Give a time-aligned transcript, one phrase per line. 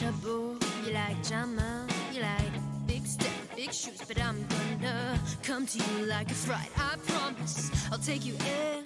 [0.00, 0.56] chapeau.
[0.86, 6.06] You like drama, you like big step, big shoes, but I'm gonna come to you
[6.06, 6.70] like a fright.
[6.76, 8.79] I promise I'll take you in.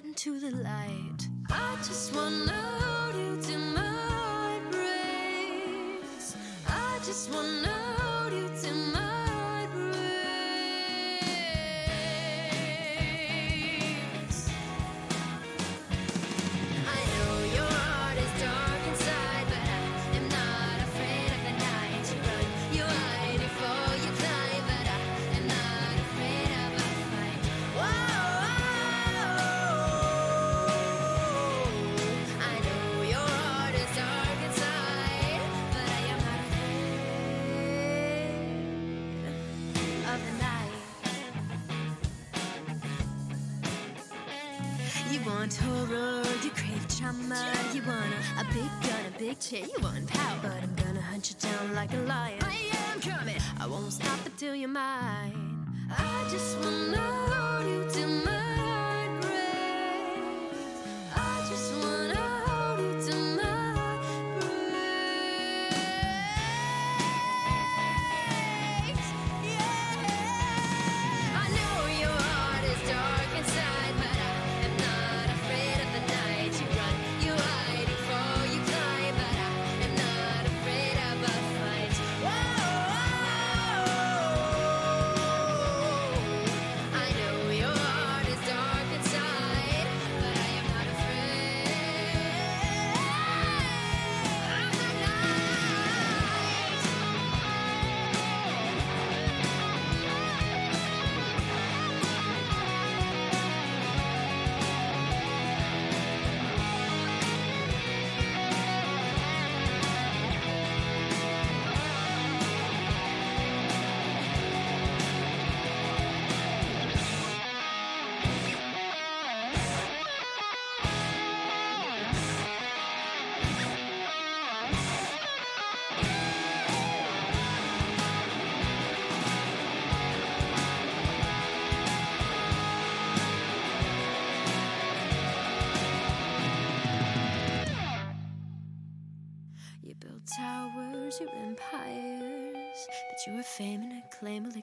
[144.25, 144.54] flame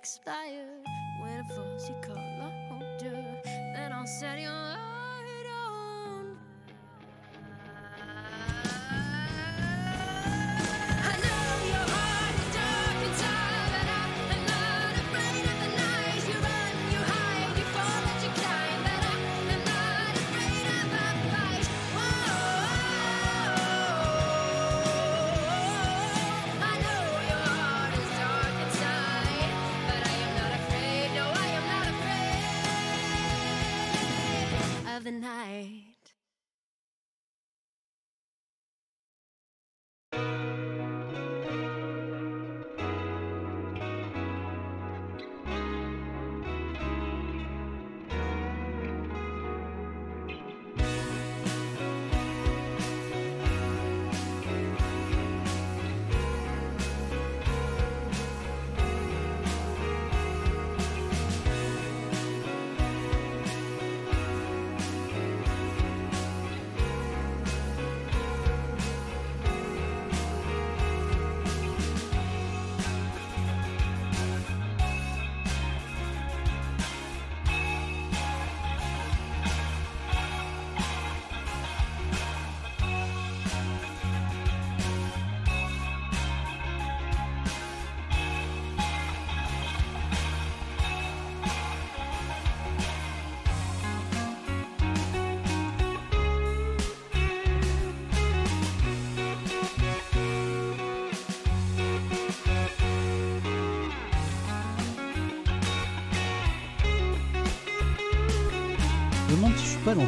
[109.94, 109.99] On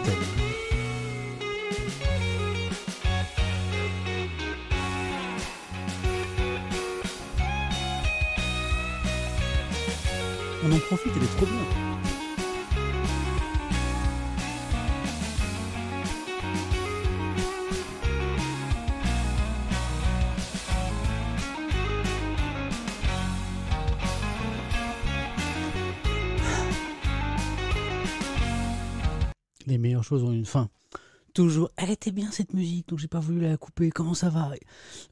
[10.73, 11.63] en profite, elle est trop bien.
[29.66, 30.69] les meilleures choses ont une fin.
[31.32, 33.90] Toujours, elle était bien cette musique, donc j'ai pas voulu la couper.
[33.90, 34.52] Comment ça va?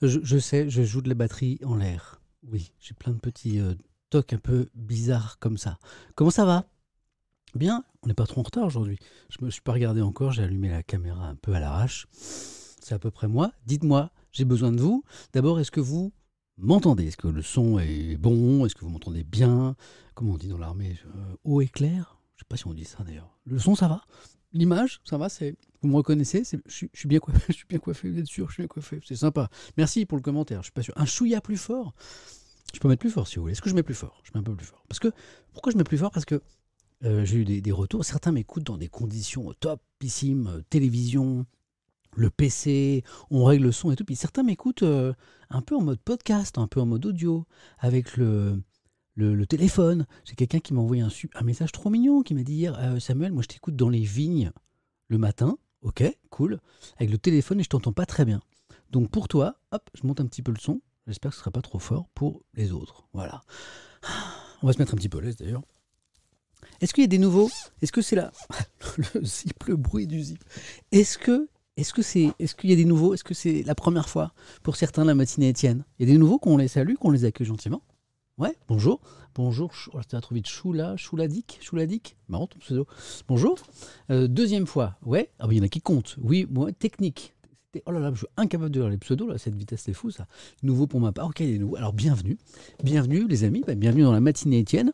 [0.03, 2.21] Je, sais, je joue de la batterie en l'air.
[2.49, 3.75] Oui, j'ai plein de petits euh,
[4.11, 5.79] tocs un peu bizarres comme ça.
[6.15, 6.67] Comment ça va?
[7.55, 8.99] Bien, on n'est pas trop en retard aujourd'hui.
[9.31, 12.07] Je me suis pas regardé encore, j'ai allumé la caméra un peu à l'arrache.
[12.13, 13.53] C'est à peu près moi.
[13.67, 15.05] Dites-moi, j'ai besoin de vous.
[15.33, 16.13] D'abord, est-ce que vous
[16.57, 17.09] m'entendez?
[17.09, 18.65] Est-ce que le son est bon?
[18.65, 19.77] Est-ce que vous m'entendez bien?
[20.15, 20.99] Comment on dit dans l'armée?
[21.07, 23.37] Euh, Haut et clair Je sais pas si on dit ça d'ailleurs.
[23.45, 24.03] Le son, ça va?
[24.53, 25.29] L'image, ça va.
[25.83, 28.69] Vous me reconnaissez je, suis bien coiffé, bien coiffé, vous êtes sûr Je suis bien
[28.69, 29.49] coiffé, c'est sympa.
[29.77, 30.95] Merci pour le commentaire, je suis pas sûr.
[30.97, 31.95] Un chouïa plus fort
[32.75, 33.53] Je peux mettre plus fort si vous voulez.
[33.53, 34.23] Est-ce que je mets plus fort?
[34.25, 34.85] Je mets un peu plus fort.
[34.89, 35.09] Parce que,
[35.53, 36.11] pourquoi je mets plus fort?
[36.11, 36.43] Parce que
[37.05, 38.05] euh, j'ai eu des, des, retours.
[38.05, 41.47] Certains m'écoutent dans des conditions topissimes, euh, télévision,
[42.17, 44.05] le PC, on règle le son et tout.
[44.05, 45.13] Puis certains m'écoutent euh,
[45.51, 47.47] un peu en mode podcast, un peu en mode audio,
[47.79, 48.61] avec le,
[49.15, 50.07] le, téléphone.
[50.25, 52.99] J'ai quelqu'un qui m'a envoyé un, un, message trop mignon qui m'a dit hier euh,
[52.99, 54.53] Samuel, moi je t'écoute dans les vignes
[55.09, 55.59] le matin.
[55.83, 56.61] Ok, cool.
[56.97, 58.41] Avec le téléphone et je t'entends pas très bien.
[58.91, 60.81] Donc pour toi, hop, je monte un petit peu le son.
[61.07, 63.09] J'espère que ce sera pas trop fort pour les autres.
[63.13, 63.43] Voilà.
[64.63, 65.63] On va se mettre un petit peu à l'aise d'ailleurs.
[66.81, 67.51] Est-ce qu'il y a des nouveaux?
[67.81, 68.33] Est-ce que c'est là
[69.15, 70.45] le zip, le bruit du zip?
[70.93, 73.15] Est-ce que est-ce que c'est, est-ce qu'il y a des nouveaux?
[73.15, 75.85] Est-ce que c'est la première fois pour certains la matinée Étienne?
[75.99, 77.83] Il y a des nouveaux qu'on les salue, qu'on les accueille gentiment?
[78.43, 79.01] Ouais, bonjour.
[79.37, 80.49] Bonjour, oh, c'était trop vite.
[80.49, 82.17] Choula, Chouladik, Chouladik.
[82.29, 82.89] Marrant ton pseudo.
[83.29, 83.57] Bonjour.
[84.11, 84.97] Euh, deuxième fois.
[85.05, 86.17] Ouais, ah, il y en a qui comptent.
[86.21, 87.35] Oui, moi, technique.
[87.87, 90.11] Oh là là, je suis incapable de lire les pseudos, là, cette vitesse, c'est fou
[90.11, 90.27] ça.
[90.65, 91.29] Nouveau pour ma part.
[91.29, 91.77] Ok, des nouveaux.
[91.77, 92.37] Alors, bienvenue.
[92.83, 93.63] Bienvenue, les amis.
[93.65, 94.93] Bah, bienvenue dans la matinée Étienne.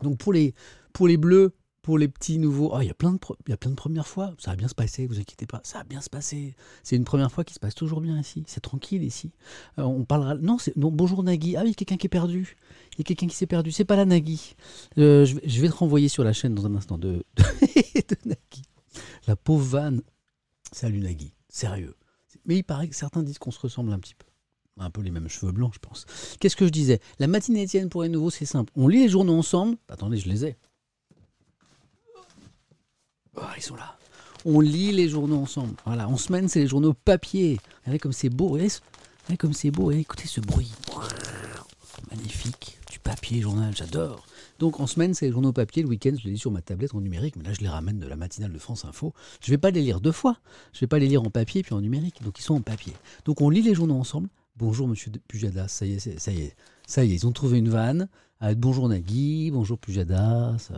[0.00, 0.54] Donc, pour les,
[0.94, 4.34] pour les bleus, pour les petits nouveaux, oh, il, y a plein de premières fois,
[4.38, 6.54] ça va bien se passer, vous inquiétez pas, ça va bien se passer.
[6.82, 9.32] C'est une première fois qui se passe toujours bien ici, c'est tranquille ici.
[9.78, 10.34] Euh, on parlera.
[10.34, 11.56] Non, c'est non, bonjour Nagui.
[11.56, 12.56] Ah oui, quelqu'un qui est perdu.
[12.92, 13.72] Il y a quelqu'un qui s'est perdu.
[13.72, 14.56] C'est pas la Nagui.
[14.98, 17.42] Euh, je, je, vais te renvoyer sur la chaîne dans un instant de, de,
[17.94, 18.62] de Nagui.
[19.26, 20.02] La pauvre vanne.
[20.72, 21.96] Salut Nagui, sérieux.
[22.44, 24.26] Mais il paraît que certains disent qu'on se ressemble un petit peu.
[24.78, 26.06] Un peu les mêmes cheveux blancs, je pense.
[26.40, 27.00] Qu'est-ce que je disais?
[27.18, 28.72] La matinée Étienne pour les nouveaux, c'est simple.
[28.76, 29.76] On lit les journaux ensemble.
[29.88, 30.56] Attendez, je les ai.
[33.36, 33.96] Oh, ils sont là.
[34.44, 35.74] On lit les journaux ensemble.
[35.84, 37.58] Voilà, en semaine, c'est les journaux papier.
[37.82, 38.48] Regardez comme c'est beau.
[38.48, 38.72] Regardez,
[39.38, 39.90] comme c'est beau.
[39.90, 40.72] Écoutez ce bruit.
[42.10, 42.78] Magnifique.
[42.90, 44.26] Du papier journal, j'adore.
[44.58, 45.82] Donc en semaine, c'est les journaux papier.
[45.82, 47.36] Le week-end, je les lis sur ma tablette en numérique.
[47.36, 49.14] Mais là, je les ramène de la matinale de France Info.
[49.42, 50.38] Je ne vais pas les lire deux fois.
[50.72, 52.22] Je ne vais pas les lire en papier puis en numérique.
[52.22, 52.94] Donc ils sont en papier.
[53.26, 54.28] Donc on lit les journaux ensemble.
[54.56, 55.68] Bonjour, monsieur Pujadas.
[55.68, 56.56] Ça y est, ça y est.
[56.86, 58.08] Ça y est, ils ont trouvé une vanne.
[58.40, 60.70] Avec bonjour Nagui, bonjour Pujadas.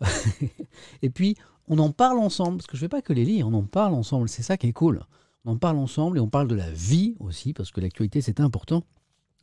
[1.02, 1.36] Et puis,
[1.68, 3.62] on en parle ensemble, parce que je ne vais pas que les lire, on en
[3.62, 5.04] parle ensemble, c'est ça qui est cool.
[5.44, 8.40] On en parle ensemble et on parle de la vie aussi, parce que l'actualité c'est
[8.40, 8.84] important.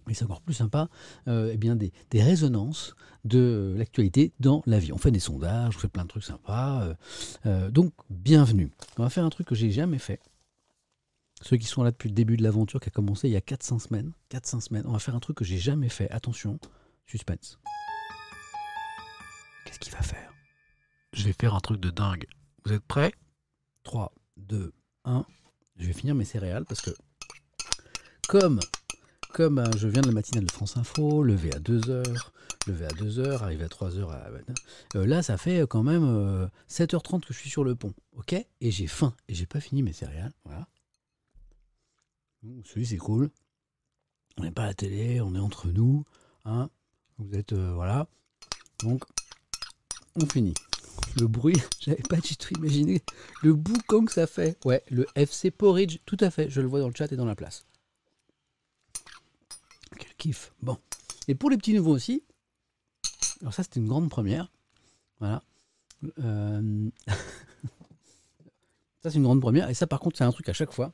[0.07, 0.89] Mais c'est encore plus sympa,
[1.27, 2.95] euh, eh bien des, résonances
[3.25, 4.91] de l'actualité dans la vie.
[4.91, 6.81] On fait des sondages, on fait plein de trucs sympas.
[6.81, 6.93] Euh,
[7.45, 8.71] euh, donc, bienvenue.
[8.97, 10.19] On va faire un truc que j'ai jamais fait.
[11.41, 13.41] Ceux qui sont là depuis le début de l'aventure qui a commencé il y a
[13.41, 14.11] 400 semaines.
[14.29, 14.83] 400 semaines.
[14.87, 16.09] On va faire un truc que j'ai jamais fait.
[16.09, 16.59] Attention,
[17.05, 17.59] suspense.
[19.65, 20.28] Qu'est-ce qu'il va faire?
[21.13, 22.25] Je vais faire un truc de dingue.
[22.65, 23.13] Vous êtes prêts?
[23.83, 24.73] 3, 2,
[25.05, 25.25] 1.
[25.77, 26.91] Je vais finir mes céréales parce que
[28.27, 28.59] comme,
[29.33, 32.03] comme euh, je viens de la matinale de France Info, levé à 2h,
[32.67, 34.29] levé à 2h, arrivé à 3h, à...
[34.95, 37.93] Euh, là ça fait quand même euh, 7h30 que je suis sur le pont.
[38.13, 38.33] Ok?
[38.33, 40.33] Et j'ai faim et j'ai pas fini mes céréales.
[40.45, 40.67] Voilà.
[42.65, 43.31] Celui c'est cool.
[44.37, 46.05] On n'est pas à la télé, on est entre nous.
[46.45, 46.69] Hein
[47.17, 47.53] Vous êtes.
[47.53, 48.07] Euh, voilà.
[48.83, 49.03] Donc,
[50.15, 50.53] on finit
[51.19, 53.01] le bruit, j'avais pas du tout imaginé
[53.41, 54.57] le boucan que ça fait.
[54.65, 57.25] Ouais, le FC Porridge, tout à fait, je le vois dans le chat et dans
[57.25, 57.65] la place.
[59.97, 60.53] Quel kiff.
[60.61, 60.77] Bon.
[61.27, 62.23] Et pour les petits nouveaux aussi,
[63.41, 64.51] alors ça c'était une grande première.
[65.19, 65.43] Voilà.
[66.19, 66.89] Euh...
[69.01, 69.69] ça c'est une grande première.
[69.69, 70.93] Et ça par contre c'est un truc à chaque fois.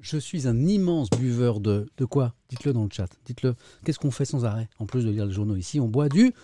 [0.00, 1.88] Je suis un immense buveur de...
[1.96, 2.34] De quoi?
[2.50, 3.08] Dites-le dans le chat.
[3.24, 3.54] Dites-le.
[3.84, 4.68] Qu'est-ce qu'on fait sans arrêt?
[4.78, 6.34] En plus de lire les journaux ici, on boit du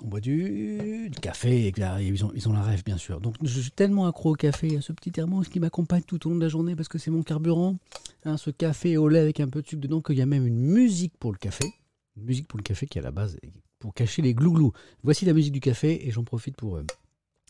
[0.00, 3.20] on boit du, café, et ils ont, ils ont la rêve bien sûr.
[3.20, 6.30] Donc je suis tellement accro au café, à ce petit thermos qui m'accompagne tout au
[6.30, 7.76] long de la journée parce que c'est mon carburant,
[8.24, 10.46] hein, ce café au lait avec un peu de sucre dedans, qu'il y a même
[10.46, 11.64] une musique pour le café,
[12.16, 13.38] une musique pour le café qui est à la base
[13.78, 14.72] pour cacher les glouglous.
[15.02, 16.84] Voici la musique du café et j'en profite pour euh,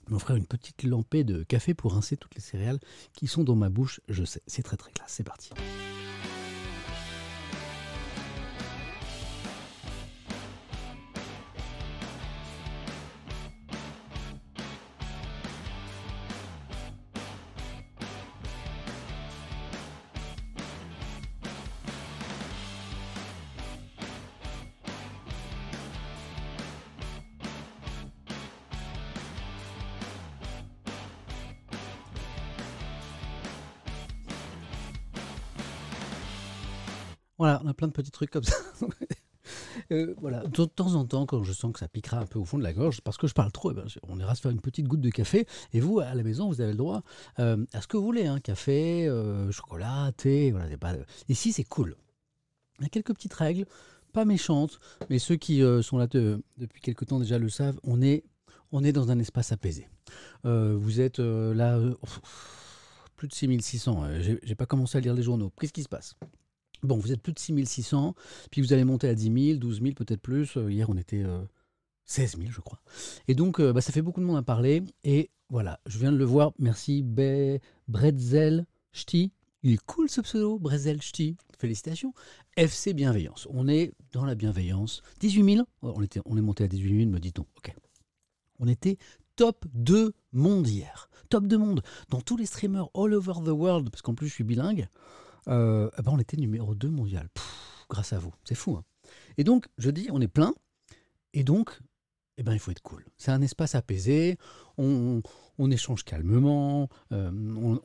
[0.09, 2.81] m'offrir une petite lampée de café pour rincer toutes les céréales
[3.15, 5.51] qui sont dans ma bouche, je sais, c'est très très classe, c'est parti.
[37.83, 38.57] Plein de petits trucs comme ça.
[39.91, 42.45] Euh, voilà, de temps en temps, quand je sens que ça piquera un peu au
[42.45, 44.53] fond de la gorge, parce que je parle trop, eh ben, on ira se faire
[44.53, 45.49] une petite goutte de café.
[45.73, 47.03] Et vous, à la maison, vous avez le droit
[47.41, 50.53] euh, à ce que vous voulez, hein, café, euh, chocolat, thé.
[50.53, 50.95] Voilà, pas...
[51.29, 51.97] Ici, c'est cool.
[52.79, 53.67] Il y a quelques petites règles,
[54.13, 54.79] pas méchantes,
[55.11, 57.81] mais ceux qui sont là depuis quelques temps déjà le savent.
[57.83, 58.23] On est,
[58.71, 59.89] on est dans un espace apaisé.
[60.45, 61.81] vous êtes là,
[63.17, 64.05] plus de 6600.
[64.21, 65.53] J'ai pas commencé à lire les journaux.
[65.59, 66.15] Qu'est-ce qui se passe?
[66.83, 68.15] Bon, vous êtes plus de 6600,
[68.51, 70.57] puis vous allez monter à 10 000, 12 000, peut-être plus.
[70.57, 71.25] Euh, hier, on était
[72.07, 72.81] 16 euh, 000, je crois.
[73.29, 74.83] Et donc, euh, bah, ça fait beaucoup de monde à parler.
[75.05, 76.53] Et voilà, je viens de le voir.
[76.59, 79.33] Merci, Be Bretzel Ch'ti.
[79.63, 81.37] Il est cool ce pseudo, Bretzel Ch'ti.
[81.57, 82.13] Félicitations.
[82.57, 83.47] FC Bienveillance.
[83.51, 85.03] On est dans la bienveillance.
[85.21, 87.47] 18 000 on, était, on est monté à 18 000, me dit-on.
[87.59, 87.73] Ok.
[88.59, 88.99] On était
[89.37, 91.09] top 2 monde hier.
[91.29, 91.83] Top 2 monde.
[92.09, 94.89] Dans tous les streamers all over the world, parce qu'en plus je suis bilingue.
[95.49, 97.29] Euh, eh ben on était numéro 2 mondial.
[97.89, 98.33] grâce à vous.
[98.45, 98.77] C'est fou.
[98.77, 98.85] Hein.
[99.37, 100.55] et donc, je dis, on est plein.
[101.35, 101.79] Et donc,
[102.39, 103.05] eh ben, il faut être cool.
[103.19, 104.39] C'est un espace apaisé.
[104.79, 105.23] On,
[105.71, 106.89] échange calmement.
[107.13, 107.31] Euh,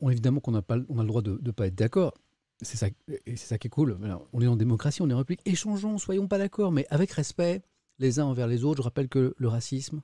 [0.00, 2.14] on, évidemment qu'on pas, on a le droit de ne pas être d'accord.
[2.60, 3.96] C'est ça, c'est ça qui est cool.
[4.32, 5.42] on est en démocratie, on est en république.
[5.44, 7.62] Échangeons, soyons pas d'accord, mais avec respect
[8.00, 8.78] les uns envers les autres.
[8.78, 10.00] Je rappelle que le racisme,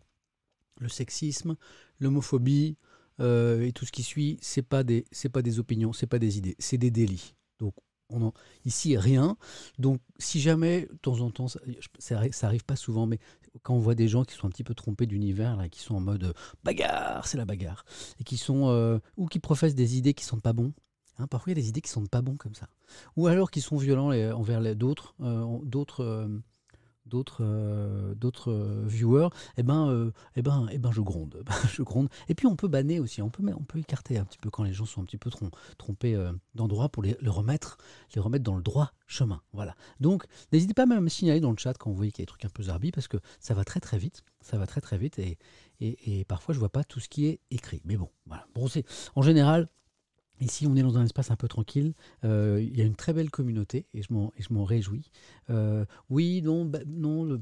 [0.79, 1.57] le sexisme,
[1.99, 2.77] l'homophobie
[3.21, 6.39] euh, et tout ce qui suit, c'est pas des, pas des opinions, c'est pas des
[6.39, 7.35] idées, c'est des délits.
[7.65, 7.75] Donc,
[8.11, 8.33] on
[8.65, 9.37] ici, rien.
[9.79, 11.61] Donc, si jamais, de temps en temps, ça,
[11.99, 13.19] ça, arrive pas souvent, mais
[13.63, 16.01] quand on voit des gens qui sont un petit peu trompés d'univers, qui sont en
[16.01, 17.85] mode euh, bagarre, c'est la bagarre,
[18.21, 20.73] et qui sont, euh, ou qui professent des idées qui sont pas bons,
[21.19, 22.69] hein, parfois il y a des idées qui sont pas bons comme ça,
[23.17, 26.29] ou alors qui sont violents envers d'autres, euh, d'autres
[27.07, 31.43] d'autres euh, d'autres euh, viewers, eh ben, euh, eh ben, eh ben, je gronde,
[31.73, 32.09] je gronde.
[32.29, 34.63] Et puis on peut banner aussi, on peut, on peut écarter un petit peu quand
[34.63, 35.31] les gens sont un petit peu
[35.79, 36.17] trompés
[36.55, 37.79] d'endroit pour les, remettre,
[38.15, 39.43] les remettre dans le droit chemin.
[39.53, 39.75] Voilà.
[40.01, 42.25] Donc n'hésitez pas même à me signaler dans le chat quand vous voyez qu'il y
[42.25, 44.67] a des trucs un peu zarbi parce que ça va très très vite, ça va
[44.67, 45.39] très très vite et,
[45.81, 47.83] et, et parfois je vois pas tout ce qui est écrit.
[47.85, 48.47] Mais bon, voilà.
[48.55, 48.67] Bon,
[49.15, 49.69] en général,
[50.41, 51.95] Ici, on est dans un espace un peu tranquille.
[52.25, 55.11] Euh, il y a une très belle communauté et je m'en réjouis.
[55.51, 57.41] Euh, oui, non, non, le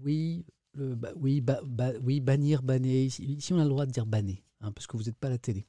[0.00, 1.42] oui, le oui,
[2.02, 3.04] oui, bannir, banner.
[3.04, 5.30] Ici, on a le droit de dire banner, hein, parce que vous n'êtes pas à
[5.30, 5.66] la télé.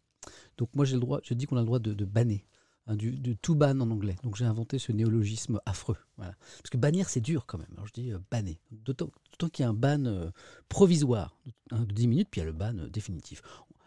[0.58, 2.46] Donc moi, j'ai le droit, je dis qu'on a le droit de, de banner,
[2.86, 4.18] hein, du, de tout ban en anglais.
[4.24, 5.98] Donc j'ai inventé ce néologisme affreux.
[6.18, 6.36] Voilà.
[6.58, 7.74] Parce que bannir, c'est dur quand même.
[7.86, 8.60] Je dis euh, banner.
[8.72, 9.10] D'autant
[9.54, 10.32] qu'il y a un ban
[10.68, 11.38] provisoire
[11.72, 13.42] hein, de 10 minutes, puis il y a le ban définitif.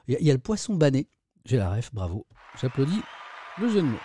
[0.09, 1.07] Il y, a, le poisson banné.
[1.45, 2.27] J'ai la ref, bravo.
[2.61, 3.03] J'applaudis
[3.59, 3.99] le jeu de mots.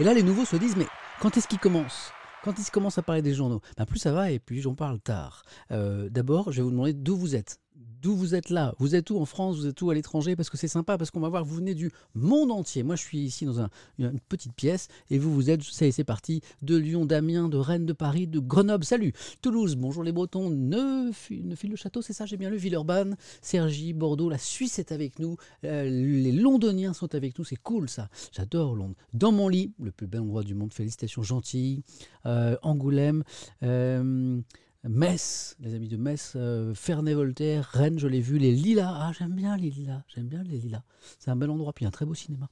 [0.00, 0.86] Et là, les nouveaux se disent, mais
[1.20, 2.12] quand est-ce qu'ils commencent?
[2.42, 4.98] Quand ils commencent à parler des journaux, ben plus ça va et puis j'en parle
[4.98, 5.44] tard.
[5.70, 8.74] Euh, d'abord, je vais vous demander d'où vous êtes d'où vous êtes là?
[8.78, 10.34] Vous êtes où en France, vous êtes où à l'étranger?
[10.36, 12.82] Parce que c'est sympa, parce qu'on va voir, vous venez du monde entier.
[12.82, 16.40] Moi, je suis ici dans une petite pièce, et vous, vous êtes, ça c'est parti,
[16.62, 19.12] de Lyon, d'Amiens, de Rennes, de Paris, de Grenoble, salut!
[19.40, 24.78] Toulouse, bonjour les Bretons, Neufil-le-Château, c'est ça, j'ai bien lu, Villeurbanne, Cergy, Bordeaux, la Suisse
[24.78, 28.96] est avec nous, euh, les Londoniens sont avec nous, c'est cool ça, j'adore Londres.
[29.12, 31.82] Dans mon lit, le plus bel endroit du monde, félicitations, Gentil,
[32.26, 33.22] euh, Angoulême,
[33.62, 34.40] euh,
[34.88, 38.92] Metz, les amis de Metz, euh, Ferney-Voltaire, Rennes, je l'ai vu, les Lilas.
[38.92, 40.82] Ah, j'aime bien les Lilas, j'aime bien les Lilas.
[41.20, 42.48] C'est un bel endroit, puis un très beau cinéma.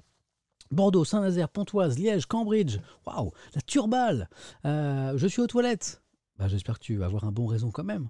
[0.71, 4.29] Bordeaux, Saint-Nazaire, Pontoise, Liège, Cambridge, waouh, la Turballe.
[4.65, 6.03] Euh, je suis aux toilettes.
[6.41, 8.09] Bah, j'espère que tu vas avoir un bon raison quand même.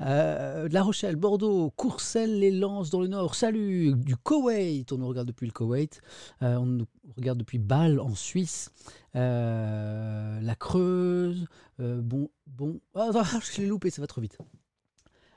[0.00, 3.36] Euh, la Rochelle, Bordeaux, Courcelles, les Lances dans le Nord.
[3.36, 4.90] Salut du Koweït.
[4.92, 6.00] On nous regarde depuis le Koweït.
[6.40, 8.72] on nous regarde depuis Bâle en Suisse.
[9.14, 11.46] la Creuse,
[11.78, 12.80] euh, bon, bon.
[12.96, 13.10] Ah,
[13.54, 14.38] je l'ai loupé, ça va trop vite.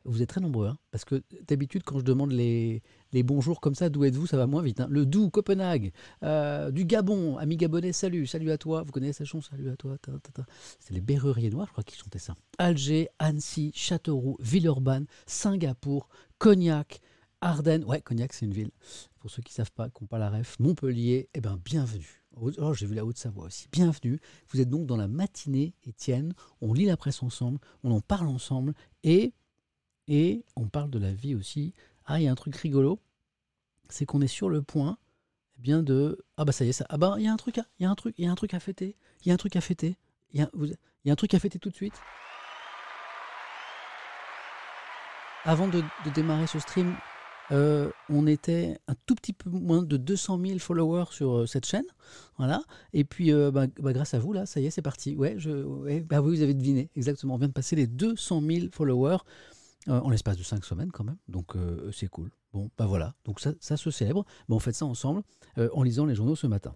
[0.03, 2.81] Vous êtes très nombreux, hein, parce que d'habitude, quand je demande les,
[3.11, 4.79] les bonjours comme ça, d'où êtes-vous, ça va moins vite.
[4.79, 4.87] Hein.
[4.89, 5.91] Le Doubs, Copenhague,
[6.23, 8.83] euh, du Gabon, ami gabonais, salut, salut à toi.
[8.83, 9.97] Vous connaissez chanson, salut à toi.
[10.79, 12.35] C'est les Berruriers Noirs, je crois, qui chantaient ça.
[12.57, 16.99] Alger, Annecy, Châteauroux, Villeurbanne, Singapour, Cognac,
[17.41, 17.83] Ardennes.
[17.85, 18.71] Ouais, Cognac, c'est une ville.
[19.19, 22.21] Pour ceux qui ne savent pas, qui n'ont pas la ref, Montpellier, eh ben, bienvenue.
[22.37, 23.67] Oh, j'ai vu la Haute-Savoie aussi.
[23.71, 24.19] Bienvenue.
[24.49, 26.33] Vous êtes donc dans la matinée, Étienne.
[26.61, 29.33] On lit la presse ensemble, on en parle ensemble et,
[30.07, 31.73] et on parle de la vie aussi.
[32.05, 32.99] Ah, il y a un truc rigolo,
[33.89, 34.97] c'est qu'on est sur le point
[35.57, 37.37] eh bien de ah bah ça y est ça ah bah il y a un
[37.37, 39.31] truc il y a un truc il y a un truc à fêter il y
[39.31, 39.97] a un truc à fêter
[40.33, 41.99] il y a, il y a un truc à fêter tout de suite
[45.43, 46.95] avant de démarrer ce stream
[47.51, 51.65] euh, on était un tout petit peu moins de 200 000 followers sur euh, cette
[51.65, 51.85] chaîne.
[52.37, 52.63] Voilà.
[52.93, 55.15] Et puis, euh, bah, bah, grâce à vous, là, ça y est, c'est parti.
[55.17, 57.35] Ouais, je, bah oui, vous avez deviné, exactement.
[57.35, 59.17] On vient de passer les 200 000 followers
[59.87, 61.17] en l'espace de 5 semaines quand même.
[61.27, 61.55] Donc,
[61.91, 62.31] c'est cool.
[62.53, 63.15] Bon, bah voilà.
[63.25, 64.25] Donc, ça, se célèbre.
[64.49, 65.23] on fait ça ensemble
[65.57, 66.75] en lisant les journaux ce matin.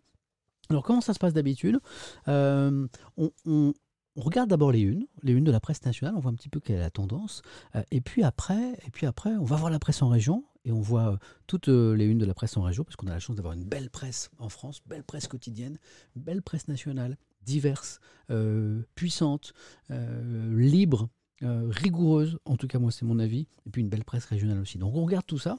[0.70, 1.80] Alors comment ça se passe d'habitude?
[2.28, 3.74] Euh, on, on-
[4.16, 6.60] regarde d'abord les unes, les unes de la presse nationale, on voit un petit peu
[6.60, 7.42] quelle est la tendance,
[7.76, 10.72] Euh, et puis après, et puis après, on va voir la presse en région et
[10.72, 13.12] on voit euh, toutes euh, les unes de la presse en région parce qu'on a
[13.12, 15.78] la chance d'avoir une belle presse en France, belle presse quotidienne,
[16.16, 18.00] belle presse nationale, diverse,
[18.32, 19.54] euh, puissante,
[19.92, 21.10] euh, libre,
[21.44, 22.39] euh, rigoureuse.
[22.46, 23.48] En tout cas, moi, c'est mon avis.
[23.65, 24.77] Et puis une belle presse régionale aussi.
[24.77, 25.58] Donc on regarde tout ça.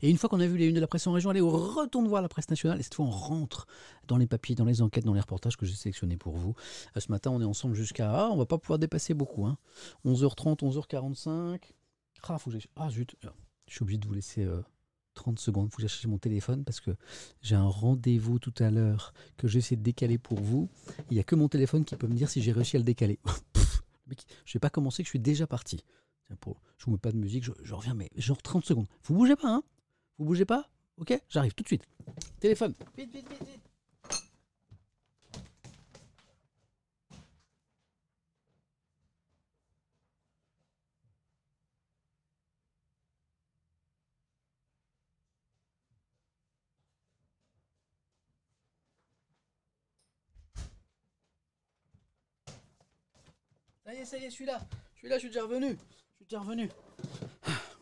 [0.00, 1.50] Et une fois qu'on a vu les unes de la presse en région, allez, on
[1.50, 2.78] retourne voir la presse nationale.
[2.80, 3.66] Et cette fois, on rentre
[4.08, 6.54] dans les papiers, dans les enquêtes, dans les reportages que j'ai sélectionnés pour vous.
[6.96, 8.10] Euh, Ce matin, on est ensemble jusqu'à.
[8.10, 9.46] Ah, on va pas pouvoir dépasser beaucoup.
[9.46, 9.58] Hein.
[10.04, 11.60] 11h30, 11h45.
[12.28, 13.16] Ah, faut ah zut,
[13.66, 14.62] je suis obligé de vous laisser euh,
[15.14, 15.70] 30 secondes.
[15.70, 16.92] Faut que chercher mon téléphone parce que
[17.40, 20.68] j'ai un rendez-vous tout à l'heure que j'essaie de décaler pour vous.
[21.10, 22.84] Il n'y a que mon téléphone qui peut me dire si j'ai réussi à le
[22.84, 23.18] décaler.
[24.06, 25.84] mec, je vais pas commencer que je suis déjà parti.
[26.40, 28.86] Pour, je vous mets pas de musique, je, je reviens, mais genre 30 secondes.
[29.04, 29.62] Vous bougez pas, hein?
[30.18, 30.70] Vous bougez pas?
[30.96, 31.84] Ok J'arrive tout de suite.
[32.40, 32.74] Téléphone.
[32.96, 33.61] Vite, vite, vite, vite.
[53.92, 54.60] Est, ça y est, je suis là.
[54.94, 55.70] Je suis là, je suis déjà revenu.
[55.70, 56.68] Je suis déjà revenu.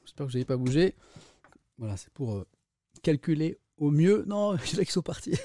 [0.04, 0.94] J'espère que vous n'avez pas bougé.
[1.78, 2.46] Voilà, c'est pour euh,
[3.02, 4.24] calculer au mieux.
[4.26, 5.34] Non, il y en a qui sont partis.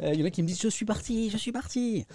[0.00, 2.06] Euh, Il y en a qui me disent Je suis parti, je suis parti.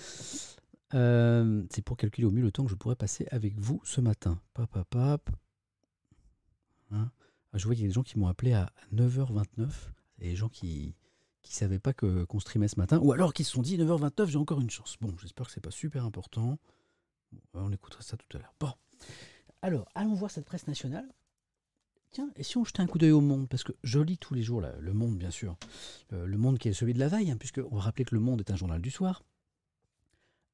[0.94, 4.02] Euh, c'est pour calculer au mieux le temps que je pourrais passer avec vous ce
[4.02, 4.42] matin.
[4.54, 5.30] Pap, pap, pap.
[6.92, 7.12] Hein?
[7.52, 9.68] Ah, je vois qu'il y a des gens qui m'ont appelé à 9h29.
[10.16, 10.96] C'est des gens qui
[11.44, 14.28] qui savaient pas que qu'on streamait ce matin, ou alors qui se sont dit 9h29,
[14.28, 14.98] j'ai encore une chance.
[15.00, 16.58] Bon, j'espère que c'est pas super important.
[17.54, 18.54] On écoutera ça tout à l'heure.
[18.60, 18.72] Bon.
[19.62, 21.08] Alors, allons voir cette presse nationale.
[22.12, 23.48] Tiens, et si on jetait un coup d'œil au Monde?
[23.50, 25.58] Parce que je lis tous les jours là, le Monde, bien sûr.
[26.14, 28.16] Euh, le Monde qui est celui de la veille, hein, puisque on va rappeler que
[28.16, 29.24] le Monde est un journal du soir.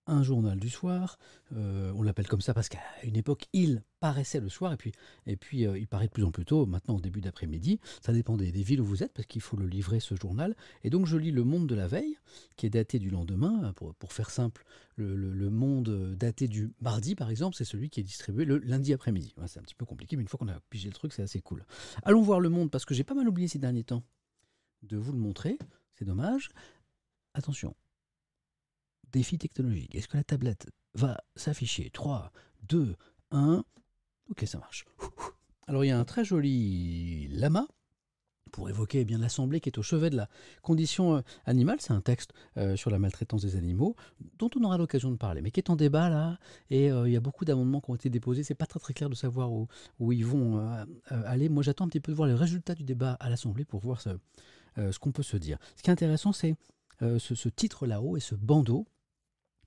[0.06, 1.18] Un journal du soir,
[1.56, 5.66] euh, on l'appelle comme ça parce qu'à une époque, il paraissait le soir, et puis,
[5.66, 7.80] euh, il paraît de plus en plus tôt, maintenant au début d'après-midi.
[8.02, 10.58] Ça dépend des, villes où vous êtes, parce qu'il faut le livrer, ce journal.
[10.84, 12.18] Et donc je lis Le Monde de la veille,
[12.58, 14.66] qui est daté du lendemain, pour, pour faire simple.
[14.98, 19.34] Le, Monde daté du mardi, par exemple, c'est celui qui est distribué le lundi après-midi.
[19.48, 21.40] C'est un petit peu compliqué, mais une fois qu'on a pigé le truc, c'est assez
[21.40, 21.66] cool.
[22.04, 24.04] Allons voir Le Monde, parce que j'ai pas mal oublié ces derniers temps
[24.82, 25.58] de vous le montrer.
[25.94, 26.50] C'est dommage.
[27.34, 27.74] Attention.
[29.14, 29.96] Défi technologique.
[29.96, 31.90] Est-ce que la tablette va s'afficher?
[31.92, 32.32] 3,
[32.64, 32.96] 2,
[33.32, 33.64] 1
[34.30, 34.86] Ok, ça marche.
[35.68, 37.68] Alors, il y a un très joli lama
[38.52, 40.30] pour évoquer eh bien l'Assemblée qui est au chevet de la
[40.62, 41.78] condition euh, animale.
[41.82, 43.96] C'est un texte euh, sur la maltraitance des animaux
[44.38, 46.38] dont on aura l'occasion de parler, mais qui est en débat là.
[46.70, 48.44] Et euh, il y a beaucoup d'amendements qui ont été déposés.
[48.44, 49.68] C'est pas très clair de savoir où,
[50.12, 51.50] ils vont aller.
[51.50, 54.00] Moi, j'attends un petit peu de voir les résultats du débat à l'Assemblée pour voir
[54.02, 54.10] ce,
[55.00, 55.58] qu'on peut se dire.
[55.76, 56.56] Ce qui est intéressant, c'est
[57.02, 58.86] ce, ce titre là-haut et ce bandeau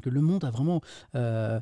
[0.02, 0.80] que Le Monde a vraiment
[1.14, 1.60] euh,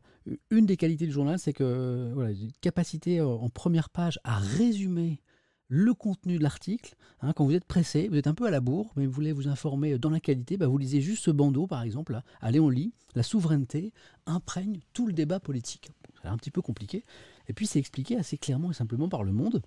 [0.51, 4.38] une des qualités du journal, c'est que voilà, une capacité euh, en première page à
[4.38, 5.20] résumer
[5.68, 6.94] le contenu de l'article.
[7.20, 7.33] hein.
[7.33, 9.49] quand vous êtes pressé, vous êtes un peu à la bourre, mais vous voulez vous
[9.49, 12.12] informer dans la qualité, bah, vous lisez juste ce bandeau, par exemple.
[12.12, 12.23] Là.
[12.40, 12.92] Allez, on lit.
[13.14, 13.92] La souveraineté
[14.27, 15.90] imprègne tout le débat politique.
[16.23, 17.05] C'est un petit peu compliqué.
[17.49, 19.62] Et puis, c'est expliqué assez clairement et simplement par le monde.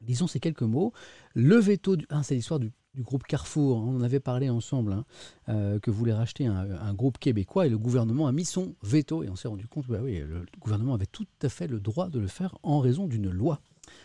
[0.00, 0.92] Disons ces quelques mots.
[1.34, 2.06] Le veto, du...
[2.10, 3.78] ah, c'est l'histoire du, du groupe Carrefour.
[3.78, 3.84] hein.
[3.86, 5.04] On en avait parlé ensemble, hein,
[5.48, 9.22] euh, que voulait racheter un, groupe québécois et le gouvernement a mis son veto.
[9.22, 12.08] Et on s'est rendu compte, bah oui, le gouvernement avait tout à fait le droit
[12.08, 13.60] de le faire en raison d'une loi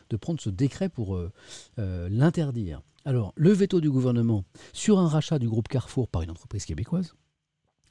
[0.10, 1.32] de prendre ce décret pour euh,
[1.80, 2.82] euh, l'interdire.
[3.06, 7.16] Alors, le veto du gouvernement sur un rachat du groupe Carrefour par une entreprise québécoise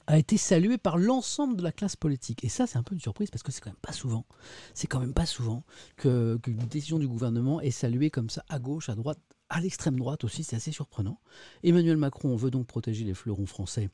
[0.07, 2.43] a été salué par l'ensemble de la classe politique.
[2.43, 4.25] Et ça, c'est un peu une surprise parce que c'est quand même pas souvent,
[4.73, 5.63] c'est quand même pas souvent
[5.95, 9.19] que qu'une décision du gouvernement est saluée comme ça à gauche, à droite,
[9.55, 10.43] à l'extrême droite aussi.
[10.43, 11.19] C'est assez surprenant.
[11.63, 13.89] Emmanuel Macron veut donc protéger les fleurons français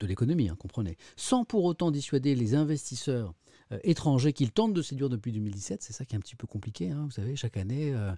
[0.00, 3.32] de l'économie, hein, comprenez, sans pour autant dissuader les investisseurs
[3.72, 5.82] euh, étrangers qu'il tente de séduire depuis 2017.
[5.82, 6.90] C'est ça qui est un petit peu compliqué.
[6.90, 7.04] hein.
[7.04, 8.12] Vous savez, chaque année, euh,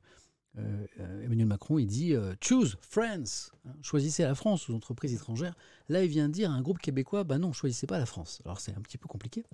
[0.58, 3.52] euh, Emmanuel Macron, il dit Choose France.
[3.66, 5.54] hein, choisissez la France aux entreprises étrangères.
[5.88, 8.40] Là, il vient de dire à un groupe québécois Bah non, choisissez pas la France.
[8.44, 9.44] Alors, c'est un petit peu compliqué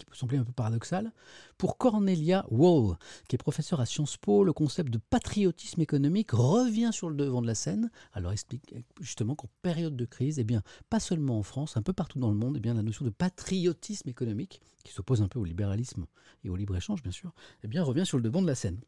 [0.00, 1.12] qui peut sembler un peu paradoxal.
[1.58, 2.96] Pour Cornelia Wall,
[3.28, 7.42] qui est professeure à Sciences Po, le concept de patriotisme économique revient sur le devant
[7.42, 7.90] de la scène.
[8.12, 11.92] Alors, explique justement qu'en période de crise, eh bien, pas seulement en France, un peu
[11.92, 15.38] partout dans le monde, eh bien, la notion de patriotisme économique, qui s'oppose un peu
[15.38, 16.06] au libéralisme
[16.44, 17.32] et au libre-échange, bien sûr,
[17.62, 18.80] eh bien, revient sur le devant de la scène.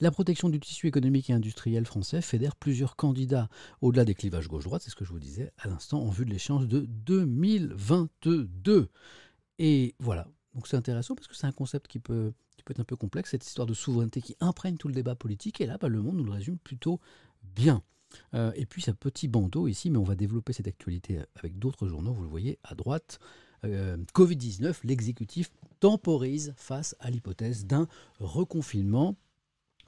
[0.00, 3.48] La protection du tissu économique et industriel français fédère plusieurs candidats
[3.80, 6.30] au-delà des clivages gauche-droite, c'est ce que je vous disais à l'instant, en vue de
[6.30, 8.90] l'échéance de 2022.
[9.62, 12.32] Et voilà, donc c'est intéressant parce que c'est un concept qui peut,
[12.70, 15.66] être un peu complexe, cette histoire de souveraineté qui imprègne tout le débat politique, et
[15.66, 16.98] là, bah, le monde nous le résume plutôt
[17.54, 17.82] bien.
[18.32, 21.88] Euh, et puis, ce petit bandeau ici, mais on va développer cette actualité avec d'autres
[21.88, 23.20] journaux, vous le voyez à droite.
[23.66, 27.86] Euh, Covid-19, l'exécutif temporise face à l'hypothèse d'un
[28.18, 29.14] reconfinement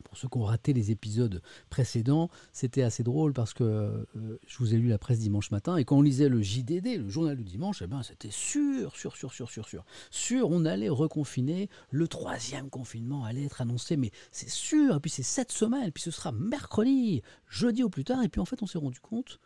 [0.02, 4.58] pour ceux qui ont raté les épisodes précédents, c'était assez drôle parce que euh, je
[4.58, 7.36] vous ai lu la presse dimanche matin et quand on lisait le JDD, le journal
[7.36, 9.84] du dimanche, eh ben, c'était sûr, sûr, sûr, sûr, sûr, sûr.
[10.10, 15.10] Sûr, on allait reconfiner, le troisième confinement allait être annoncé, mais c'est sûr, et puis
[15.10, 18.62] c'est cette semaine, puis ce sera mercredi, jeudi au plus tard, et puis en fait
[18.62, 19.40] on s'est rendu compte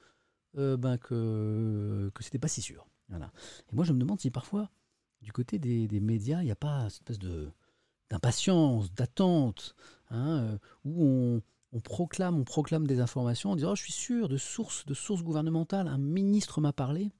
[0.58, 2.86] euh, ben, que, que c'était pas si sûr.
[3.08, 3.30] Voilà.
[3.70, 4.70] Et moi je me demande si parfois,
[5.22, 7.18] du côté des, des médias, il n'y a pas cette espèce
[8.10, 9.74] d'impatience, d'attente,
[10.10, 11.42] hein, euh, où
[11.72, 14.94] on, proclame, on proclame des informations, en disant oh, je suis sûr de sources, de
[14.94, 17.12] sources gouvernementales, un ministre m'a parlé.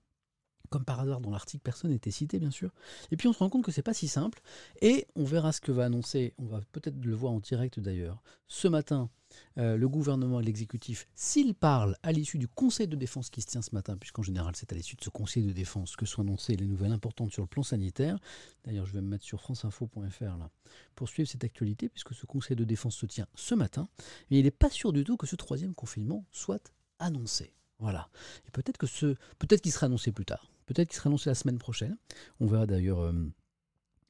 [0.71, 2.71] Comme par hasard, dans l'article, personne n'était cité, bien sûr.
[3.11, 4.41] Et puis on se rend compte que c'est pas si simple.
[4.83, 8.23] Et on verra ce que va annoncer, on va peut-être le voir en direct d'ailleurs,
[8.49, 9.11] ce matin,
[9.59, 13.47] euh, le gouvernement et l'exécutif, s'ils parlent à l'issue du Conseil de défense qui se
[13.47, 16.23] tient ce matin, puisqu'en général c'est à l'issue de ce Conseil de défense que sont
[16.23, 18.19] annoncées les nouvelles importantes sur le plan sanitaire.
[18.65, 20.51] D'ailleurs, je vais me mettre sur franceinfo.fr là
[20.95, 23.89] pour suivre cette actualité, puisque ce Conseil de défense se tient ce matin.
[24.31, 27.53] Mais il n'est pas sûr du tout que ce troisième confinement soit annoncé.
[27.79, 28.09] Voilà.
[28.47, 30.51] Et peut-être que ce, peut-être qu'il sera annoncé plus tard.
[30.67, 31.97] Peut-être qu'il sera annoncé la semaine prochaine.
[32.41, 33.01] On verra d'ailleurs.
[33.01, 33.13] Euh,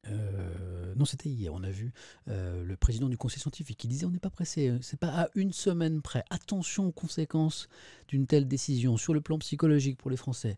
[0.09, 1.93] euh, non, c'était hier, on a vu
[2.29, 5.29] euh, le président du conseil scientifique qui disait on n'est pas pressé, c'est pas à
[5.35, 6.25] une semaine près.
[6.31, 7.69] Attention aux conséquences
[8.09, 10.57] d'une telle décision sur le plan psychologique pour les Français.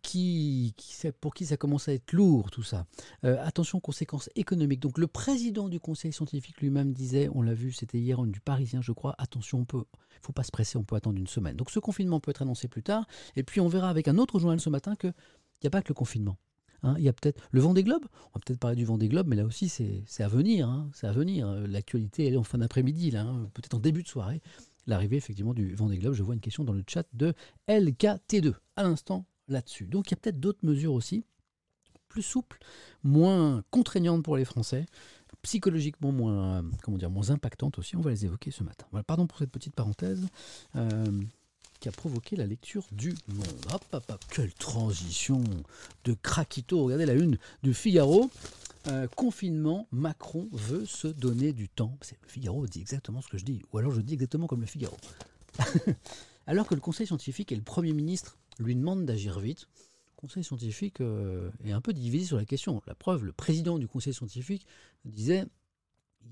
[0.00, 0.76] Qui,
[1.20, 2.86] pour qui ça commence à être lourd tout ça.
[3.24, 4.78] attention aux conséquences économiques.
[4.78, 8.80] Donc le président du conseil scientifique lui-même disait, on l'a vu, c'était hier du Parisien
[8.80, 9.84] je crois, attention, on peut,
[10.22, 11.56] faut pas se presser, on peut attendre une semaine.
[11.56, 13.06] Donc ce confinement peut être annoncé plus tard.
[13.36, 14.94] Et puis on verra avec un autre journal ce matin
[15.58, 16.38] qu'il n'y a pas que le confinement.
[16.82, 18.04] Hein, il y a peut-être le Vendée Globe.
[18.26, 20.68] On va peut-être parler du Vendée Globe, mais là aussi c'est à venir.
[20.68, 21.50] Hein, c'est à venir.
[21.66, 24.40] L'actualité elle est en fin d'après-midi là, hein, peut-être en début de soirée.
[24.86, 26.14] L'arrivée effectivement du Vendée Globe.
[26.14, 27.34] Je vois une question dans le chat de
[27.68, 29.86] LKT2 à l'instant là-dessus.
[29.86, 31.24] Donc il y a peut-être d'autres mesures aussi
[32.08, 32.58] plus souples,
[33.02, 34.86] moins contraignantes pour les Français,
[35.42, 37.96] psychologiquement moins, comment dire, moins impactantes aussi.
[37.96, 38.86] On va les évoquer ce matin.
[39.06, 40.26] Pardon pour cette petite parenthèse.
[40.76, 41.04] Euh,
[41.80, 43.46] qui a provoqué la lecture du Monde.
[43.72, 45.42] Hop, hop, hop, quelle transition
[46.04, 46.84] de craquito.
[46.84, 48.30] Regardez la une du Figaro.
[48.86, 51.96] Euh, confinement, Macron veut se donner du temps.
[52.22, 54.66] Le Figaro dit exactement ce que je dis, ou alors je dis exactement comme le
[54.66, 54.96] Figaro.
[56.46, 59.68] alors que le Conseil scientifique et le Premier ministre lui demandent d'agir vite,
[60.16, 62.80] le Conseil scientifique euh, est un peu divisé sur la question.
[62.86, 64.66] La preuve, le président du Conseil scientifique
[65.04, 65.44] disait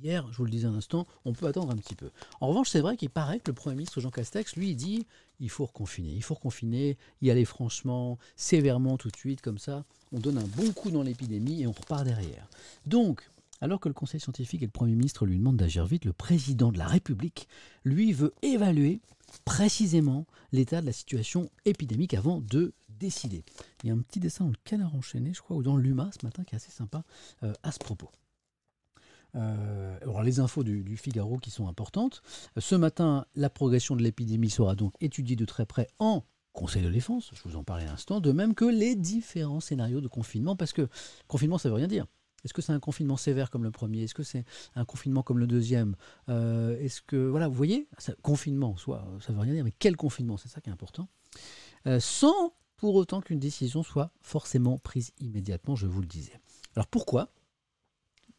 [0.02, 2.10] Hier, je vous le disais un instant, on peut attendre un petit peu.
[2.40, 5.06] En revanche, c'est vrai qu'il paraît que le Premier ministre Jean Castex, lui, dit
[5.40, 9.84] il faut reconfiner, il faut reconfiner, y aller franchement, sévèrement tout de suite, comme ça,
[10.12, 12.48] on donne un bon coup dans l'épidémie et on repart derrière.
[12.86, 13.28] Donc,
[13.60, 16.72] alors que le Conseil scientifique et le Premier ministre lui demandent d'agir vite, le président
[16.72, 17.48] de la République,
[17.84, 19.00] lui, veut évaluer
[19.44, 23.44] précisément l'état de la situation épidémique avant de décider.
[23.82, 26.10] Il y a un petit dessin dans le canard enchaîné, je crois, ou dans l'UMA
[26.18, 27.02] ce matin, qui est assez sympa
[27.42, 28.10] euh, à ce propos.
[29.36, 32.22] Euh, alors les infos du, Figaro qui sont importantes.
[32.58, 36.24] Ce matin, la progression de l'épidémie sera donc étudiée de très près en
[36.56, 40.00] Conseil de défense, je vous en parlais à l'instant, de même que les différents scénarios
[40.00, 40.88] de confinement, parce que
[41.28, 42.06] confinement, ça veut rien dire.
[42.44, 44.04] Est-ce que c'est un confinement sévère comme le premier?
[44.04, 45.96] Est-ce que c'est un confinement comme le deuxième?
[46.30, 47.88] Euh, Est-ce que voilà, vous voyez,
[48.22, 50.38] confinement, soit ça veut rien dire, mais quel confinement?
[50.38, 51.08] C'est ça qui est important.
[51.86, 56.40] Euh, sans pour autant qu'une décision soit forcément prise immédiatement, je vous le disais.
[56.74, 57.28] Alors pourquoi?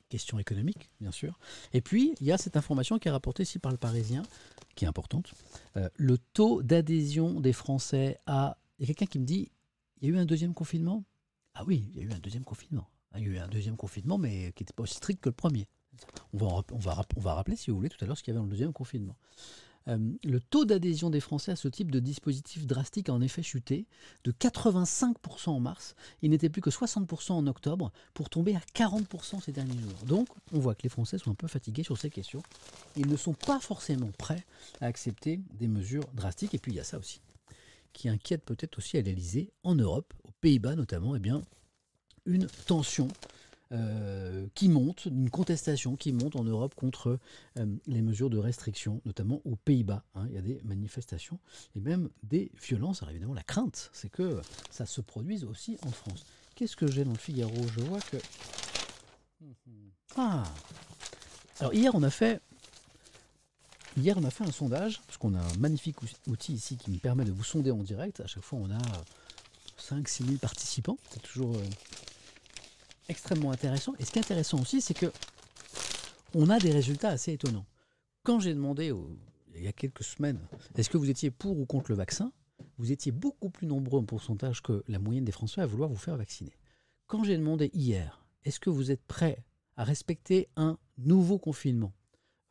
[0.09, 1.39] Question économique, bien sûr.
[1.73, 4.23] Et puis, il y a cette information qui est rapportée ici par le Parisien,
[4.75, 5.33] qui est importante.
[5.75, 8.57] Euh, le taux d'adhésion des Français à...
[8.79, 9.51] Il y a quelqu'un qui me dit,
[9.99, 11.03] il y a eu un deuxième confinement?
[11.55, 12.87] Ah oui, il y a eu un deuxième confinement.
[13.15, 15.35] Il y a eu un deuxième confinement, mais qui n'était pas aussi strict que le
[15.35, 15.67] premier.
[16.33, 18.31] On va, on, va, on va rappeler, si vous voulez, tout à l'heure ce qu'il
[18.31, 19.17] y avait dans le deuxième confinement.
[19.87, 23.43] Euh, le taux d'adhésion des Français à ce type de dispositif drastique a en effet
[23.43, 23.85] chuté
[24.23, 25.95] de 85% en mars.
[26.21, 30.05] Il n'était plus que 60% en octobre pour tomber à 40% ces derniers jours.
[30.05, 32.43] Donc on voit que les Français sont un peu fatigués sur ces questions.
[32.95, 34.45] Ils ne sont pas forcément prêts
[34.81, 36.53] à accepter des mesures drastiques.
[36.53, 37.21] Et puis il y a ça aussi
[37.97, 41.41] qui inquiète peut-être aussi à l'Elysée, en Europe, aux Pays-Bas notamment, eh bien,
[42.27, 43.07] une tension
[43.73, 47.19] euh, qui monte, une contestation qui monte en Europe contre
[47.57, 50.03] euh, les mesures de restriction, notamment aux Pays-Bas.
[50.15, 50.25] Hein.
[50.29, 51.39] il y a des manifestations
[51.75, 53.03] et même des violences.
[53.03, 56.25] Alors évidemment, la crainte, c'est que ça se produise aussi en France.
[56.55, 57.53] Qu'est-ce que j'ai dans le Figaro?
[57.75, 58.17] Je vois que...
[60.15, 60.43] Ah
[61.59, 62.41] Alors hier, on a fait...
[63.97, 66.99] Hier, on a fait un sondage, parce qu'on a un magnifique outil ici qui me
[66.99, 68.19] permet de vous sonder en direct.
[68.21, 68.79] À chaque fois, on a
[69.79, 70.97] 5-6 000 participants.
[71.09, 71.63] C'est toujours euh,
[73.09, 73.93] extrêmement intéressant.
[73.99, 75.11] Et ce qui est intéressant aussi, c'est que
[76.33, 77.65] on a des résultats assez étonnants.
[78.23, 78.93] Quand j'ai demandé,
[79.55, 80.39] il y a quelques semaines,
[80.75, 82.31] est-ce que vous étiez pour ou contre le vaccin
[82.77, 85.95] Vous étiez beaucoup plus nombreux en pourcentage que la moyenne des Français à vouloir vous
[85.95, 86.57] faire vacciner.
[87.07, 89.43] Quand j'ai demandé hier, est-ce que vous êtes prêt
[89.77, 91.93] à respecter un nouveau confinement,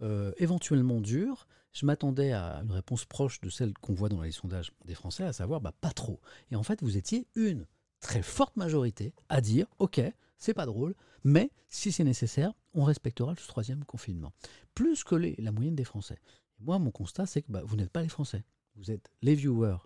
[0.02, 4.30] euh, éventuellement dur, je m'attendais à une réponse proche de celle qu'on voit dans les
[4.30, 6.20] sondages des Français, à savoir bah, pas trop.
[6.50, 7.66] Et en fait, vous étiez une
[8.00, 10.00] très forte majorité à dire ok,
[10.38, 10.94] c'est pas drôle,
[11.24, 14.32] mais si c'est nécessaire, on respectera le troisième confinement.
[14.74, 16.18] Plus que la moyenne des Français.
[16.60, 18.44] moi, mon constat, c'est que bah, vous n'êtes pas les Français.
[18.76, 19.78] Vous êtes les viewers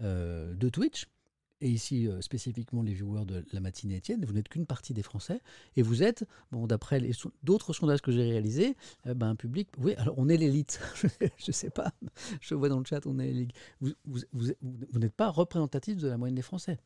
[0.00, 1.06] euh, de Twitch,
[1.60, 5.02] et ici euh, spécifiquement les viewers de la matinée Étienne, vous n'êtes qu'une partie des
[5.02, 5.40] Français,
[5.76, 7.00] et vous êtes, bon, d'après
[7.42, 10.80] d'autres sondages que j'ai réalisés, euh, ben, un public, oui, alors on est l'élite,
[11.20, 11.92] je ne sais pas,
[12.40, 13.52] je vois dans le chat, on est l'élite.
[13.80, 13.92] Vous,
[14.32, 16.78] vous n'êtes pas représentatif de la moyenne des Français.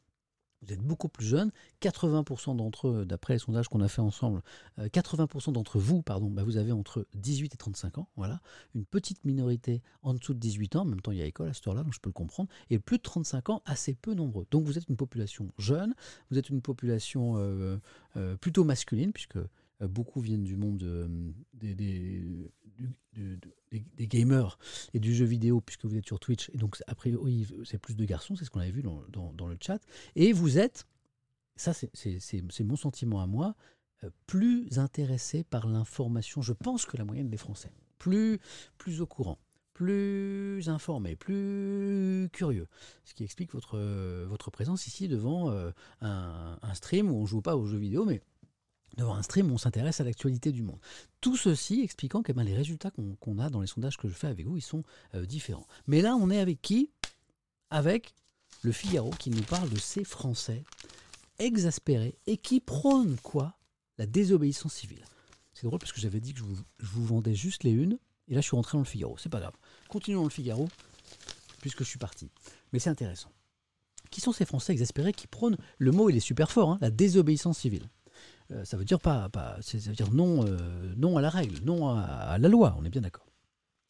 [0.63, 4.43] Vous êtes beaucoup plus jeune, 80% d'entre eux, d'après les sondages qu'on a fait ensemble,
[4.79, 8.41] 80% euh, d'entre vous, pardon, bah vous avez entre 18 et 35 ans, voilà,
[8.75, 11.49] une petite minorité en dessous de 18 ans, en même temps il y a école
[11.49, 14.13] à cette heure-là, donc je peux le comprendre, et plus de 35 ans, assez peu
[14.13, 14.47] nombreux.
[14.51, 15.95] Donc vous êtes une population jeune,
[16.31, 17.79] vous êtes une population euh,
[18.17, 19.39] euh, plutôt masculine, puisque
[19.81, 20.85] beaucoup viennent du monde
[21.55, 22.51] des,
[23.99, 24.59] gamers
[24.95, 26.51] et du jeu vidéo, puisque vous êtes sur Twitch.
[26.53, 29.57] Et donc, après, oui, c'est plus de garçons, c'est ce qu'on avait vu dans, le
[29.61, 29.81] chat.
[30.17, 30.87] Et vous êtes,
[31.57, 33.55] ça c'est mon sentiment à moi,
[34.05, 37.73] euh, plus intéressé par l'information, je pense, que la moyenne des Français.
[37.99, 38.41] Plus,
[38.79, 39.39] plus au courant,
[39.75, 42.67] plus informé, plus curieux.
[43.05, 43.79] Ce qui explique votre,
[44.27, 48.23] votre présence ici devant euh, un, stream où on joue pas aux jeux vidéo, mais
[48.97, 50.79] devant un stream, on s'intéresse à l'actualité du monde.
[51.21, 54.27] Tout ceci expliquant que ben, les résultats qu'on a dans les sondages que je fais
[54.27, 54.83] avec vous, ils sont
[55.15, 55.67] euh, différents.
[55.87, 56.91] Mais là, on est avec qui?
[57.71, 58.15] Avec
[58.63, 60.65] le Figaro qui nous parle de ces Français
[61.39, 63.57] exaspérés et qui prônent quoi?
[63.99, 65.05] La désobéissance civile.
[65.53, 67.99] C'est drôle parce que j'avais dit que je vous, vendais juste les unes,
[68.29, 69.19] et là je suis rentré dans le Figaro.
[69.19, 69.53] C'est pas grave.
[69.89, 70.69] Continuons le Figaro,
[71.61, 72.31] puisque je suis parti.
[72.73, 73.31] Mais c'est intéressant.
[74.11, 76.09] Qui sont ces Français exaspérés qui prônent, le mot?
[76.09, 77.91] Il est super fort, hein, la désobéissance civile
[78.65, 80.59] ça veut dire pas, pas ça veut dire non, euh,
[80.97, 83.30] non à la règle, non à la loi, on est bien d'accord.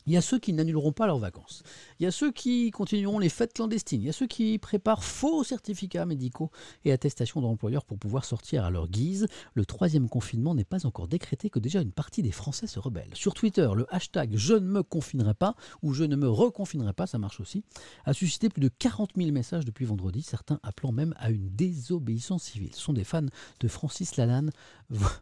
[0.06, 1.62] Il y a ceux qui n'annuleront pas leurs vacances.
[1.98, 4.02] Il y a ceux qui continueront les fêtes clandestines.
[4.02, 6.50] Il y a ceux qui préparent faux certificats médicaux
[6.84, 9.26] et attestations d'employeurs pour pouvoir sortir à leur guise.
[9.54, 13.14] Le troisième confinement n'est pas encore décrété que déjà une partie des Français se rebellent.
[13.14, 17.06] Sur Twitter, le hashtag je ne me confinerai pas ou je ne me reconfinerai pas,
[17.06, 17.62] ça marche aussi,
[18.04, 22.44] a suscité plus de 40 000 messages depuis vendredi, certains appelant même à une désobéissance
[22.44, 22.74] civile.
[22.74, 23.26] Ce sont des fans
[23.60, 24.50] de Francis Lalanne,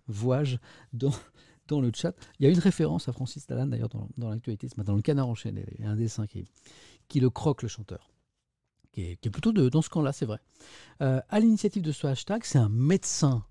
[0.06, 0.56] vois-je,
[0.92, 1.12] dans
[1.68, 2.14] dans le chat.
[2.38, 5.02] Il y a une référence à Francis Lalanne d'ailleurs dans, l'actualité ce matin, dans le
[5.02, 5.64] canard enchaîné.
[5.78, 8.10] Il y a un dessin qui, le croque, le chanteur.
[8.92, 10.38] Qui est, plutôt de, dans ce camp-là, c'est vrai.
[11.02, 13.44] Euh, à l'initiative de ce hashtag, c'est un médecin.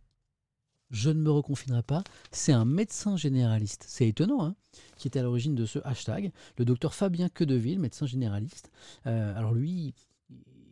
[0.90, 2.04] Je ne me reconfinerai pas.
[2.32, 3.86] C'est un médecin généraliste.
[3.88, 4.56] C'est étonnant, hein,
[4.98, 6.32] qui était à l'origine de ce hashtag.
[6.58, 8.72] Le docteur Fabien Quedeville, médecin généraliste.
[9.06, 9.94] Euh, alors lui,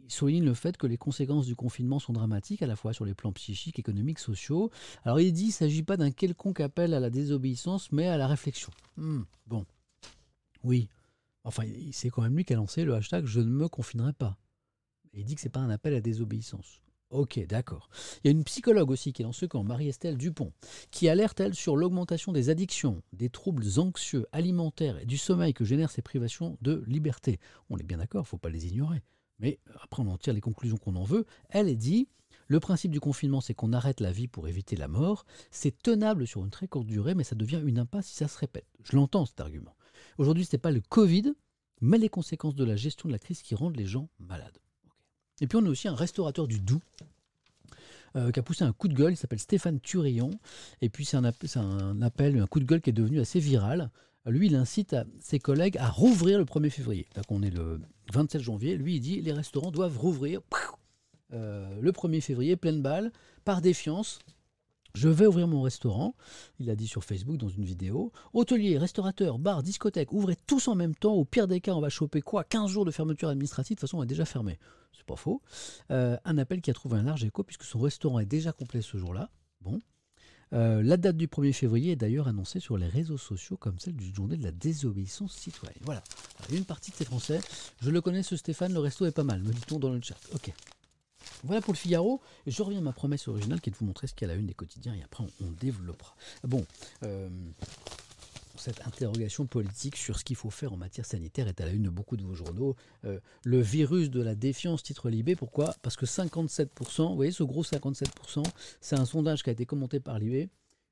[0.06, 3.06] il souligne le fait que les conséquences du confinement sont dramatiques, à la fois sur
[3.06, 4.70] les plans psychiques, économiques, sociaux.
[5.04, 8.18] Alors il dit qu'il ne s'agit pas d'un quelconque appel à la désobéissance, mais à
[8.18, 8.72] la réflexion.
[8.98, 9.66] Hmm, bon,
[10.64, 10.90] oui.
[11.44, 14.38] Enfin, c'est quand même lui qui a lancé le hashtag Je ne me confinerai pas.
[15.14, 16.82] il dit que ce n'est pas un appel à désobéissance.
[17.12, 17.90] Ok, d'accord.
[18.24, 20.52] Il y a une psychologue aussi qui est dans ce camp, Marie-Estelle Dupont,
[20.92, 25.64] qui alerte, elle, sur l'augmentation des addictions, des troubles anxieux, alimentaires et du sommeil que
[25.64, 27.40] génèrent ces privations de liberté.
[27.70, 29.04] On est bien d'accord, il ne faut pas les ignorer
[29.40, 32.08] mais après on en tire les conclusions qu'on en veut, elle dit
[32.48, 35.26] le principe du confinement, c'est qu'on arrête la vie pour éviter la mort.
[35.50, 38.38] C'est tenable sur une très courte durée, mais ça devient une impasse si ça se
[38.38, 38.68] répète.
[38.84, 39.76] Je l'entends cet argument.
[40.20, 41.34] Aujourd'hui, ce n'est pas le Covid,
[41.82, 44.60] mais les conséquences de la gestion de la crise qui rendent les gens malades.
[45.42, 46.82] Et puis on a aussi un restaurateur du Doubs
[48.16, 50.32] euh, qui a poussé un coup de gueule, il s'appelle Stéphane Turillon,
[50.82, 51.24] et puis c'est un,
[52.02, 53.92] appel, un coup de gueule qui est devenu assez viral
[54.26, 57.08] lui, il incite ses collègues à rouvrir le 1er février.
[57.16, 57.80] Là, on est le
[58.14, 58.78] 27 janvier.
[58.78, 60.42] Lui, il dit les restaurants doivent rouvrir
[61.34, 63.12] euh, le 1er février, pleine balle,
[63.44, 64.20] par défiance.
[64.96, 66.16] Je vais ouvrir mon restaurant,
[66.58, 68.14] il a dit sur Facebook dans une vidéo.
[68.32, 71.14] Hôteliers, restaurateurs, bars, discothèques, ouvrez tous en même temps.
[71.14, 72.46] Au pire des cas, on va choper quoi?
[72.46, 73.76] 15 jours de fermeture administrative.
[73.76, 74.58] De toute façon, on est déjà fermé.
[74.94, 75.42] C'est pas faux.
[75.92, 78.82] Euh, un appel qui a trouvé un large écho puisque son restaurant est déjà complet
[78.82, 79.30] ce jour-là.
[79.60, 79.82] Bon,
[80.54, 83.96] euh, la date du 1er février est d'ailleurs annoncée sur les réseaux sociaux comme celle
[83.96, 85.82] du journée de la désobéissance citoyenne.
[85.82, 86.04] Voilà.
[86.52, 87.42] une partie de ces Français,
[87.82, 90.18] je le connais ce Stéphane, le resto est pas mal, me dit-on dans le chat.
[90.34, 90.52] Ok.
[91.44, 92.22] Voilà pour le Figaro.
[92.48, 94.34] Je reviens à ma promesse originale qui est de vous montrer ce qu'il y a
[94.34, 96.16] à la une des quotidiens et après on, développera.
[96.44, 96.66] Bon,
[97.04, 97.30] euh,
[98.58, 101.84] cette interrogation politique sur ce qu'il faut faire en matière sanitaire est à la une
[101.84, 102.76] de beaucoup de vos journaux.
[103.06, 105.76] Euh, le virus de la défiance, titre Libé, pourquoi?
[105.82, 108.44] Parce que 57%, vous voyez ce gros 57%,
[108.82, 110.50] c'est un sondage qui a été commenté par Libé,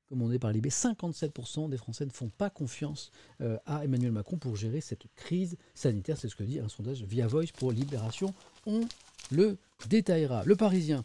[0.08, 4.56] commandé par l'IB, 57% des Français ne font pas confiance euh, à Emmanuel Macron pour
[4.56, 6.18] gérer cette crise sanitaire.
[6.18, 8.34] C'est ce que dit un sondage via Voice pour Libération.
[8.66, 8.86] On
[9.30, 10.44] le détaillera.
[10.44, 11.04] Le Parisien.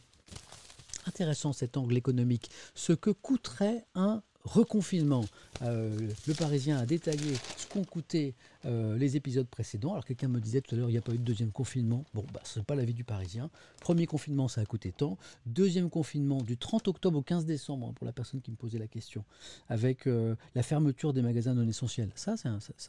[1.06, 2.52] Intéressant cet angle économique.
[2.76, 5.26] Ce que coûterait un reconfinement.
[5.62, 5.96] Euh,
[6.28, 8.34] le Parisien a détaillé ce qu'ont coûté
[8.66, 9.92] euh, les épisodes précédents.
[9.92, 12.04] Alors quelqu'un me disait tout à l'heure, il n'y a pas eu de deuxième confinement.
[12.14, 13.50] Bon, bah, ce n'est pas l'avis du Parisien.
[13.80, 15.18] Premier confinement, ça a coûté tant.
[15.46, 18.80] Deuxième confinement, du 30 octobre au 15 décembre, hein, pour la personne qui me posait
[18.80, 19.24] la question,
[19.70, 22.10] avec euh, la fermeture des magasins non essentiels.
[22.16, 22.36] Ça,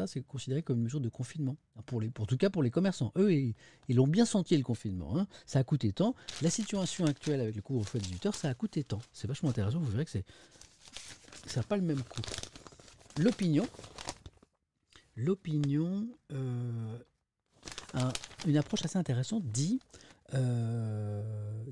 [0.06, 1.56] c'est considéré comme une mesure de confinement.
[1.86, 3.12] Pour en tout cas pour les commerçants.
[3.16, 3.54] Eux, ils,
[3.88, 5.18] l'ont bien senti le confinement.
[5.18, 5.26] Hein.
[5.46, 6.14] Ça a coûté tant.
[6.42, 9.00] La situation actuelle avec le couvre-feu à 18h, ça a coûté tant.
[9.12, 9.78] C'est vachement intéressant.
[9.78, 10.24] Vous verrez que c'est
[11.46, 12.22] ça n'a pas le même coût.
[13.18, 13.66] L'opinion,
[15.16, 16.08] l'opinion,
[17.94, 18.10] euh,
[18.46, 19.80] une approche assez intéressante dit,
[20.34, 21.22] euh,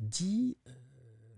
[0.00, 0.72] dit euh,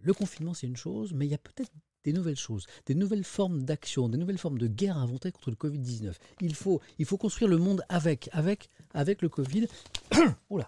[0.03, 1.71] le confinement c'est une chose, mais il y a peut-être
[2.05, 5.57] des nouvelles choses, des nouvelles formes d'action, des nouvelles formes de guerre inventées contre le
[5.57, 6.14] Covid-19.
[6.40, 9.66] Il faut, il faut construire le monde avec, avec, avec le Covid.
[10.51, 10.66] Oula.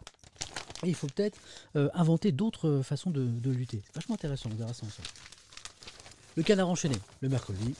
[0.84, 1.38] Et il faut peut-être
[1.94, 3.80] inventer d'autres façons de, de lutter.
[3.86, 5.08] C'est vachement intéressant, on verra ça ensemble.
[6.36, 7.74] Le canard enchaîné, le mercredi,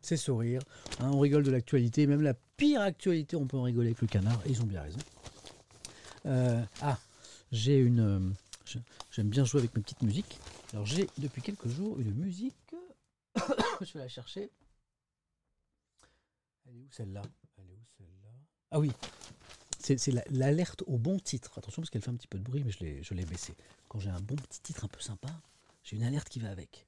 [0.00, 0.62] c'est sourire.
[1.00, 4.06] Hein, on rigole de l'actualité, même la pire actualité, on peut en rigoler avec le
[4.06, 4.98] canard, et ils ont bien raison.
[6.26, 6.98] Euh, ah,
[7.52, 8.00] j'ai une.
[8.00, 10.38] Euh, j'aime bien jouer avec mes petites musiques.
[10.72, 12.74] Alors j'ai depuis quelques jours une musique.
[13.80, 14.50] je vais la chercher.
[16.66, 17.22] Elle est où celle-là?
[17.58, 18.30] Elle est où celle-là?
[18.70, 18.92] Ah oui,
[19.78, 21.58] c'est l'alerte au bon titre.
[21.58, 23.54] Attention parce qu'elle fait un petit peu de bruit, mais je l'ai baissé.
[23.88, 25.28] Quand j'ai un bon petit titre un peu sympa,
[25.82, 26.86] j'ai une alerte qui va avec.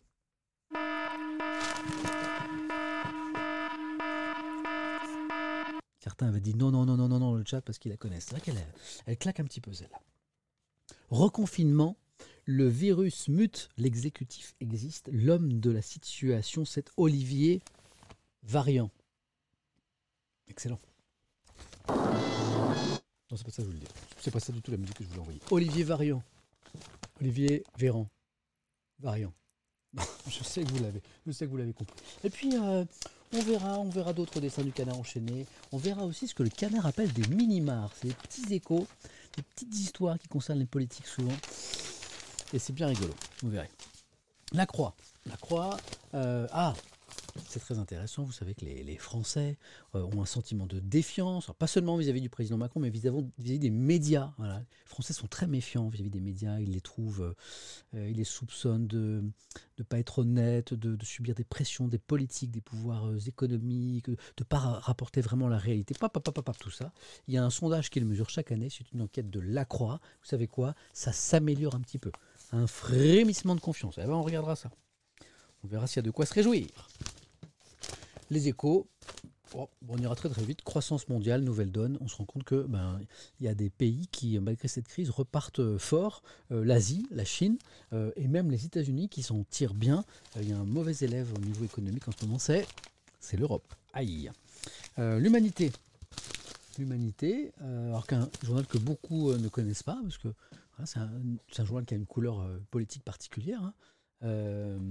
[5.99, 8.27] Certains avaient dit non, non, non, non, non, non, le chat parce qu'ils la connaissent.
[8.27, 8.67] C'est vrai qu'elle
[9.07, 10.01] elle claque un petit peu celle-là.
[11.11, 11.97] Reconfinement,
[12.45, 17.63] le virus mute, l'exécutif existe, l'homme de la situation, c'est Olivier
[18.43, 18.91] Variant.
[20.49, 20.81] Excellent.
[21.89, 23.89] Non, c'est pas ça que je voulais dire.
[24.19, 25.41] C'est pas ça du tout la musique que je voulais envoyer.
[25.51, 26.23] Olivier Variant.
[27.21, 28.09] Olivier Véran.
[28.99, 29.33] Variant.
[30.29, 31.97] je sais que vous l'avez, je sais que vous l'avez compris.
[32.25, 32.85] Et puis euh,
[33.33, 35.47] on verra, on verra d'autres dessins du canard enchaîné.
[35.73, 38.87] On verra aussi ce que le canard appelle des mini-mars, des petits échos,
[39.37, 41.37] des petites histoires qui concernent les politiques souvent.
[42.53, 43.71] Et c'est bien rigolo, vous verrez.
[44.53, 44.95] La croix,
[45.27, 45.77] la croix.
[46.15, 46.75] Euh, ah,
[47.53, 48.25] c'est très intéressant.
[48.25, 49.59] Vous savez que les, Français
[49.95, 53.71] euh, ont un sentiment de défiance, pas seulement vis-à-vis du président Macron, mais vis-à-vis des
[53.71, 54.33] médias.
[54.39, 54.47] Les
[54.87, 56.59] Français sont très méfiants vis-à-vis des médias.
[56.61, 57.35] Ils les trouvent,
[57.95, 59.23] euh, ils les soupçonnent de
[59.79, 64.17] ne pas être honnêtes, de, subir des pressions des politiques, des pouvoirs euh, économiques, de
[64.41, 65.95] ne pas rapporter vraiment la réalité.
[65.95, 66.93] Pas, pas, pas, pas, tout ça.
[67.29, 68.69] Il y a un sondage qui le mesure chaque année.
[68.71, 70.01] C'est une enquête de Lacroix.
[70.23, 70.75] Vous savez quoi?
[70.93, 72.13] Ça s'améliore un petit peu.
[72.53, 73.97] Un frémissement de confiance.
[73.99, 74.71] Eh ben, on regardera ça.
[75.65, 76.67] On verra s'il y a de quoi se réjouir.
[78.33, 78.87] Les échos,
[79.55, 80.63] oh, on ira très très vite.
[80.63, 81.99] Croissance mondiale, nouvelle donne.
[82.01, 82.99] On se rend compte que ben
[83.39, 86.23] il y a des pays qui, malgré cette crise, repartent euh, fort.
[86.51, 87.59] Euh, L'Asie, la Chine
[87.93, 90.03] euh, et même les États-Unis qui s'en tirent bien.
[90.41, 92.67] Il y a un mauvais élève au niveau économique en ce moment, c'est
[93.21, 93.75] c'est l'Europe.
[93.93, 94.31] Aïe.
[94.97, 95.71] L'humanité.
[96.79, 100.29] L'humanité, alors qu'un journal que beaucoup ne connaissent pas, parce que
[100.87, 103.63] c'est un, journal qui a une couleur politique particulière.
[104.23, 104.89] Hein.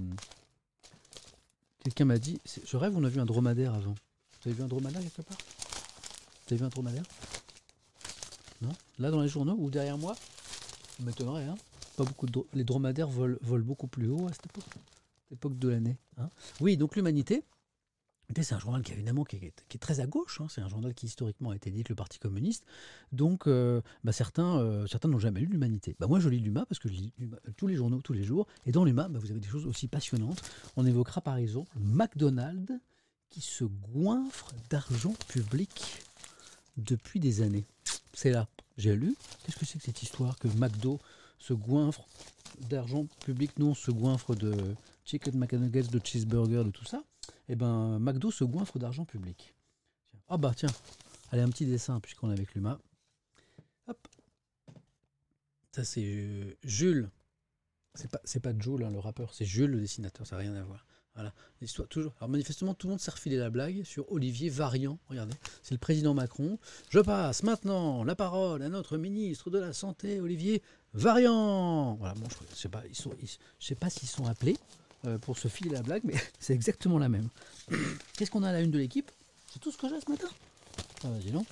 [1.82, 3.94] Quelqu'un m'a dit, je rêve, on a vu un dromadaire avant.
[3.94, 5.38] Vous avez vu un dromadaire quelque part?
[5.38, 7.02] Vous avez vu un dromadaire?
[8.60, 8.72] Non?
[9.00, 10.14] Là dans les journaux ou derrière moi?
[10.14, 11.56] Ça m'étonnerait, hein.
[11.96, 14.64] Pas beaucoup Les dromadaires volent, beaucoup plus haut à cette époque,
[15.24, 15.96] cette époque de l'année.
[16.18, 16.28] Hein.
[16.60, 17.42] Oui, donc l'humanité,
[18.40, 20.40] c'est un journal qui, évidemment, qui est, très à gauche.
[20.40, 20.46] Hein.
[20.48, 22.64] C'est un journal qui, historiquement, a été dit le Parti communiste.
[23.12, 25.94] Donc, euh, bah, certains euh, certains n'ont jamais lu l'Humanité.
[26.00, 27.12] Bah, moi, je lis l'Humain parce que je lis
[27.56, 28.46] tous les journaux, tous les jours.
[28.64, 30.40] Et dans l'Humain, bah, vous avez des choses aussi passionnantes.
[30.76, 32.72] On évoquera, par exemple, McDonald's
[33.28, 36.02] qui se goinfre d'argent public
[36.76, 37.66] depuis des années.
[38.14, 38.48] C'est là.
[38.78, 39.14] J'ai lu.
[39.44, 40.98] Qu'est-ce que c'est que cette histoire que McDo
[41.38, 42.06] se goinfre
[42.70, 43.58] d'argent public?
[43.58, 44.54] Non, se goinfre de
[45.04, 47.02] chicken McNuggets, de cheeseburger, de tout ça
[47.48, 49.54] eh ben, McDo se goinfre d'argent public.
[50.28, 50.70] Ah bah tiens,
[51.30, 52.78] allez, un petit dessin puisqu'on est avec l'UMA.
[53.88, 54.08] Hop.
[55.72, 57.10] Ça c'est euh, Jules.
[57.94, 60.62] C'est pas, c'est Jules, hein, le rappeur, c'est Jules le dessinateur, ça n'a rien à
[60.62, 60.86] voir.
[61.14, 62.14] Voilà, l'histoire toujours.
[62.18, 64.98] Alors manifestement, tout le monde s'est refilé la blague sur Olivier Variant.
[65.08, 66.58] Regardez, c'est le président Macron.
[66.88, 70.62] Je passe maintenant la parole à notre ministre de la Santé, Olivier
[70.94, 71.96] Variant.
[71.96, 72.82] Voilà, bon, je sais pas,
[73.58, 74.56] sais pas s'ils sont appelés.
[75.04, 77.28] Euh, pour se filer la blague, mais c'est exactement la même.
[78.16, 79.10] Qu'est-ce qu'on a à la une de l'équipe?
[79.52, 80.28] C'est tout ce que j'ai ce matin?
[81.02, 81.44] Ah, vas-y, non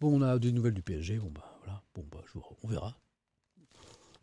[0.00, 1.18] Bon, on a des nouvelles du PSG.
[1.18, 1.82] Bon, bah voilà.
[1.94, 2.24] Bon, bah,
[2.62, 2.96] on verra.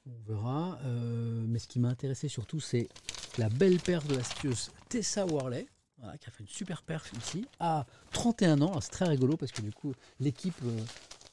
[0.08, 0.80] On verra.
[0.86, 2.90] Euh, mais ce qui m'a intéressé surtout, c'est
[3.38, 5.68] la belle perf de la skieuse Tessa Worley,
[6.00, 8.82] voilà, qui a fait une super perf ici, à 31 ans.
[8.82, 10.80] C'est très rigolo parce que du coup, l'équipe euh,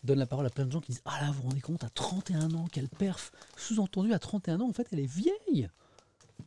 [0.03, 1.85] donne la parole à plein de gens qui disent Ah là, vous vous rendez compte,
[1.85, 5.71] à 31 ans, quelle perf Sous-entendu, à 31 ans, en fait, elle est vieille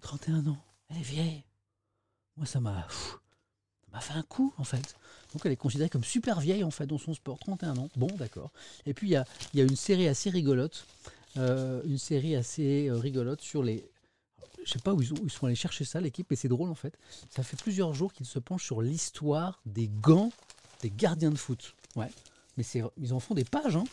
[0.01, 0.57] 31 ans,
[0.89, 1.43] elle est vieille.
[2.37, 2.87] Moi, ça m'a
[3.91, 4.95] m'a fait un coup, en fait.
[5.33, 7.39] Donc, elle est considérée comme super vieille, en fait, dans son sport.
[7.39, 7.89] 31 ans.
[7.95, 8.51] Bon, d'accord.
[8.85, 10.85] Et puis, il y a, y a une série assez rigolote.
[11.37, 13.89] euh, une série assez euh, rigolote sur les.
[14.65, 16.69] Je sais pas où ils, ont- ils sont allés chercher ça, l'équipe, mais c'est drôle
[16.69, 16.97] en fait.
[17.29, 20.31] Ça fait plusieurs jours qu'ils se penchent sur l'histoire des gants
[20.81, 21.73] des gardiens de foot.
[21.95, 22.09] Ouais.
[22.57, 22.63] Mais
[22.97, 23.75] ils en font des pages.
[23.77, 23.85] Hein.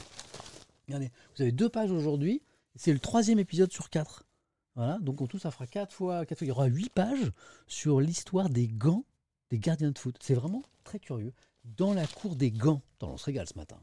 [0.88, 2.42] Regardez, vous avez deux pages aujourd'hui.
[2.76, 4.24] C'est le troisième épisode sur quatre.
[4.74, 4.98] Voilà.
[4.98, 6.46] Donc en tout, ça fera quatre fois, quatre fois.
[6.46, 7.32] Il y aura huit pages
[7.66, 9.04] sur l'histoire des gants
[9.50, 10.16] des gardiens de foot.
[10.20, 11.32] C'est vraiment très curieux.
[11.64, 12.82] Dans la cour des gants.
[12.96, 13.78] Attends, on se régale ce matin.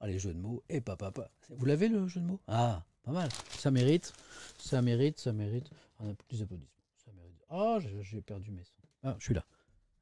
[0.00, 0.62] Ah, les jeux de mots.
[0.68, 1.30] Et papa, papa.
[1.50, 2.40] Vous l'avez le jeu de mots?
[2.46, 3.28] Ah, pas mal.
[3.50, 4.12] Ça mérite.
[4.58, 5.68] Ça mérite, ça mérite.
[5.98, 6.70] On a plus d'applaudissements.
[7.04, 7.42] Ça mérite.
[7.48, 8.72] Ah, j'ai- j'ai perdu mes sons.
[9.02, 9.44] Ah, je suis là.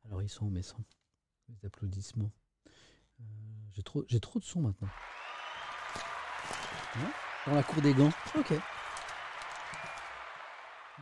[0.06, 0.84] Alors, ils sont où mes sons?
[1.48, 2.30] Les applaudissements.
[3.20, 3.24] Euh,
[3.72, 4.88] j'ai trop, trop de sons maintenant.
[6.96, 7.12] Hein?
[7.46, 8.12] Dans la cour des gants.
[8.36, 8.52] Ok.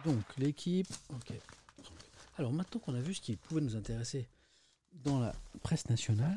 [0.05, 0.89] Donc, l'équipe.
[1.11, 1.33] Ok.
[2.39, 4.27] Alors, maintenant qu'on a vu ce qui pouvait nous intéresser
[5.05, 6.37] dans la presse nationale.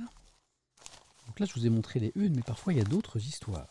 [1.28, 3.68] Donc là, je vous ai montré les unes, mais parfois il y a d'autres histoires.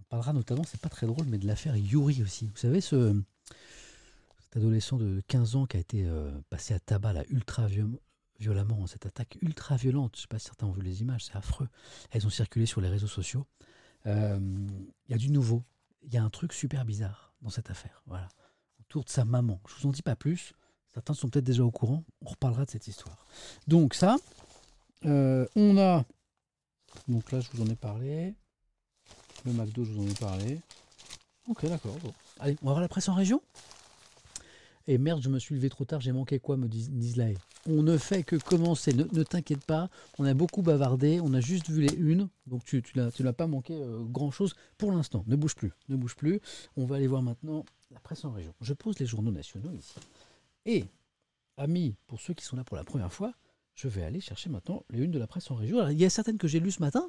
[0.00, 2.46] On parlera notamment, c'est pas très drôle, mais de l'affaire Yuri aussi.
[2.48, 3.14] Vous savez, ce,
[4.40, 7.98] cet adolescent de 15 ans qui a été euh, passé à tabac là, ultra viol-
[8.40, 11.36] violemment, cette attaque ultra violente, je sais pas si certains ont vu les images, c'est
[11.36, 11.68] affreux.
[12.10, 13.46] Elles ont circulé sur les réseaux sociaux.
[14.06, 14.38] Euh,
[15.08, 15.62] Il y a du nouveau.
[16.02, 18.02] Il y a un truc super bizarre dans cette affaire.
[18.06, 18.28] Voilà.
[18.92, 19.60] De sa maman.
[19.68, 20.52] Je vous en dis pas plus.
[20.92, 22.02] Certains sont peut-être déjà au courant.
[22.24, 23.24] On reparlera de cette histoire.
[23.68, 24.16] Donc ça,
[25.06, 26.04] euh, on a.
[27.06, 28.34] Donc là, je vous en ai parlé.
[29.44, 30.60] Le McDo, je vous en ai parlé.
[31.48, 31.96] Ok, d'accord.
[32.02, 32.12] bon.
[32.40, 33.40] Allez, on va voir la presse en région.
[34.88, 37.34] Et merde, je me suis levé trop tard, j'ai manqué quoi, me dit Nislae.
[37.68, 39.88] On ne fait que commencer, ne, t'inquiète pas.
[40.18, 42.28] On a beaucoup bavardé, on a juste vu les unes.
[42.46, 45.22] Donc tu, tu n'as tu n'as pas manqué euh, grand-chose pour l'instant.
[45.28, 46.40] Ne bouge plus, ne bouge plus.
[46.76, 48.54] On va aller voir maintenant la presse en région.
[48.60, 49.94] Je pose les journaux nationaux ici.
[50.66, 50.84] Et,
[51.56, 53.32] amis, pour ceux qui sont là pour la première fois,
[53.74, 55.78] je vais aller chercher maintenant les unes de la presse en région.
[55.78, 57.08] Alors, il y a certaines que j'ai lues ce matin,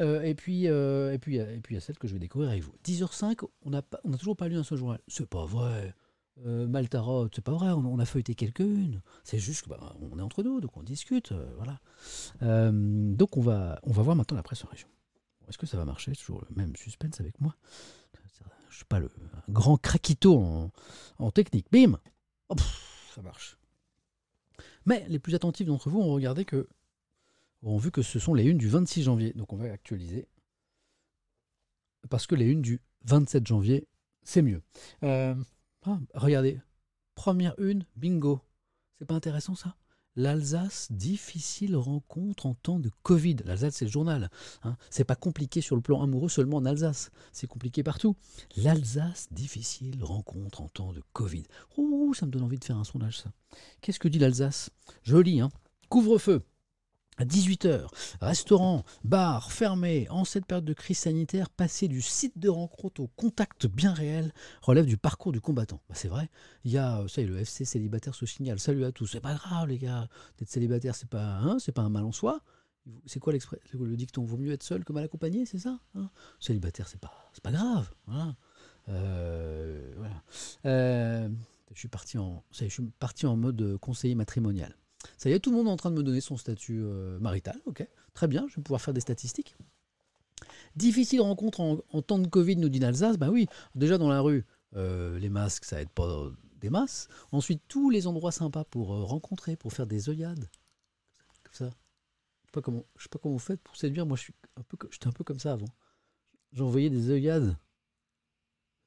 [0.00, 2.18] euh, et puis euh, et puis et puis il y a celles que je vais
[2.18, 2.74] découvrir avec vous.
[2.84, 3.82] 10h05, on n'a
[4.18, 5.00] toujours pas lu un seul journal.
[5.08, 5.94] C'est pas vrai.
[6.44, 7.70] Euh, Maltarot, c'est pas vrai.
[7.70, 9.00] On, a feuilleté quelques-unes.
[9.24, 11.80] C'est juste que bah, est entre nous, donc on discute, euh, voilà.
[12.42, 12.70] Euh,
[13.14, 14.88] donc on va on va voir maintenant la presse en région.
[15.48, 16.12] Est-ce que ça va marcher?
[16.14, 17.54] Toujours le même suspense avec moi.
[18.76, 19.10] Je suis pas le
[19.48, 20.70] un grand craquito
[21.18, 21.66] en, technique.
[21.72, 21.98] Bim
[23.14, 23.56] Ça marche.
[24.84, 26.68] Mais les plus attentifs d'entre vous ont regardé que
[27.62, 29.32] ont vu que ce sont les unes du 26 janvier.
[29.32, 30.28] Donc on va actualiser.
[32.10, 33.88] Parce que les unes du 27 janvier,
[34.24, 34.60] c'est mieux.
[35.04, 35.34] Euh,
[35.86, 36.60] ah, regardez.
[37.14, 38.42] Première une, bingo.
[38.98, 39.74] C'est pas intéressant ça?
[40.16, 43.36] L'Alsace, difficile rencontre en temps de Covid.
[43.44, 44.30] L'Alsace, c'est le journal.
[44.62, 44.76] Hein.
[44.88, 47.10] C'est pas compliqué sur le plan amoureux seulement en Alsace.
[47.32, 48.16] C'est compliqué partout.
[48.56, 51.44] L'Alsace, difficile rencontre en temps de Covid.
[51.76, 53.30] Ouh, ça me donne envie de faire un sondage, ça.
[53.82, 54.70] Qu'est-ce que dit l'Alsace?
[55.02, 55.50] Joli, hein?
[55.90, 56.42] Couvre-feu.
[57.18, 57.86] À 18h,
[58.20, 60.06] restaurants, bars fermés.
[60.10, 64.32] En cette période de crise sanitaire, passer du site de rencontre au contact bien réel
[64.60, 65.80] relève du parcours du combattant.
[65.88, 66.28] Bah, c'est vrai.
[66.64, 68.58] Il y a, ça y le FC célibataire se signale.
[68.58, 69.06] Salut à tous.
[69.06, 70.08] C'est pas grave, les gars.
[70.38, 72.42] D'être célibataire, c'est pas, hein, pas un mal en soi.
[73.06, 74.24] C'est quoi le dicton?
[74.24, 76.10] Vaut mieux être seul que mal accompagné, c'est ça hein?
[76.38, 77.90] Célibataire, c'est pas, c'est pas grave.
[78.06, 78.36] Voilà.
[78.88, 80.22] Euh, voilà.
[80.66, 81.28] Euh,
[81.72, 84.76] je suis parti en, je suis parti en mode euh, conseiller matrimonial.
[85.18, 87.18] Ça y est, tout le monde est en train de me donner son statut euh,
[87.18, 87.60] marital.
[87.66, 89.56] Ok, très bien, je vais pouvoir faire des statistiques.
[90.74, 93.16] Difficile rencontre en, temps de Covid, nous dit l'Alsace.
[93.16, 94.44] Ben oui, déjà dans la rue,
[94.74, 96.30] euh, les masques, ça aide pas euh,
[96.60, 97.08] des masses.
[97.32, 100.50] Ensuite, tous les endroits sympas pour rencontrer, pour faire des œillades.
[101.44, 101.64] Comme ça.
[101.66, 104.04] Je sais pas comment, je sais pas comment vous faites pour séduire.
[104.04, 104.18] Moi,
[104.56, 105.68] un peu, j'étais un peu comme ça avant.
[106.52, 107.56] J'envoyais des œillades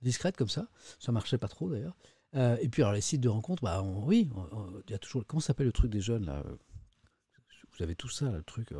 [0.01, 0.67] discrètes comme ça.
[0.99, 1.95] Ça marchait pas trop d'ailleurs.
[2.35, 4.29] Euh, et puis alors les sites de rencontres, bah oui,
[4.87, 5.25] il y a toujours.
[5.25, 6.55] Comment s'appelle le truc des jeunes là euh,
[7.75, 8.71] Vous avez tout ça, le truc.
[8.71, 8.79] euh,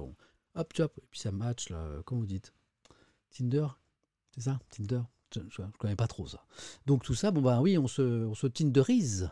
[0.56, 1.88] hop, hop, et puis ça match là.
[2.06, 2.54] Comment vous dites
[3.32, 3.68] Tinder,
[4.36, 5.02] c'est ça Tinder.
[5.34, 6.44] Je, je, je connais pas trop ça.
[6.88, 9.30] Donc tout ça, bon bah oui, on se, on se tinderise,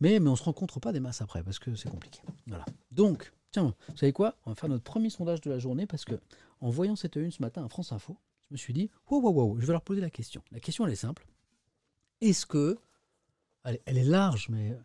[0.00, 2.20] mais mais on se rencontre pas des masses après parce que c'est compliqué.
[2.46, 2.64] Voilà.
[2.92, 6.04] Donc tiens, vous savez quoi On va faire notre premier sondage de la journée parce
[6.04, 6.14] que
[6.60, 8.16] en voyant cette une ce matin à France Info,
[8.48, 10.42] je me suis dit, wow, wow, wow, je vais leur poser la question.
[10.52, 11.26] La question elle est simple.
[12.20, 12.78] Est-ce que
[13.64, 14.76] elle, est large, mais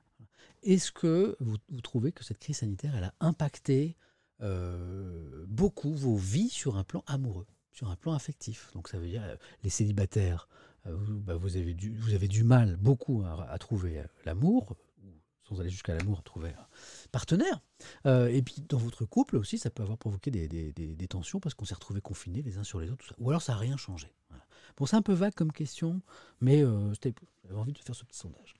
[0.63, 3.95] est-ce que vous, trouvez que cette crise sanitaire, elle a impacté
[4.41, 8.71] euh, beaucoup vos vies sur un plan amoureux, sur un plan affectif?
[8.73, 10.47] Donc ça veut dire euh, les célibataires,
[10.85, 14.77] vous, bah, vous avez du, mal beaucoup à, trouver l'amour,
[15.47, 16.67] sans aller jusqu'à l'amour, à trouver un
[17.11, 17.61] partenaire.
[18.05, 21.65] Euh, et puis dans votre couple aussi, ça peut avoir provoqué des, tensions parce qu'on
[21.65, 23.13] s'est retrouvés confinés les uns sur les autres.
[23.19, 24.07] Ou alors ça n'a rien changé.
[24.77, 26.01] Bon, c'est un peu vague comme question,
[26.39, 28.53] mais euh, j'avais envie de faire ce petit sondage.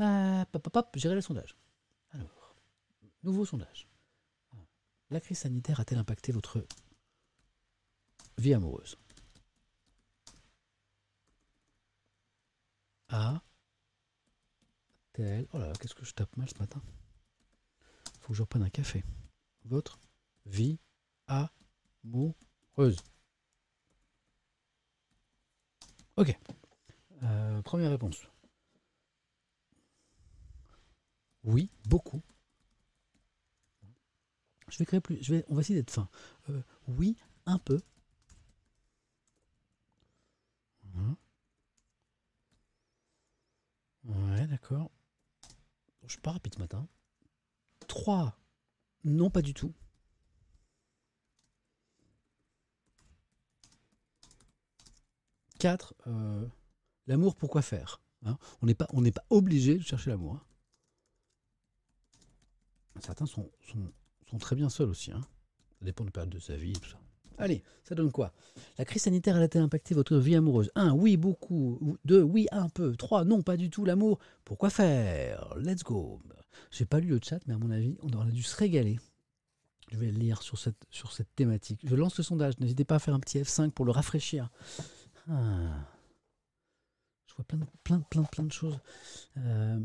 [0.00, 1.56] Euh, pop, pop, gérer le sondage.
[2.12, 2.56] Alors,
[3.22, 3.86] nouveau sondage.
[5.10, 6.64] La crise sanitaire a-t-elle impacté votre
[8.38, 8.96] vie amoureuse?
[13.10, 13.42] A.
[15.12, 15.46] Tel.
[15.52, 16.82] Oh là, qu'est-ce que je tape mal ce matin?
[18.20, 19.04] Faut que je reprenne un café.
[19.64, 19.98] Votre
[20.46, 20.78] vie
[21.26, 23.02] amoureuse.
[26.18, 26.36] Ok.
[27.22, 28.26] Euh, première réponse.
[31.44, 32.20] Oui, beaucoup.
[34.68, 35.22] Je vais créer plus.
[35.22, 36.08] Je vais, on va essayer d'être fin.
[36.50, 37.16] Euh, oui,
[37.46, 37.80] un peu.
[44.04, 44.90] Ouais, d'accord.
[46.06, 46.88] Je pas rapide ce matin.
[47.86, 48.36] 3.
[49.04, 49.72] Non, pas du tout.
[55.58, 55.94] 4.
[56.06, 56.46] Euh,
[57.06, 58.88] l'amour, pourquoi faire hein On n'est pas,
[59.30, 60.34] obligé de chercher l'amour.
[60.34, 60.42] Hein.
[63.00, 63.50] Certains sont,
[64.40, 65.12] très bien seuls aussi.
[65.12, 65.20] Hein.
[65.78, 66.72] Ça dépend de la période de sa vie.
[67.38, 68.32] Allez, ça donne quoi?
[68.78, 70.72] La crise sanitaire a-t-elle impacté votre vie amoureuse?
[70.74, 70.92] 1.
[70.92, 71.96] Oui, beaucoup.
[72.04, 72.22] 2.
[72.22, 72.96] Oui, un peu.
[72.96, 73.24] 3.
[73.24, 74.18] Non, pas du tout l'amour.
[74.44, 75.54] Pourquoi faire?
[75.56, 76.20] Let's go.
[76.72, 78.98] J'ai pas lu le chat, mais à mon avis, on aurait dû se régaler.
[79.92, 81.80] Je vais le lire sur cette, sur cette thématique.
[81.84, 82.58] Je lance le sondage.
[82.58, 84.50] N'hésitez pas à faire un petit F5 pour le rafraîchir.
[85.28, 85.86] Ah.
[87.26, 88.80] Je vois plein de, plein, plein, plein de choses.
[89.36, 89.80] Euh,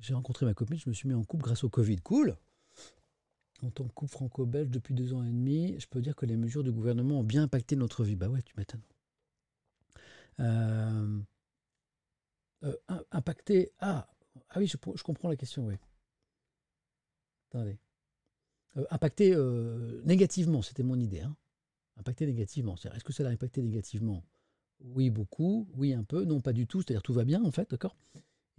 [0.00, 1.96] j'ai rencontré ma copine, je me suis mis en couple grâce au Covid.
[1.98, 2.36] Cool
[3.62, 6.36] en tant que couple franco-belge depuis deux ans et demi, je peux dire que les
[6.36, 8.16] mesures du gouvernement ont bien impacté notre vie.
[8.16, 8.82] Bah ouais, tu m'étonnes.
[10.40, 11.20] Euh,
[12.64, 12.76] euh,
[13.10, 13.72] impacté.
[13.80, 14.08] Ah,
[14.50, 15.74] ah oui, je, comprends la question, oui.
[17.50, 17.78] Attendez.
[18.90, 19.34] Impacté
[20.04, 21.20] négativement, c'était mon idée.
[21.20, 21.34] Hein.
[21.96, 22.74] Impacté négativement.
[22.74, 24.22] Est-ce que ça l'a impacté négativement?
[24.80, 25.66] Oui, beaucoup.
[25.74, 26.24] Oui, un peu.
[26.24, 26.82] Non, pas du tout.
[26.82, 27.96] C'est-à-dire tout va bien, en fait, d'accord?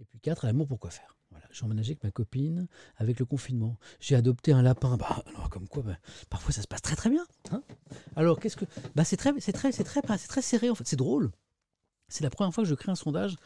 [0.00, 1.16] Et puis quatre, l'amour, pourquoi faire?
[1.30, 3.76] Voilà, j'ai emménagé avec ma copine, avec le confinement.
[4.00, 4.96] J'ai adopté un lapin.
[4.96, 5.98] Bah, alors, comme quoi, bah,
[6.30, 7.26] parfois ça se passe très très bien.
[7.50, 7.62] Hein?
[8.16, 8.64] Alors, qu'est-ce que.
[8.94, 10.86] Bah, c'est très, c'est très, c'est très, c'est très serré en fait.
[10.86, 11.30] C'est drôle.
[12.08, 13.36] C'est la première fois que je crée un sondage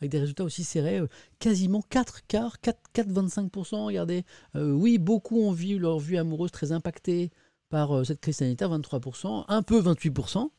[0.00, 0.98] avec des résultats aussi serrés.
[0.98, 3.86] Euh, quasiment 4 quarts, 4, 4 25%.
[3.86, 4.24] Regardez.
[4.56, 7.30] Euh, oui, beaucoup ont vu leur vie amoureuse très impactée
[7.68, 9.44] par euh, cette crise sanitaire, 23%.
[9.48, 10.50] Un peu 28%.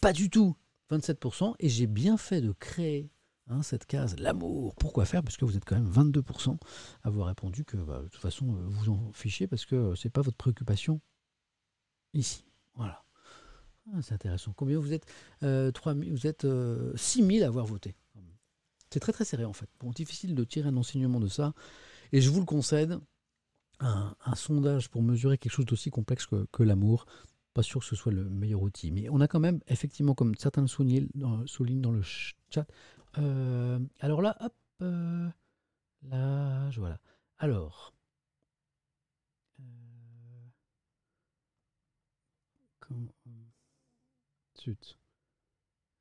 [0.00, 0.56] pas du tout
[0.90, 1.54] 27%.
[1.58, 3.10] Et j'ai bien fait de créer
[3.48, 5.22] Hein, cette case, l'amour, pourquoi faire?
[5.22, 6.56] Parce que vous êtes quand même 22%
[7.02, 9.94] à avoir répondu que bah, de toute façon, euh, vous en fichez parce que euh,
[9.94, 11.00] c'est pas votre préoccupation
[12.14, 12.46] ici.
[12.74, 13.04] Voilà.
[13.92, 14.54] Ah, c'est intéressant.
[14.56, 15.04] Combien vous êtes
[15.42, 16.46] euh, 3 Vous êtes
[16.96, 17.94] 6000 euh, à avoir voté?
[18.90, 19.68] C'est très très serré en fait.
[19.80, 21.52] Bon, difficile de tirer un enseignement de ça.
[22.12, 22.98] Et je vous le concède,
[23.80, 27.06] un, sondage pour mesurer quelque chose d'aussi complexe que, l'amour,
[27.52, 28.90] pas sûr que ce soit le meilleur outil.
[28.90, 32.66] Mais on a quand même, effectivement, comme certains le soulignent dans le chat,
[33.18, 35.28] euh, alors là, hop, euh,
[36.02, 36.98] là, voilà.
[37.38, 37.94] Alors,
[39.60, 39.64] euh.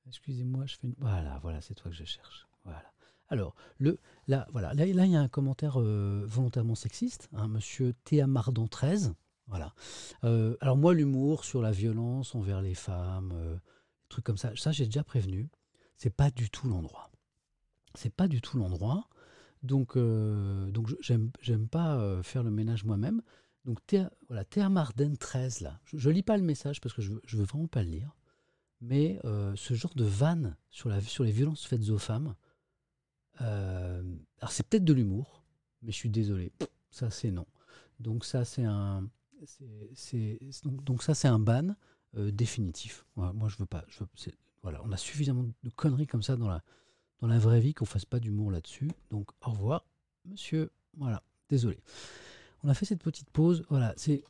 [0.08, 0.96] Excusez-moi, je fais une...
[0.98, 2.48] Voilà, voilà, c'est toi que je cherche.
[2.64, 2.93] Voilà.
[3.34, 3.56] Alors,
[4.28, 9.14] là, voilà, là, là, il y a un commentaire volontairement sexiste, hein, monsieur Théamardan 13.
[9.48, 9.74] Voilà.
[10.24, 13.34] alors moi, l'humour sur la violence envers les femmes,
[14.08, 15.50] trucs comme ça, ça j'ai déjà prévenu
[16.04, 17.10] c'est pas du tout l'endroit.
[17.96, 19.08] C'est pas du tout l'endroit.
[19.62, 21.32] Donc, euh, donc j'aime,
[21.70, 23.22] pas euh, faire le ménage moi-même.
[23.64, 25.80] Donc, Théa, voilà, Théa Marden 13, là.
[25.86, 28.18] Je, ne lis pas le message parce que je, je veux vraiment pas le lire.
[28.82, 32.36] Mais euh, ce genre de vanne sur les violences faites aux femmes,
[33.40, 35.44] alors c'est peut-être de l'humour,
[35.82, 36.52] mais je suis désolé.
[36.92, 37.46] Ça, c'est non.
[38.00, 39.10] Donc, ça, c'est un.
[39.96, 40.40] C'est,
[40.84, 41.76] donc, ça, c'est un ban
[42.16, 43.06] définitif.
[43.16, 43.86] moi, je veux pas.
[44.62, 46.64] Voilà, on a suffisamment de conneries comme ça dans la,
[47.24, 48.92] dans la vraie vie qu'on fasse pas d'humour là-dessus.
[49.10, 49.86] Donc au revoir,
[50.26, 50.72] monsieur.
[50.98, 51.80] Voilà, désolé.
[52.64, 53.64] On a fait cette petite pause.
[53.70, 54.24] Voilà, c'est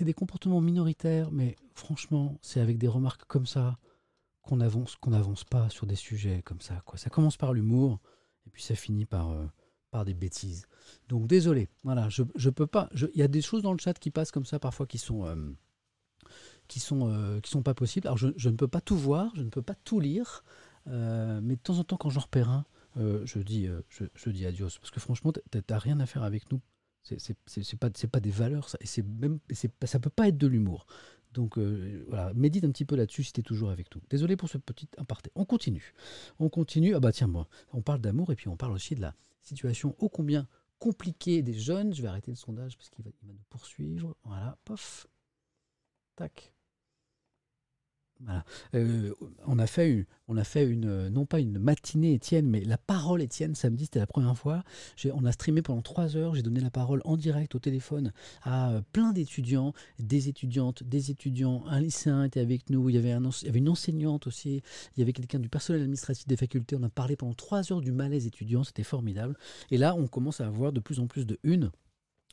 [0.00, 3.78] des comportements minoritaires, mais franchement, c'est avec des remarques comme ça
[4.42, 6.82] qu'on avance, qu'on n'avance pas sur des sujets comme ça.
[6.84, 6.98] Quoi.
[6.98, 8.00] Ça commence par l'humour
[8.46, 9.46] et puis ça finit par, euh,
[9.90, 10.66] par des bêtises.
[11.08, 11.68] Donc désolé.
[11.82, 12.88] Voilà, je, je peux pas.
[12.94, 15.26] Il y a des choses dans le chat qui passent comme ça parfois qui sont
[15.26, 15.36] euh,
[16.68, 18.06] qui sont, euh, qui sont pas possibles.
[18.06, 20.44] Alors je, je, ne peux pas tout voir, je ne peux pas tout lire,
[20.86, 22.64] mais de temps en temps quand j'en repère un,
[22.96, 24.78] je, dis, je, je, dis adios.
[24.80, 26.60] Parce que franchement, tu n'as rien à faire avec nous.
[27.02, 29.38] C'est pas, pas des valeurs, ça, et même,
[29.84, 30.86] ça peut pas être de l'humour.
[31.34, 34.00] Donc euh, voilà, médite un petit peu là-dessus si tu es toujours avec nous.
[34.08, 35.30] Désolé pour ce petit aparté.
[35.34, 35.92] On continue.
[36.38, 36.94] On continue.
[36.94, 39.94] Ah bah tiens, moi, on parle d'amour et puis on parle aussi de la situation
[39.98, 40.46] ô combien
[40.78, 41.92] compliquée des jeunes.
[41.92, 44.16] Je vais arrêter le sondage parce qu'il va, va nous poursuivre.
[44.24, 45.06] Voilà, pof.
[46.16, 46.53] Tac.
[48.20, 48.44] Voilà.
[48.74, 49.12] Euh,
[49.46, 52.78] on a fait, une, on a fait une, non pas une matinée Étienne, mais la
[52.78, 54.62] parole Étienne samedi, c'était la première fois.
[55.12, 58.12] On a streamé pendant trois heures, j'ai donné la parole en direct au téléphone
[58.42, 61.64] à euh, plein d'étudiants, des étudiantes, des étudiants.
[61.66, 64.62] Un lycéen était avec nous, il y avait, il y avait une enseignante aussi,
[64.96, 66.76] il y avait quelqu'un du personnel administratif des facultés.
[66.76, 69.36] On a parlé pendant trois heures du malaise étudiant, c'était formidable.
[69.70, 71.70] Et là, on commence à avoir de plus en plus de une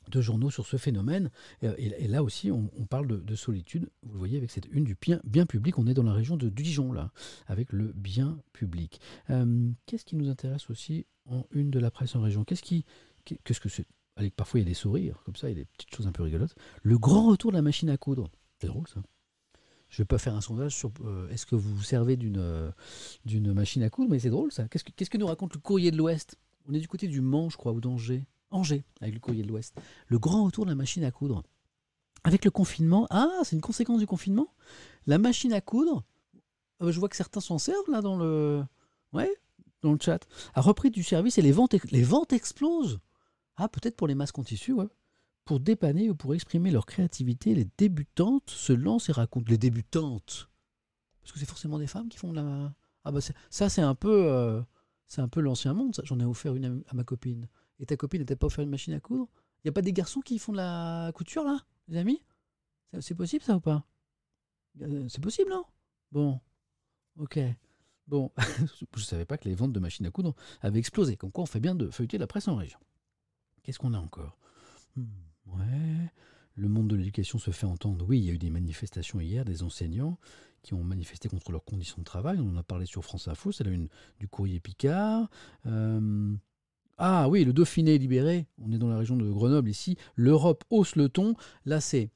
[0.09, 1.29] de journaux sur ce phénomène.
[1.61, 3.89] Et, là aussi, on, parle de, solitude.
[4.03, 5.77] Vous le voyez avec cette une du bien, public.
[5.77, 7.11] On est dans la région de Dijon, là,
[7.47, 8.99] avec le bien public.
[9.29, 12.43] Euh, qu'est-ce qui nous intéresse aussi en une de la presse en région?
[12.43, 12.85] Qu'est-ce qui.
[13.25, 13.85] Qu'est-ce que c'est?
[14.35, 16.11] Parfois, il y a des sourires, comme ça, il y a des petites choses un
[16.11, 16.55] peu rigolotes.
[16.83, 18.29] Le grand retour de la machine à coudre.
[18.59, 19.01] C'est drôle, ça.
[19.89, 22.37] Je ne vais pas faire un sondage sur euh, est-ce que vous vous servez d'une
[22.37, 22.71] euh,
[23.25, 24.67] d'une machine à coudre, mais c'est drôle, ça.
[24.67, 26.37] Qu'est-ce que, qu'est-ce que nous raconte le courrier de l'Ouest?
[26.67, 28.25] On est du côté du Mans, je crois, ou d'Angers.
[28.51, 29.79] Angers, avec le courrier de l'Ouest.
[30.07, 31.43] Le grand retour de la machine à coudre.
[32.23, 34.53] Avec le confinement, ah, c'est une conséquence du confinement
[35.07, 36.03] La machine à coudre,
[36.79, 38.63] ah bah, je vois que certains s'en servent là dans le,
[39.13, 39.31] ouais,
[39.81, 42.99] dans le chat, a repris du service et les ventes, les ventes explosent.
[43.55, 44.87] Ah, peut-être pour les masques en tissu, ouais.
[45.45, 49.49] Pour dépanner ou pour exprimer leur créativité, les débutantes se lancent et racontent.
[49.49, 50.49] Les débutantes
[51.21, 52.73] Parce que c'est forcément des femmes qui font de la.
[53.03, 54.25] Ah, bah ça, c'est un peu.
[54.27, 54.61] Euh,
[55.07, 56.03] c'est un peu l'ancien monde, ça.
[56.05, 57.47] J'en ai offert une à ma copine.
[57.81, 59.27] Et ta copine n'était pas offert une machine à coudre
[59.57, 62.23] Il n'y a pas des garçons qui font de la couture là, les amis?
[62.99, 63.85] C'est possible ça ou pas?
[64.81, 65.65] Euh, C'est possible, non
[66.11, 66.39] Bon,
[67.17, 67.39] ok.
[68.07, 71.17] Bon, je ne savais pas que les ventes de machines à coudre avaient explosé.
[71.17, 72.79] Comme quoi, on fait bien de feuilleter la presse en région.
[73.63, 74.37] Qu'est-ce qu'on a encore?
[74.95, 75.05] Hmm,
[75.47, 76.11] Ouais,
[76.55, 78.05] le monde de l'éducation se fait entendre.
[78.07, 80.17] Oui, il y a eu des manifestations hier, des enseignants
[80.61, 82.39] qui ont manifesté contre leurs conditions de travail.
[82.39, 83.71] On en a parlé sur France Info, c'est la
[84.19, 85.29] du courrier Picard.
[85.65, 86.35] Euh,
[86.97, 88.47] ah oui, le Dauphiné est libéré.
[88.63, 89.97] On est dans la région de Grenoble ici.
[90.15, 91.35] L'Europe hausse le ton.
[91.65, 92.09] Là, c'est.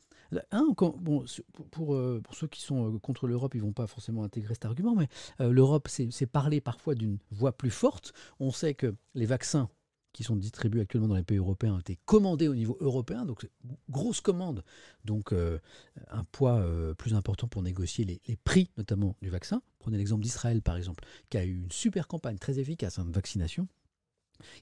[0.51, 4.65] Hein, euh, pour, ceux qui sont euh, contre l'Europe, ils vont pas forcément intégrer cet
[4.65, 5.07] argument, mais
[5.39, 8.13] euh, l'Europe, c'est parler parfois d'une voix plus forte.
[8.39, 9.69] On sait que les vaccins
[10.13, 13.49] qui sont distribués actuellement dans les pays européens ont été commandés au niveau européen, donc
[13.89, 14.63] grosse commande,
[15.03, 16.65] donc un poids
[16.97, 19.61] plus important pour négocier les, les, prix, notamment du vaccin.
[19.79, 23.11] Prenez l'exemple d'Israël, par exemple, qui a eu une super campagne très efficace hein, de
[23.11, 23.67] vaccination.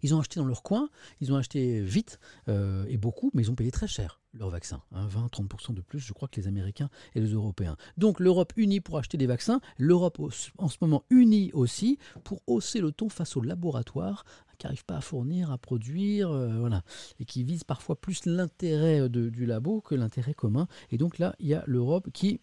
[0.02, 0.90] Ils ont acheté dans leur coin,
[1.22, 4.82] ils ont acheté vite euh, et beaucoup, mais ils ont payé très cher leur vaccin,
[4.96, 7.78] 20-30% hein, de plus, je crois, que les Américains et les Européens.
[7.98, 10.20] Donc l'Europe unie pour acheter des vaccins, l'Europe
[10.58, 14.26] en ce moment unie aussi pour hausser le ton face aux laboratoires
[14.58, 16.84] qui n'arrivent pas à fournir, à produire, euh, voilà,
[17.20, 20.68] et qui visent parfois plus l'intérêt du labo que l'intérêt commun.
[20.90, 22.42] Et donc là, il y a l'Europe qui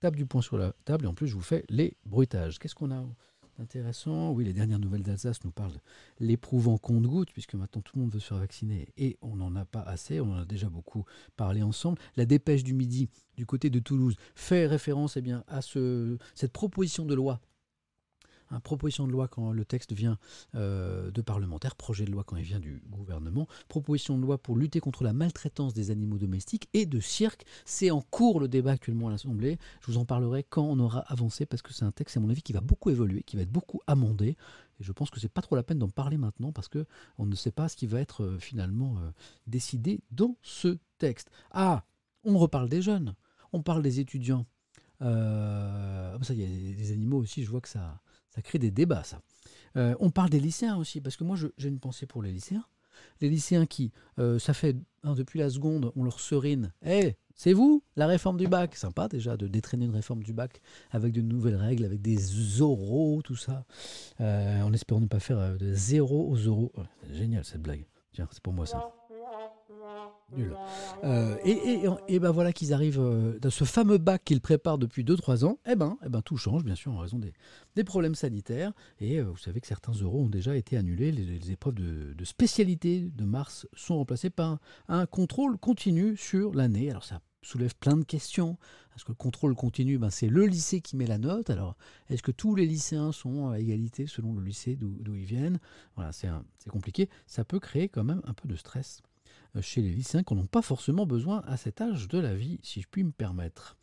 [0.00, 2.58] tape du poing sur la table et en plus je vous fais les bruitages.
[2.58, 3.04] Qu'est-ce qu'on a
[3.60, 4.30] Intéressant.
[4.30, 5.78] Oui, les dernières nouvelles d'Alsace nous parlent
[6.18, 9.66] l'éprouvant compte-goutte, puisque maintenant tout le monde veut se faire vacciner et on n'en a
[9.66, 10.18] pas assez.
[10.18, 11.04] On en a déjà beaucoup
[11.36, 11.98] parlé ensemble.
[12.16, 16.52] La dépêche du midi du côté de Toulouse fait référence eh bien, à ce, cette
[16.52, 17.38] proposition de loi
[18.58, 20.18] proposition de loi quand le texte vient
[20.56, 24.56] euh, de parlementaires, projet de loi quand il vient du gouvernement, proposition de loi pour
[24.56, 27.44] lutter contre la maltraitance des animaux domestiques et de cirque.
[27.64, 29.58] C'est en cours le débat actuellement à l'Assemblée.
[29.80, 32.30] Je vous en parlerai quand on aura avancé parce que c'est un texte, à mon
[32.30, 34.36] avis, qui va beaucoup évoluer, qui va être beaucoup amendé.
[34.80, 36.86] Et je pense que c'est pas trop la peine d'en parler maintenant parce que
[37.18, 39.10] on ne sait pas ce qui va être euh, finalement euh,
[39.46, 41.30] décidé dans ce texte.
[41.52, 41.84] Ah,
[42.24, 43.14] on reparle des jeunes,
[43.52, 44.46] on parle des étudiants.
[45.00, 48.02] Ça, il y a des animaux aussi, je vois que ça,
[48.34, 49.20] ça crée des débats, ça.
[49.76, 52.64] Euh, on parle des lycéens aussi, parce que moi, j'ai une pensée pour les lycéens.
[53.20, 56.72] Les lycéens qui, euh, ça fait hein, depuis la seconde, on leur serine.
[56.84, 58.76] Eh, c'est vous, la réforme du bac.
[58.76, 60.60] Sympa déjà de détraîner une réforme du bac
[60.90, 63.64] avec de nouvelles règles, avec des oraux, tout ça.
[64.20, 66.72] Euh, en espérant ne pas faire de zéro aux euros.
[67.12, 67.86] génial cette blague.
[68.12, 68.92] Tiens, c'est pour moi ça.
[71.04, 75.44] Euh, et, ben voilà qu'ils arrivent euh, dans ce fameux bac qu'ils préparent depuis 2-3
[75.44, 75.58] ans.
[75.66, 77.32] Eh ben, eh ben, tout change, bien sûr, en raison des,
[77.76, 78.72] des problèmes sanitaires.
[79.00, 81.12] Et euh, vous savez que certains euros ont déjà été annulés.
[81.12, 84.58] Les, épreuves de, spécialité de mars sont remplacées par
[84.88, 86.90] un, contrôle continu sur l'année.
[86.90, 88.56] Alors ça soulève plein de questions.
[88.90, 91.48] Parce que le contrôle continu, ben, c'est le lycée qui met la note?
[91.48, 91.76] Alors,
[92.10, 95.58] est-ce que tous les lycéens sont à égalité selon le lycée d'où ils viennent?
[95.96, 96.28] Voilà, c'est
[96.68, 97.08] compliqué.
[97.26, 99.00] Ça peut créer quand même un peu de stress
[99.60, 102.80] chez les lycéens qu'on n'a pas forcément besoin à cet âge de la vie, si
[102.80, 103.76] je puis me permettre.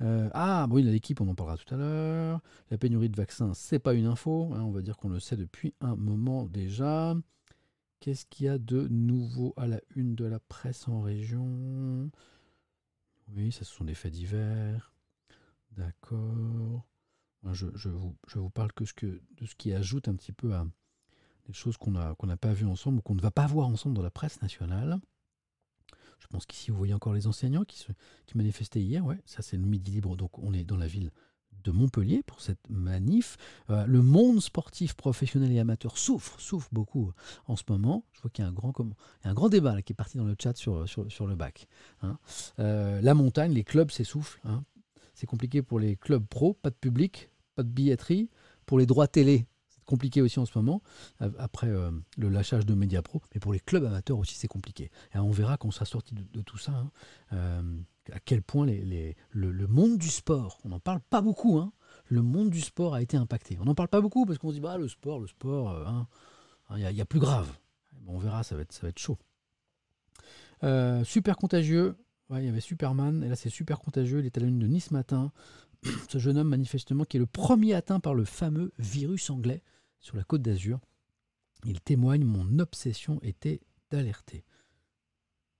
[0.00, 2.40] Euh, ah, oui, l'équipe, on en parlera tout à l'heure.
[2.70, 4.52] La pénurie de vaccins, c'est pas une info.
[4.54, 7.16] Hein, on va dire qu'on le sait depuis un moment déjà.
[8.00, 12.10] Qu'est-ce qu'il y a de nouveau à la une de la presse en région?
[13.34, 14.92] Oui, ça, ce sont des faits divers.
[15.76, 16.86] D'accord.
[17.52, 20.66] Je, vous, parle que de ce qui ajoute un petit peu à
[21.48, 24.02] des choses qu'on n'a pas vues ensemble ou qu'on ne va pas voir ensemble dans
[24.02, 25.00] la presse nationale.
[26.20, 27.86] Je pense qu'ici, vous voyez encore les enseignants qui,
[28.34, 29.04] manifestaient hier.
[29.04, 30.16] Ouais, ça, c'est le Midi Libre.
[30.16, 31.10] Donc, on est dans la ville
[31.64, 33.36] de Montpellier pour cette manif.
[33.70, 37.12] Euh, le monde sportif professionnel et amateur souffre, souffre beaucoup
[37.46, 38.04] en ce moment.
[38.12, 38.74] Je vois qu'il y a un grand,
[39.24, 41.66] un grand débat qui est parti dans le chat sur, le bac.
[42.02, 42.18] Hein.
[42.58, 44.40] Euh, la montagne, les clubs s'essoufflent.
[44.44, 44.64] Hein.
[45.14, 48.28] C'est compliqué pour les clubs pro, pas de public, pas de billetterie.
[48.66, 49.46] Pour les droits télé,
[49.88, 50.82] compliqué aussi en ce moment,
[51.38, 53.22] après euh, le lâchage de Mediapro.
[53.34, 54.90] Mais pour les clubs amateurs aussi, c'est compliqué.
[55.14, 56.90] On verra quand on sera sorti de, tout ça, hein,
[57.32, 57.62] euh,
[58.12, 61.72] à quel point le, monde du sport, on n'en parle pas beaucoup, hein,
[62.06, 63.56] le monde du sport a été impacté.
[63.60, 65.84] On n'en parle pas beaucoup parce qu'on se dit, bah, le sport, le sport, euh,
[65.86, 66.06] hein,
[66.76, 67.50] il y, a plus grave.
[68.06, 69.16] on verra, ça va être, ça va être chaud.
[71.04, 71.96] super contagieux,
[72.36, 74.66] il y avait Superman, et là c'est super contagieux, il est à la lune de
[74.66, 75.32] Nice matin.
[76.10, 79.62] Ce jeune homme, manifestement, qui est le premier atteint par le fameux virus anglais
[80.00, 80.80] sur la côte d'Azur.
[81.64, 84.44] Il témoigne Mon obsession était d'alerter.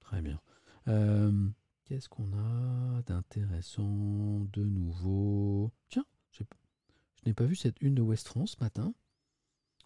[0.00, 0.40] Très bien.
[0.86, 1.48] Euh,
[1.84, 5.72] qu'est-ce qu'on a d'intéressant de nouveau?
[5.88, 6.44] Tiens, je
[7.26, 8.94] n'ai pas vu cette une de West France ce matin.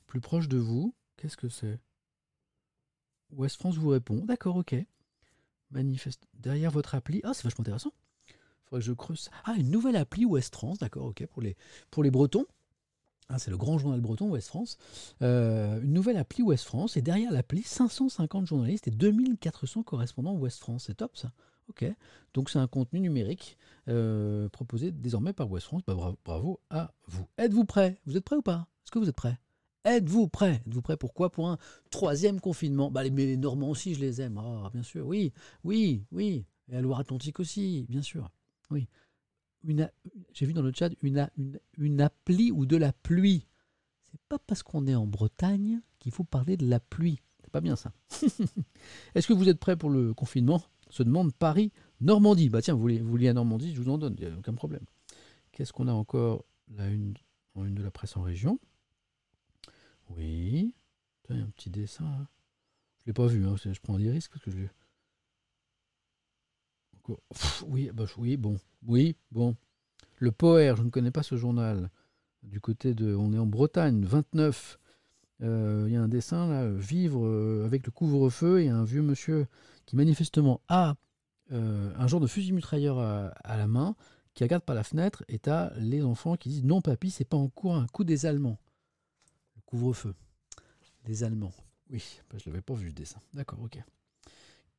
[0.06, 1.80] Plus proche de vous, qu'est-ce que c'est?
[3.30, 4.24] West France vous répond.
[4.24, 4.76] D'accord, ok
[5.72, 7.20] manifeste derrière votre appli.
[7.24, 7.92] Ah, c'est vachement intéressant.
[8.64, 9.30] Faudrait que je creuse.
[9.44, 11.56] Ah, une nouvelle appli Ouest France, d'accord, ok, pour les,
[11.90, 12.46] pour les Bretons.
[13.28, 14.78] Ah, c'est le grand journal breton Ouest France.
[15.22, 16.96] Euh, une nouvelle appli Ouest France.
[16.96, 20.84] Et derrière l'appli, 550 journalistes et 2400 correspondants Ouest France.
[20.86, 21.32] C'est top ça.
[21.68, 21.84] Ok.
[22.34, 23.56] Donc c'est un contenu numérique
[23.88, 25.82] euh, proposé désormais par Ouest France.
[25.86, 27.26] Bah, bravo, bravo à vous.
[27.38, 27.98] Êtes-vous prêts?
[28.06, 28.66] Vous êtes prêts ou pas?
[28.84, 29.38] Est-ce que vous êtes prêts?
[29.84, 30.62] Êtes-vous prêts?
[30.66, 31.58] Êtes-vous prêts Pourquoi Pour un
[31.90, 32.90] troisième confinement?
[32.90, 34.38] Bah, les, Normands aussi, je les aime.
[34.38, 35.32] Ah, bien sûr, oui,
[35.64, 36.44] oui, oui.
[36.68, 38.30] Et la Loire-Atlantique aussi, bien sûr.
[38.70, 38.86] Oui.
[40.32, 43.46] J'ai vu dans le chat une, appli ou de la pluie.
[44.02, 47.20] C'est pas parce qu'on est en Bretagne qu'il faut parler de la pluie.
[47.42, 47.92] C'est pas bien ça.
[49.14, 50.62] Est-ce que vous êtes prêts pour le confinement?
[50.90, 52.50] Se demande Paris, Normandie.
[52.50, 54.36] Bah tiens, vous voulez, vous voulez à Normandie, je vous en donne, il n'y a
[54.36, 54.84] aucun problème.
[55.52, 56.44] Qu'est-ce qu'on a encore?
[56.74, 57.14] La une,
[57.56, 58.58] une de la presse en région
[60.16, 60.74] oui.
[61.30, 62.04] il y a un petit dessin.
[62.04, 62.28] Là.
[62.98, 63.56] Je l'ai pas vu, hein.
[63.56, 64.66] je prends des risques parce que je
[67.66, 68.56] oui, bah, oui, bon.
[68.86, 69.56] Oui, bon.
[70.18, 71.90] Le Poer, je ne connais pas ce journal.
[72.42, 73.14] Du côté de.
[73.14, 74.78] On est en Bretagne, 29.
[75.42, 78.68] Euh, il y a un dessin là, vivre euh, avec le couvre-feu.
[78.68, 79.46] A un vieux monsieur
[79.86, 80.94] qui manifestement a
[81.50, 83.96] euh, un genre de fusil mitrailleur à, la main,
[84.34, 87.36] qui regarde par la fenêtre, et as les enfants qui disent non papy, c'est pas
[87.36, 88.58] en cours un coup des Allemands.
[89.66, 90.14] Couvre-feu.
[91.06, 91.52] Les Allemands.
[91.90, 93.20] Oui, bah, je l'avais pas vu le dessin.
[93.34, 93.82] D'accord, ok.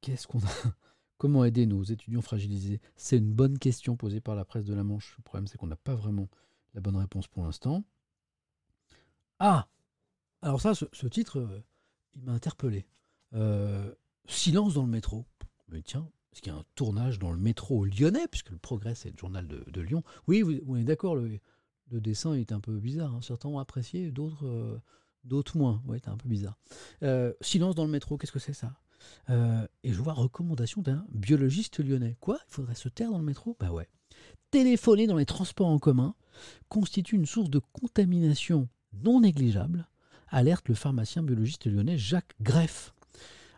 [0.02, 0.76] Qu'est-ce qu'on a?
[1.24, 2.82] Comment aider nos étudiants fragilisés?
[2.98, 5.16] C'est une bonne question posée par la presse de la Manche.
[5.18, 6.28] Le problème, c'est qu'on n'a pas vraiment
[6.74, 7.86] la bonne réponse pour l'instant.
[9.40, 9.70] Ah
[10.42, 11.64] Alors ça, ce, titre, euh,
[12.18, 12.86] il m'a interpellé.
[13.36, 13.90] Euh,
[14.26, 15.26] silence dans le métro.
[15.70, 18.94] Mais tiens, est-ce qu'il y a un tournage dans le métro lyonnais, puisque le Progrès,
[18.94, 21.40] c'est le journal de, Lyon Oui, vous, vous d'accord, le,
[21.90, 23.16] dessin est un peu bizarre.
[23.16, 23.22] Hein.
[23.22, 24.78] Certains ont apprécié, d'autres euh,
[25.24, 25.82] d'autres moins.
[25.86, 26.58] Ouais, c'est un peu bizarre.
[27.40, 28.74] Silence dans le métro, qu'est-ce que c'est ça?
[29.30, 32.18] Euh, Et je vois recommandation d'un biologiste lyonnais.
[32.20, 32.40] Quoi?
[32.50, 33.58] Il faudrait se taire dans le métro?
[33.60, 33.88] Bah ouais.
[34.52, 36.16] Téléphoner dans les transports en commun
[36.70, 39.88] constitue une source de contamination non négligeable,
[40.28, 42.94] alerte le pharmacien biologiste lyonnais Jacques Greff.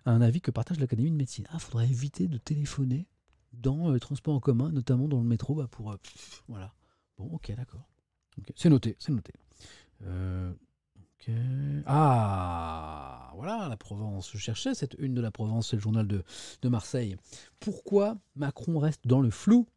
[0.06, 1.48] Un avis que partage l'Académie de médecine.
[1.50, 3.08] Ah, faudrait éviter de téléphoner
[3.54, 5.96] dans les transports en commun, notamment dans le métro, bah pour
[6.48, 6.74] voilà.
[7.18, 7.90] Bon, ok, d'accord.
[8.56, 9.34] C'est noté, c'est noté.
[10.04, 10.54] Euh,
[11.86, 14.30] ah, voilà, la Provence.
[14.32, 16.24] Je cherchais cette une de la Provence, c'est le journal de,
[16.62, 17.18] de Marseille.
[17.60, 19.68] Pourquoi Macron reste dans le flou?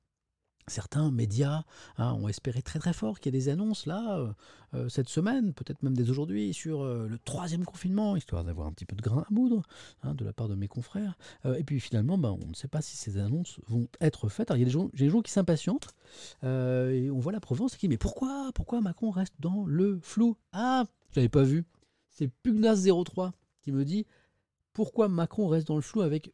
[0.68, 1.62] Certains médias
[1.96, 4.32] hein, ont espéré très très fort qu'il y ait des annonces là, euh,
[4.74, 8.72] euh, cette semaine, peut-être même dès aujourd'hui, sur euh, le troisième confinement, histoire d'avoir un
[8.72, 9.62] petit peu de grain à moudre
[10.02, 11.16] hein, de la part de mes confrères.
[11.56, 14.50] et puis finalement, ben, on ne sait pas si ces annonces vont être faites.
[14.50, 15.94] Alors il y a des gens, des gens qui s'impatientent,
[16.42, 20.36] et on voit la Provence qui dit Mais pourquoi, pourquoi Macron reste dans le flou?
[20.52, 21.64] Ah, je l'avais pas vu.
[22.08, 24.06] C'est Pugnas03 qui me dit
[24.72, 26.32] Pourquoi Macron reste dans le flou avec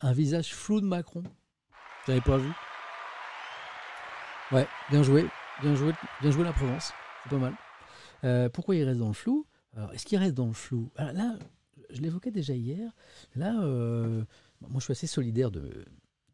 [0.00, 1.22] un visage flou de Macron
[2.06, 2.50] Je l'avais pas vu.
[4.52, 5.26] Ouais, bien joué,
[5.62, 7.54] bien joué, bien joué la Provence, c'est pas mal.
[8.24, 9.46] Euh, pourquoi il reste dans le flou?
[9.92, 10.90] Est-ce qu'il reste dans le flou?
[10.96, 11.36] Là,
[11.90, 12.90] je l'évoquais déjà hier.
[13.36, 14.24] Là, euh,
[14.60, 15.86] moi, je suis assez solidaire de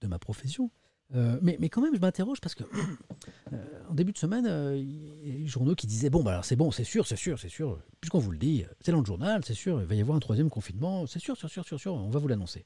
[0.04, 0.70] ma profession.
[1.14, 2.64] Euh, mais, quand même, je m'interroge parce que
[3.88, 6.56] en début de semaine, il y a des journaux qui disaient Bon, bah alors c'est
[6.56, 9.42] bon, c'est sûr, c'est sûr, c'est sûr, puisqu'on vous le dit, c'est dans le journal,
[9.44, 12.10] c'est sûr, il va y avoir un troisième confinement, c'est sûr, sûr, sûr, sûr, on
[12.10, 12.64] va vous l'annoncer.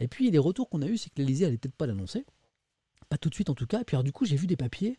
[0.00, 2.24] Et puis les retours qu'on a eus, c'est que l'Elysée n'allait peut-être pas l'annoncer.
[3.08, 3.82] pas tout de suite en tout cas.
[3.82, 4.98] Et puis alors, du coup, j'ai vu des papiers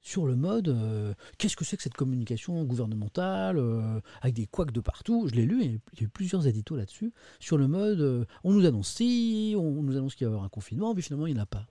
[0.00, 4.72] sur le mode euh, qu'est-ce que c'est que cette communication gouvernementale euh, avec des couacs
[4.72, 5.28] de partout.
[5.28, 8.52] Je l'ai lu, il y a eu plusieurs éditos là-dessus, sur le mode euh, on
[8.52, 11.34] nous annonce si, on nous annonce qu'il va y avoir un confinement, mais finalement il
[11.34, 11.66] n'y en a pas.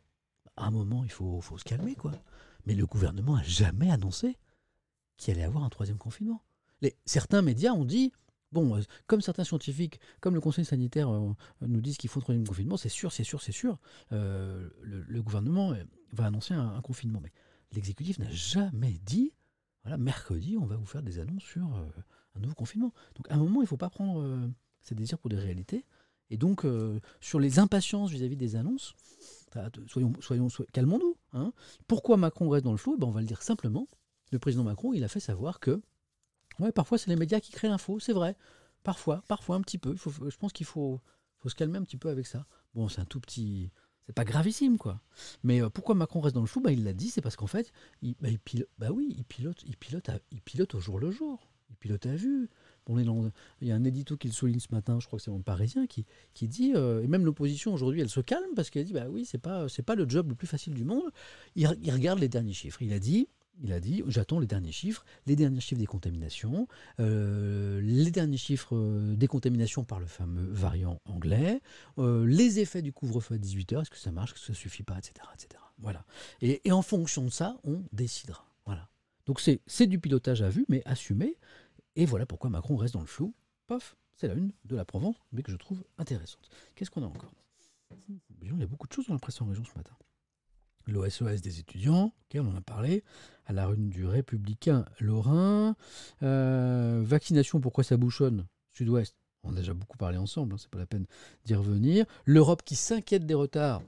[0.59, 2.11] À un moment, il faut, se calmer, quoi.
[2.65, 4.37] Mais le gouvernement a jamais annoncé
[5.17, 6.43] qu'il allait avoir un troisième confinement.
[6.81, 8.11] Les, certains médias ont dit
[8.51, 11.09] Bon, comme certains scientifiques, comme le Conseil sanitaire
[11.61, 13.77] nous disent qu'il faut un troisième confinement, c'est sûr, c'est sûr, c'est sûr,
[14.11, 15.73] le, gouvernement
[16.13, 17.19] va annoncer un, confinement.
[17.21, 17.31] Mais
[17.73, 19.33] l'exécutif n'a jamais dit,
[19.83, 21.85] voilà, mercredi, on va vous faire des annonces sur euh,
[22.35, 22.93] un nouveau confinement.
[23.15, 24.47] Donc à un moment, il ne faut pas prendre euh,
[24.81, 25.85] ses désirs pour des réalités.
[26.31, 28.95] Et donc, euh, sur les impatiences vis-à-vis des annonces,
[29.87, 31.17] soyons, soyons, calmons-nous.
[31.33, 31.53] Hein.
[31.87, 32.97] Pourquoi Macron reste dans le flou?
[32.97, 33.87] Ben, On va le dire simplement.
[34.31, 35.81] Le président Macron, il a fait savoir que,
[36.59, 38.35] ouais, parfois c'est les médias qui créent l'info, c'est vrai.
[38.83, 39.95] Parfois, parfois un petit peu.
[39.95, 41.01] Je pense qu'il faut,
[41.37, 42.45] faut se calmer un petit peu avec ça.
[42.75, 43.71] Bon, c'est un tout petit,
[44.05, 45.01] c'est pas gravissime, quoi.
[45.43, 46.61] Mais euh, pourquoi Macron reste dans le flou?
[46.61, 47.71] Bah, Il l'a dit, c'est parce qu'en fait,
[48.01, 51.51] il, bah, pilote, bah oui, il pilote, il, pilote il pilote au jour le jour.
[51.69, 52.49] Il pilote à vue.
[52.89, 53.31] Bon,
[53.61, 55.43] il y a un édito qui le souligne ce matin, je crois que c'est mon
[55.43, 58.93] Parisien, qui, qui dit, euh, et même l'opposition aujourd'hui, elle se calme parce qu'elle dit,
[58.93, 61.11] bah oui, c'est pas, pas le job le plus facile du monde.
[61.55, 62.81] Il, regarde les derniers chiffres.
[62.81, 63.27] Il a dit,
[63.61, 66.67] il a dit, j'attends les derniers chiffres, les derniers chiffres des contaminations,
[66.99, 71.61] euh, les derniers chiffres euh, des contaminations par le fameux variant anglais,
[71.97, 74.97] les effets du couvre-feu à 18h, est-ce que ça marche, est-ce que ça suffit pas,
[74.97, 75.13] etc.
[75.35, 75.61] etc.
[75.77, 76.05] Voilà.
[76.41, 78.45] Et, en fonction de ça, on décidera.
[78.65, 78.89] Voilà.
[79.25, 81.37] Donc c'est du pilotage à vue, mais assumé.
[81.95, 83.33] Et voilà pourquoi Macron reste dans le flou.
[83.67, 86.49] Pof, c'est la une de la Provence, mais que je trouve intéressante.
[86.75, 87.33] Qu'est-ce qu'on a encore?
[88.41, 89.95] Il y a beaucoup de choses dans la presse en région ce matin
[90.89, 93.03] l'OSOS des étudiants, on en a parlé,
[93.45, 95.75] à la rue du Républicain Lorrain,
[96.23, 98.45] euh, vaccination, pourquoi ça bouchonne?
[98.71, 101.05] Sud-Ouest, on a déjà beaucoup parlé ensemble, hein, c'est pas la peine
[101.45, 102.05] d'y revenir.
[102.25, 103.81] L'Europe qui s'inquiète des retards.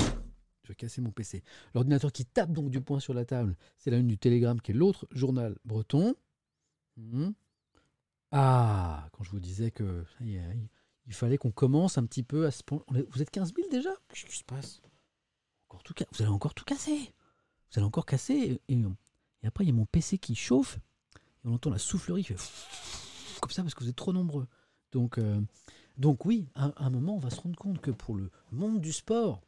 [0.00, 1.42] Je vais casser mon PC.
[1.74, 4.70] L'ordinateur qui tape donc du poing sur la table, c'est la une du Télégramme qui
[4.70, 6.14] est l'autre journal breton.
[6.96, 7.30] Hmm.
[8.30, 12.62] Ah, quand je vous disais que il fallait qu'on commence un petit peu à se...
[13.10, 13.90] Vous êtes 15 000 déjà?
[14.08, 14.80] Qu'est-ce qui se passe?
[15.84, 17.12] Tout vous allez encore tout casser.
[17.70, 18.60] Vous allez encore casser.
[18.68, 18.84] Et,
[19.44, 20.78] après, il y a mon PC qui chauffe.
[21.44, 24.46] Et on entend la soufflerie qui fait comme ça parce que vous êtes trop nombreux.
[24.92, 25.40] Donc, euh,
[25.98, 28.92] donc oui, à, un moment, on va se rendre compte que pour le monde du
[28.92, 29.42] sport,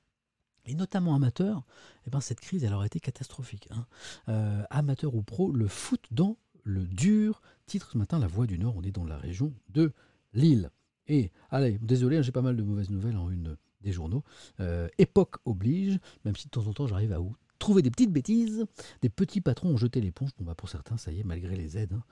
[0.67, 1.63] et notamment amateur,
[2.07, 3.69] eh ben, cette crise elle aurait été catastrophique.
[3.71, 3.87] Hein.
[4.29, 7.41] Euh, amateur ou pro, le foot dans le dur.
[7.67, 9.93] Titre ce matin La Voix du Nord, on est dans la région de
[10.33, 10.71] Lille.
[11.07, 14.25] Et allez, désolé, hein, j'ai pas mal de mauvaises nouvelles en une des journaux.
[14.61, 17.19] Euh, époque oblige, même si de temps en temps j'arrive à
[17.59, 18.65] trouver des petites bêtises.
[19.03, 20.31] Des petits patrons ont jeté l'éponge.
[20.39, 22.03] Bon, bah pour certains, ça y est, malgré les aides, hein.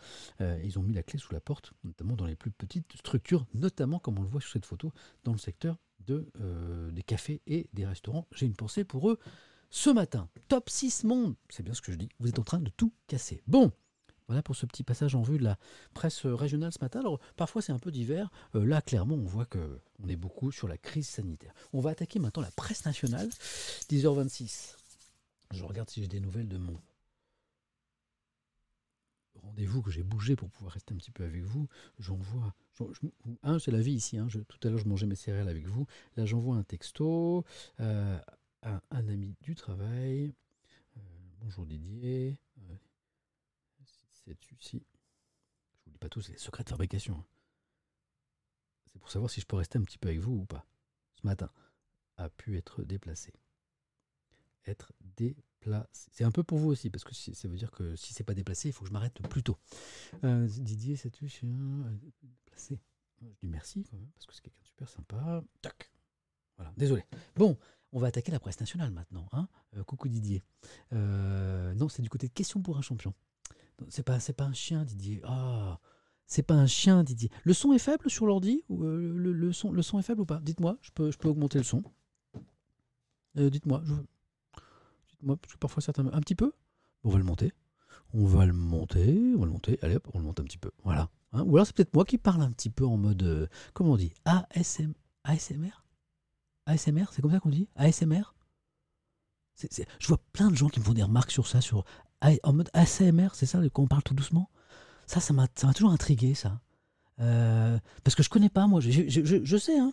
[0.40, 3.46] euh, ils ont mis la clé sous la porte, notamment dans les plus petites structures,
[3.55, 4.92] notamment comme on le voit sur cette photo,
[5.24, 8.26] dans le secteur de, euh, des cafés et des restaurants.
[8.32, 9.18] J'ai une pensée pour eux.
[9.70, 12.61] Ce matin, top 6 monde, c'est bien ce que je dis, vous êtes en train
[12.61, 13.42] de tout casser.
[13.46, 13.72] Bon,
[14.33, 15.59] voilà pour ce petit passage en vue de la
[15.93, 17.01] presse régionale ce matin.
[17.01, 18.30] Alors parfois c'est un peu divers.
[18.55, 21.53] Euh, là clairement on voit que on est beaucoup sur la crise sanitaire.
[21.74, 23.28] On va attaquer maintenant la presse nationale.
[23.91, 24.76] 10h26.
[25.53, 26.80] Je regarde si j'ai des nouvelles de mon
[29.43, 31.68] rendez-vous que j'ai bougé pour pouvoir rester un petit peu avec vous.
[31.99, 32.55] J'envoie.
[33.43, 34.16] Un, c'est la vie ici.
[34.16, 34.28] Hein.
[34.30, 35.87] tout à l'heure, je mangeais mes céréales avec vous.
[36.16, 37.45] Là, j'envoie un texto
[37.80, 38.18] euh,
[38.62, 40.33] à un ami du travail.
[40.97, 41.01] Euh,
[41.43, 42.39] bonjour Didier
[44.26, 44.82] c'est ici.
[45.74, 47.18] Je vous dis pas tous, les secrets de fabrication.
[47.18, 47.26] Hein.
[48.92, 50.66] C'est pour savoir si je peux rester un petit peu avec vous ou pas.
[51.14, 51.50] Ce matin
[52.16, 53.32] a pu être déplacé.
[54.66, 56.10] Être déplacé.
[56.12, 58.34] C'est un peu pour vous aussi, parce que ça veut dire que si c'est pas
[58.34, 59.56] déplacé, il faut que je m'arrête plus tôt.
[60.24, 62.80] Euh, Didier, c'est tu déplacé?
[63.20, 65.44] Je dis merci quand même, parce que c'est quelqu'un de super sympa.
[65.60, 65.92] Tac.
[66.56, 67.04] Voilà, désolé.
[67.36, 67.56] Bon,
[67.92, 69.28] on va attaquer la presse nationale maintenant.
[69.32, 69.48] Hein.
[69.76, 70.42] Euh, coucou Didier.
[70.92, 73.14] Euh, non, c'est du côté de questions pour un champion.
[73.88, 75.20] C'est pas, pas un chien, Didier.
[75.24, 75.78] Ah,
[76.26, 77.30] c'est pas un chien, Didier.
[77.44, 80.40] Le son est faible sur l'ordi euh, le, son, le son est faible ou pas?
[80.40, 81.82] Dites-moi, je peux, je peux augmenter le son.
[83.38, 83.82] Euh, dites-moi,
[85.08, 86.52] dites-moi, parce que parfois certains, un petit peu.
[87.04, 87.52] on va le monter.
[88.14, 89.78] On va le monter, on va le monter.
[89.82, 90.70] Allez hop, on le monte un petit peu.
[90.84, 91.08] Voilà.
[91.32, 91.44] Hein.
[91.44, 93.96] ou alors c'est peut-être moi qui parle un petit peu en mode, euh, comment on
[93.96, 94.12] dit?
[94.26, 94.92] ASM,
[95.24, 95.82] ASMR
[96.66, 97.68] ASMR, c'est comme ça qu'on dit?
[97.76, 98.34] ASMR
[99.98, 101.84] Je vois plein de gens qui me font des remarques sur ça, sur
[102.42, 104.48] en mode ASMR, c'est ça, quand on parle tout doucement?
[105.06, 106.60] Ça, ça m'a toujours intrigué, ça.
[107.20, 108.80] Euh, parce que je connais pas, moi.
[108.80, 109.92] Je, je, sais, hein.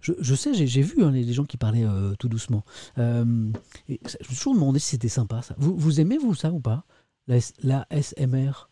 [0.00, 2.64] Je, sais, j'ai vu hein, les, gens qui parlaient euh, tout doucement.
[2.98, 3.50] Euh,
[3.88, 5.54] et je me suis toujours demandé si c'était sympa, ça.
[5.58, 6.84] Vous, aimez, vous, ça ou pas?
[7.26, 8.68] La, SMR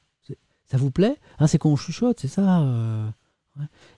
[0.66, 1.16] Ça vous plaît?
[1.38, 3.12] Hein, C'est quand on chuchote, c'est ça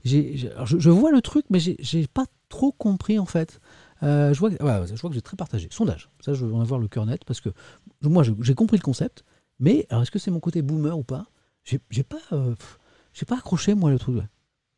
[0.04, 3.60] je, vois le truc, mais j'ai pas trop compris, en fait.
[4.02, 5.68] Euh, je, vois que, je j'ai très partagé.
[5.70, 6.10] Sondage.
[6.20, 7.50] Ça, je veux en avoir le cœur net parce que
[8.02, 9.24] moi, j'ai compris le concept.
[9.58, 11.26] Mais alors, est-ce que c'est mon côté boomer ou pas?
[11.64, 12.54] J'ai pas, euh,
[13.26, 14.22] pas accroché, moi, le truc.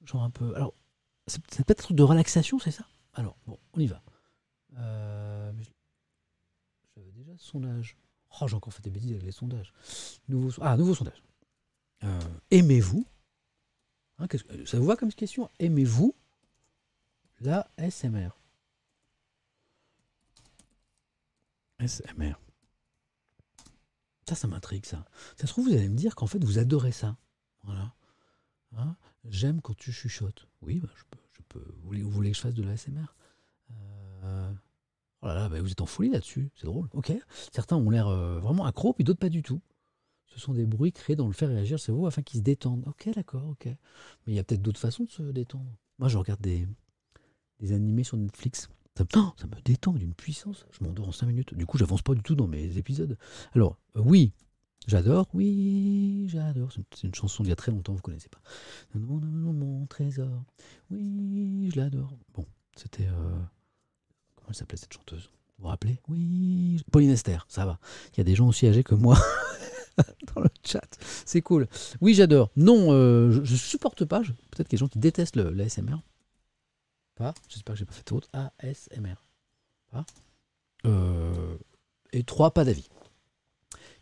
[0.05, 0.55] Genre un peu.
[0.57, 0.75] Alors,
[1.27, 2.85] c'est peut-être un truc de relaxation, c'est ça?
[3.15, 4.03] Alors, bon, on y va.
[4.79, 5.53] Euh,
[6.95, 7.97] J'avais déjà sondage.
[8.41, 9.73] Oh, j'ai encore fait des bêtises avec les sondages.
[10.29, 11.23] Nouveau, ah, nouveau sondage.
[12.51, 13.07] Aimez-vous
[14.19, 14.27] Hein,
[14.65, 15.51] Ça vous va comme question?
[15.59, 16.15] Aimez-vous
[17.41, 18.31] la SMR
[21.87, 22.35] SMR.
[24.29, 25.05] Ça, ça m'intrigue, ça.
[25.37, 27.17] Ça se trouve, vous allez me dire qu'en fait, vous adorez ça.
[27.63, 27.95] Voilà.
[28.77, 28.97] Hein?
[29.25, 30.49] J'aime quand tu chuchotes.
[30.63, 31.19] Oui, bah, je peux.
[31.85, 33.15] Vous, voulez, que je fasse de la SMR
[34.25, 34.53] Euh,
[35.25, 36.51] Oh là là, bah, vous êtes en folie là-dessus.
[36.55, 36.89] C'est drôle.
[36.93, 37.11] Ok.
[37.51, 39.63] Certains ont l'air euh, vraiment accros, puis d'autres pas du tout.
[40.27, 42.87] Ce sont des bruits créés dans le faire réagir le cerveau afin qu'ils se détendent.
[42.87, 43.67] Ok, d'accord, ok.
[43.67, 43.77] Mais
[44.27, 45.71] il y a peut-être d'autres façons de se détendre.
[45.99, 46.67] Moi, je regarde des
[47.73, 48.69] animés sur Netflix.
[48.97, 50.67] Ça, me- oh, ça me détend d'une puissance.
[50.71, 51.55] Je m'endors en 5 minutes.
[51.55, 53.17] Du coup, j'avance pas du tout dans mes épisodes.
[53.55, 54.33] Alors, euh, oui,
[54.87, 55.27] j'adore.
[55.35, 56.71] Oui, j'adore.
[56.73, 58.41] C'est une, chanson d'il y a très longtemps, vous connaissez pas.
[58.95, 60.45] Mon, mon, mon trésor.
[60.91, 62.17] Oui, je l'adore.
[62.35, 63.07] Bon, c'était.
[63.07, 63.39] euh,
[64.37, 65.31] comment elle s'appelait cette chanteuse?
[65.59, 66.01] Vous vous rappelez?
[66.09, 66.77] Oui.
[66.79, 67.79] je- Pauline Esther, ça va.
[68.13, 69.19] Il y a des gens aussi âgés que moi
[70.35, 70.87] dans le chat.
[71.27, 71.67] C'est cool.
[72.01, 72.51] Oui, j'adore.
[72.57, 74.21] Non, euh, je, supporte pas.
[74.21, 75.97] Peut-être qu'il y a des gens qui détestent le, l'ASMR.
[77.15, 77.35] Pas.
[77.49, 78.29] J'espère que j'ai pas fait faute.
[78.33, 79.15] ASMR.
[79.93, 80.05] Pas.
[80.87, 81.57] Euh,
[82.13, 82.89] et trois, pas d'avis.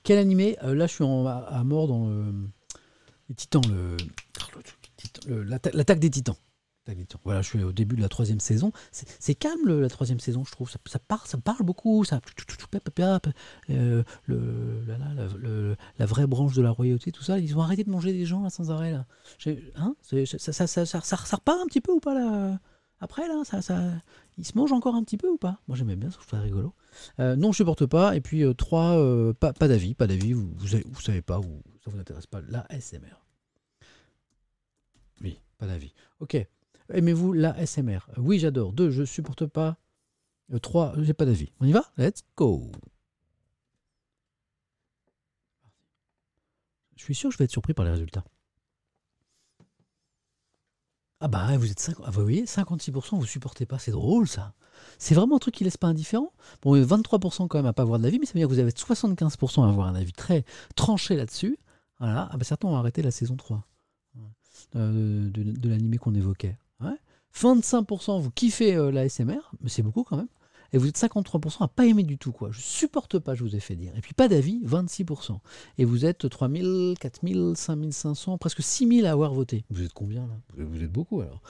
[0.03, 2.33] Quel animé Euh, Là, je suis à, mort dans le,
[3.29, 3.63] les titans.
[3.69, 3.97] Le,
[5.45, 6.37] l'attaque des titans.
[7.23, 8.73] Voilà, je suis au début de la troisième saison.
[8.91, 10.69] C'est, calme la troisième saison, je trouve.
[10.69, 12.05] Ça, ça, ça parle beaucoup.
[12.05, 12.21] Ça,
[15.99, 17.39] la, vraie branche de la royauté, tout ça.
[17.39, 18.93] Ils ont arrêté de manger des gens là, sans arrêt
[19.77, 22.59] Hein ça, ça- ça repart un petit peu ou pas là?
[23.03, 23.83] Après là, ça, ça,
[24.39, 25.59] ils se mangent encore un petit peu ou pas?
[25.67, 26.73] Moi j'aimais bien, ça, je trouvais ça rigolo.
[27.19, 28.15] Euh, non, je supporte pas.
[28.15, 30.35] Et puis euh, trois, euh, pas, d'avis, pas d'avis.
[30.35, 32.41] Vous, vous, savez, vous pas, ou ça vous intéresse pas.
[32.43, 33.27] La SMR.
[35.21, 35.93] Oui, pas d'avis.
[36.21, 36.37] Ok.
[36.91, 38.73] Aimez-vous la SMR Oui, j'adore.
[38.73, 39.79] Deux, je supporte pas.
[40.61, 41.51] Trois, j'ai pas d'avis.
[41.59, 41.85] On y va?
[41.99, 42.71] Let's go.
[46.95, 48.23] Je suis sûr que je vais être surpris par les résultats.
[51.25, 54.55] Ah bah vous êtes 50, ah bah voyez, 56% vous supportez pas, c'est drôle ça.
[54.99, 56.33] C'est vraiment un truc qui laisse pas indifférent.
[56.63, 58.59] Bon, 23% quand même à pas avoir de l'avis, mais ça veut dire que vous
[58.59, 60.45] avez 75% à avoir un avis très
[60.75, 61.61] tranché là-dessus.
[62.01, 63.65] Voilà, ah bah certains ont arrêté la saison 3
[64.75, 66.59] euh, de, l'animé qu'on évoquait.
[66.81, 66.99] Ouais.
[67.37, 70.29] 25% vous kiffez euh, la SMR, mais c'est beaucoup quand même.
[70.73, 72.51] Et vous êtes 53% à pas aimer du tout, quoi.
[72.51, 73.93] Je supporte pas, je vous ai fait dire.
[73.97, 75.39] Et puis pas d'avis, 26%.
[75.79, 79.65] Et vous êtes 3000, 4000, 5500, presque 6000 à avoir voté.
[79.71, 80.35] Vous êtes combien là?
[80.57, 81.43] Vous êtes beaucoup alors.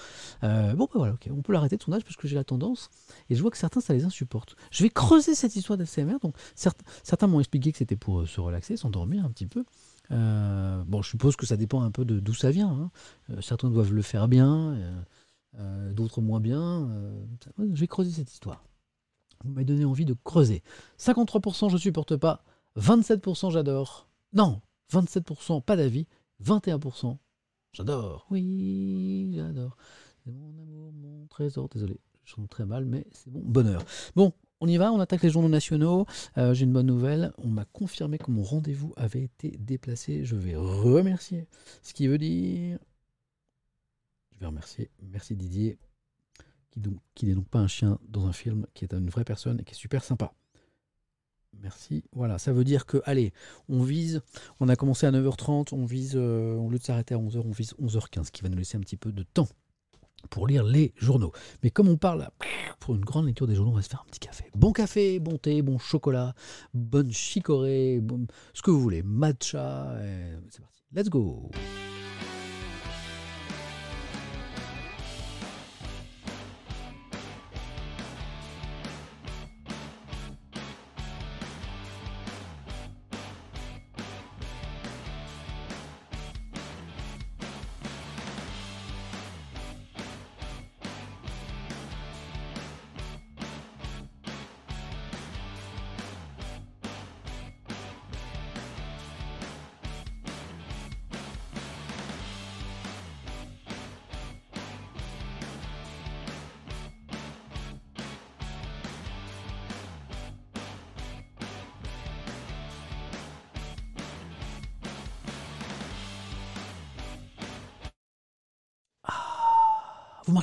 [0.43, 1.29] Euh, bon, bah voilà, ok.
[1.31, 2.91] On peut l'arrêter de sondage parce que j'ai la tendance.
[3.31, 4.57] Et je vois que certains, ça les insupporte.
[4.71, 6.19] Je vais creuser cette histoire d'ASMR.
[6.21, 9.65] Donc certains, m'ont expliqué que c'était pour euh, se relaxer, s'endormir un petit peu.
[10.11, 12.91] Euh, bon, je suppose que ça dépend un peu de d'où ça vient.
[13.31, 13.41] hein.
[13.41, 14.77] Certains doivent le faire bien,
[15.93, 16.89] d'autres moins bien.
[17.59, 18.63] je vais creuser cette histoire.
[19.45, 20.63] Vous m'avez donné envie de creuser.
[20.99, 22.45] 53% je supporte pas,
[22.79, 24.09] 27% j'adore.
[24.33, 24.61] Non,
[24.93, 26.07] 27% pas d'avis,
[26.45, 27.17] 21%
[27.73, 28.27] j'adore.
[28.31, 29.77] Oui, j'adore.
[30.25, 31.69] C'est mon amour, mon trésor.
[31.69, 33.83] Désolé, je chante très mal, mais c'est bon bonheur.
[34.15, 36.07] Bon, on y va, on attaque les journaux nationaux.
[36.39, 37.33] Euh, J'ai une bonne nouvelle.
[37.39, 40.25] On m'a confirmé que mon rendez-vous avait été déplacé.
[40.25, 41.49] Je vais remercier.
[41.83, 42.79] Ce qui veut dire.
[44.35, 44.91] Je vais remercier.
[45.03, 45.79] Merci Didier.
[46.73, 49.25] Qui, donc, qui n'est donc pas un chien dans un film, qui est une vraie
[49.25, 50.33] personne et qui est super sympa.
[51.61, 52.03] Merci.
[52.13, 53.33] Voilà, ça veut dire que, allez,
[53.69, 54.23] on vise,
[54.59, 57.51] on a commencé à 9h30, on vise, euh, au lieu de s'arrêter à 11h, on
[57.51, 59.49] vise 11h15, ce qui va nous laisser un petit peu de temps
[60.31, 61.33] pour lire les journaux.
[61.63, 62.31] Mais comme on parle
[62.81, 64.51] pour une grande lecture des journaux, on va se faire un petit café.
[64.55, 66.35] Bon café, bon thé, bon chocolat,
[66.73, 69.95] bonne chicorée, bon, ce que vous voulez, matcha.
[70.49, 70.83] C'est parti.
[70.95, 71.51] Let's go.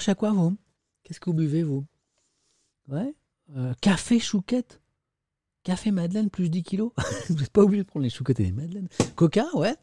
[0.09, 0.57] À quoi, vous?
[1.03, 1.85] Qu'est-ce que vous buvez, vous?
[2.87, 3.15] Ouais.
[3.55, 4.81] Euh, café chouquette.
[5.63, 6.91] Café Madeleine plus 10 kilos.
[7.29, 8.87] Vous n'êtes pas obligé de prendre les chouquettes et les Madeleines.
[9.15, 9.75] Coca, ouais.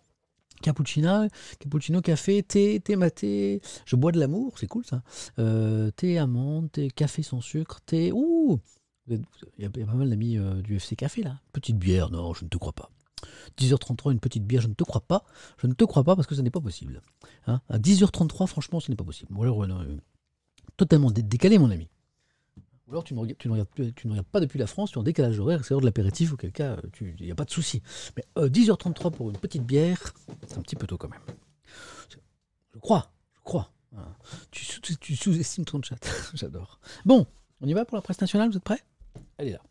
[0.62, 1.28] Cappuccino,
[1.60, 3.60] cappuccino, café, thé, thé maté.
[3.84, 5.02] Je bois de l'amour, c'est cool ça.
[5.38, 8.10] Euh, thé amande, thé café sans sucre, thé.
[8.10, 8.58] Ouh
[9.06, 9.22] Il
[9.58, 11.40] y, a pas mal d'amis euh, du FC Café là.
[11.52, 12.90] Petite bière, non, je ne te crois pas.
[13.58, 15.24] 10h33, une petite bière, je ne te crois pas.
[15.58, 17.02] Je ne te crois pas parce que ce n'est pas possible.
[17.46, 17.60] Hein?
[17.68, 19.36] À 10h33, franchement, ce n'est pas possible.
[19.36, 19.84] Ou alors,
[20.76, 21.88] totalement décalé, mon ami.
[22.86, 25.00] Ou alors tu ne, regardes, plus, tu ne regardes pas depuis la France, tu es
[25.00, 27.82] en décalage horaire, c'est l'heure de l'apéritif, auquel cas il n'y a pas de souci.
[28.16, 30.14] Mais 10h33 pour une petite bière,
[30.46, 31.20] c'est un petit peu tôt quand même.
[32.74, 33.72] Je crois, je crois.
[33.96, 34.04] Hein.
[34.52, 35.96] Tu, tu sous-estimes ton chat,
[36.34, 36.78] j'adore.
[37.04, 37.26] Bon,
[37.60, 38.82] on y va pour la presse nationale, vous êtes prêts?
[39.38, 39.62] Elle est là.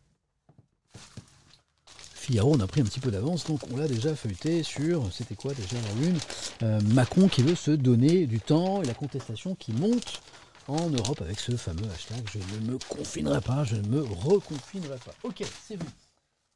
[2.26, 5.36] Figaro, on a pris un petit peu d'avance, donc on l'a déjà feuilleté sur, c'était
[5.36, 6.18] quoi déjà la lune?
[6.64, 10.20] Euh, Macron qui veut se donner du temps et la contestation qui monte
[10.68, 14.98] en Europe avec ce fameux hashtag je ne me confinerai pas, je ne me reconfinerai
[14.98, 15.14] pas.
[15.22, 15.88] Ok, c'est vu.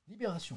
[0.08, 0.56] Libération.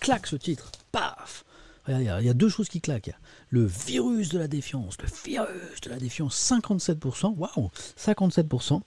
[0.00, 0.70] Claque ce titre.
[0.92, 1.44] Paf
[1.88, 3.14] il y, a deux choses qui claquent.
[3.48, 8.80] Le virus de la défiance, le virus de la défiance, 57%, waouh, 57%.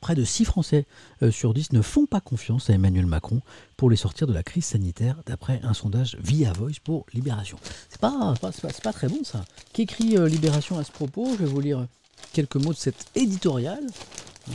[0.00, 0.84] Près de 6 Français
[1.22, 3.40] euh, sur 10 ne font pas confiance à Emmanuel Macron
[3.76, 7.56] pour les sortir de la crise sanitaire, d'après un sondage via Voice pour Libération.
[7.88, 8.50] C'est pas, pas,
[8.82, 9.44] pas, très bon ça.
[9.72, 11.28] Qu'écrit euh, Libération à ce propos?
[11.32, 11.86] Je vais vous lire
[12.32, 13.84] quelques mots de cet éditorial.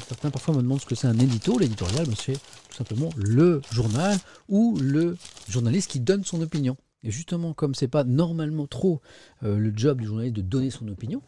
[0.07, 1.59] Certains parfois me demandent ce que c'est un édito.
[1.59, 4.17] L'éditorial, c'est tout simplement le journal
[4.47, 5.17] ou le
[5.49, 6.78] journaliste qui donne son opinion.
[7.03, 9.01] Et justement, comme c'est pas normalement trop
[9.43, 11.22] euh, le job du journaliste de donner son opinion,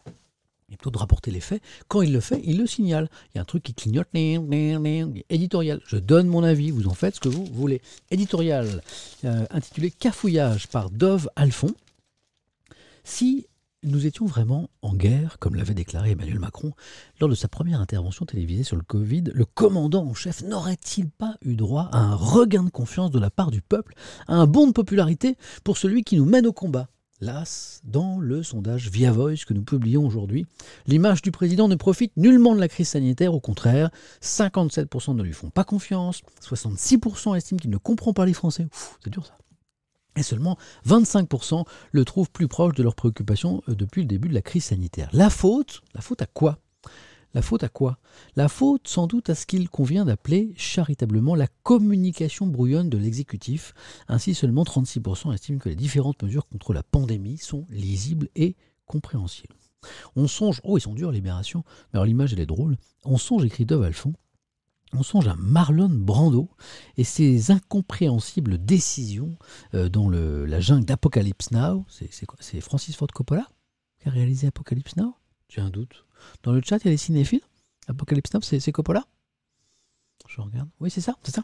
[0.71, 3.09] et plutôt de rapporter les faits, quand il le fait, il le signale.
[3.29, 5.81] Il y a un truc qui clignote, éditorial.
[5.85, 7.81] Je donne mon avis, vous en faites ce que vous voulez.
[8.11, 8.81] Éditorial,
[9.25, 11.73] euh, intitulé Cafouillage par Dove Alphon.
[13.03, 13.47] Si
[13.84, 16.71] nous étions vraiment en guerre, comme l'avait déclaré Emmanuel Macron
[17.19, 19.23] lors de sa première intervention télévisée sur le Covid.
[19.34, 23.29] Le commandant en chef n'aurait-il pas eu droit à un regain de confiance de la
[23.29, 23.95] part du peuple,
[24.27, 26.89] à un bond de popularité pour celui qui nous mène au combat?
[27.21, 30.45] Las, dans le sondage Via Voice que nous publions aujourd'hui,
[30.88, 35.31] l'image du président ne profite nullement de la crise sanitaire, au contraire, 57% ne lui
[35.31, 38.67] font pas confiance, 66% estiment qu'il ne comprend pas les Français.
[39.03, 39.38] C'est dur ça
[40.16, 40.57] et seulement
[40.88, 44.66] 25% le trouvent plus proche de leurs préoccupations euh, depuis le début de la crise
[44.66, 45.09] sanitaire.
[45.14, 46.59] La faute, la faute à quoi?
[47.34, 47.97] La faute à quoi?
[48.36, 53.74] La faute sans doute à ce qu'il convient d'appeler charitablement la communication brouillonne de l'exécutif.
[54.07, 58.55] Ainsi seulement 36% estiment que les différentes mesures contre la pandémie sont lisibles et
[58.86, 59.55] compréhensibles.
[60.16, 63.43] On songe, oh ils sont durs Libération, mais alors l'image elle est drôle, on songe,
[63.43, 64.14] écrit Dove Alphon,
[64.93, 66.49] on songe à Marlon Brando
[66.97, 69.37] et ses incompréhensibles décisions
[69.73, 71.85] euh, dans la jungle d'Apocalypse Now.
[71.89, 73.47] C'est Francis Ford Coppola
[73.99, 75.15] qui a réalisé Apocalypse Now?
[75.49, 76.05] J'ai un doute.
[76.43, 77.41] Dans le chat, il y a les cinéphiles
[77.87, 79.05] Apocalypse Now, c'est Coppola?
[80.27, 80.69] Je regarde.
[80.79, 81.43] Oui, c'est ça, c'est ça.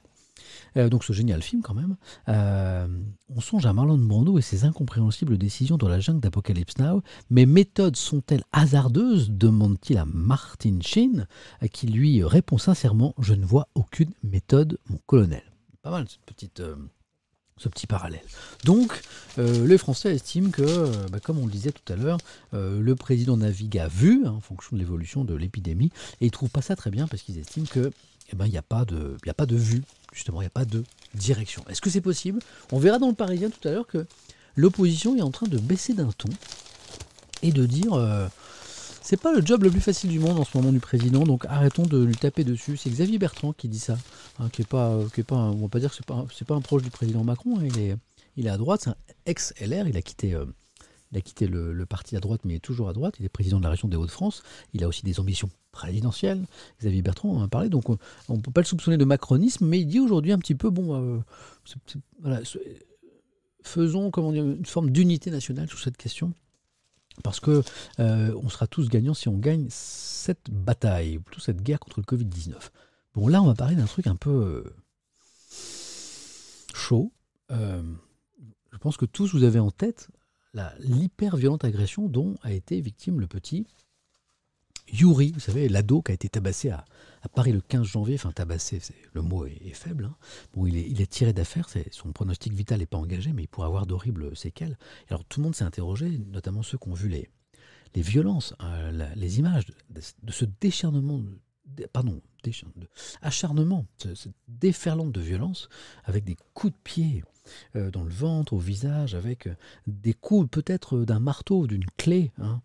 [0.78, 1.96] Euh, donc ce génial film quand même.
[2.28, 2.88] Euh,
[3.36, 7.02] on songe à Marlon Brando et ses incompréhensibles décisions dans la jungle d'Apocalypse Now.
[7.30, 9.30] Mes méthodes sont-elles hasardeuses?
[9.32, 11.28] demande-t-il à Martin Sheen,
[11.72, 15.44] qui lui répond sincèrement Je ne vois aucune méthode, mon colonel.
[15.82, 16.76] Pas mal cette petite, euh,
[17.58, 18.24] ce petit parallèle.
[18.66, 19.02] Donc,
[19.38, 22.18] les Français estiment que, bah, comme on le disait tout à l'heure,
[22.54, 26.32] le président navigue à vue, hein, en fonction de l'évolution de l'épidémie, et ils ne
[26.32, 27.92] trouvent pas ça très bien parce qu'ils estiment que
[28.32, 29.84] eh ben, il n'y a, pas de, a pas de vue,
[30.14, 30.84] justement, il n'y a pas de
[31.16, 31.64] direction.
[31.70, 32.40] Est-ce que c'est possible?
[32.72, 34.06] On verra dans le Parisien tout à l'heure que
[34.56, 36.30] l'opposition est en train de baisser d'un ton
[37.42, 38.28] et de dire euh,
[39.02, 41.46] c'est pas le job le plus facile du monde en ce moment du président, donc
[41.48, 42.78] arrêtons de lui taper dessus.
[42.78, 43.98] C'est Xavier Bertrand qui dit ça,
[44.40, 46.62] hein, pas, qui est pas, on va pas dire que c'est pas, c'est pas un
[46.62, 47.58] proche du président Macron.
[47.58, 47.96] Hein, il est,
[48.38, 48.96] il est à droite, c'est un
[49.26, 50.36] ex-LR, il a quitté.
[50.36, 50.46] Euh,
[51.12, 53.16] il a quitté le, parti à droite, mais il est toujours à droite.
[53.20, 54.44] Il est président de la région des Hauts-de-France.
[54.74, 56.46] Il a aussi des ambitions présidentielles.
[56.80, 57.98] Xavier Bertrand en a parlé, donc on
[58.30, 61.24] ne peut pas le soupçonner de macronisme, mais il dit aujourd'hui un petit peu, bon,
[62.26, 62.44] euh,
[63.64, 66.34] faisons une forme d'unité nationale sur cette question.
[67.24, 67.64] Parce que
[68.00, 72.06] euh, on sera tous gagnants si on gagne cette bataille, plutôt cette guerre contre le
[72.06, 72.54] Covid-19.
[73.16, 74.64] Bon, là, on va parler d'un truc un peu euh,
[76.74, 77.12] chaud.
[77.50, 80.10] je pense que tous vous avez en tête
[80.80, 83.68] l'hyper-violente agression dont a été victime le petit
[84.92, 86.84] Yuri, vous savez, l'ado qui a été tabassé à,
[87.36, 88.82] Paris le 15 janvier, enfin tabassé,
[89.14, 90.06] le mot est, faible.
[90.06, 90.16] Hein.
[90.54, 93.48] Bon, il est, il est tiré d'affaire, son pronostic vital n'est pas engagé, mais il
[93.48, 94.78] pourrait avoir d'horribles séquelles.
[95.10, 97.30] alors tout le monde s'est interrogé, notamment ceux qui ont vu les,
[97.96, 101.22] les violences, euh, les images de, ce décharnement,
[101.94, 102.22] pardon,
[103.22, 105.70] acharnement, cette déferlante de violence,
[106.04, 107.24] avec des coups de pied,
[107.76, 109.56] euh, dans le ventre, au visage, avec euh,
[109.88, 112.62] des coups peut-être d'un marteau, d'une clé, hein,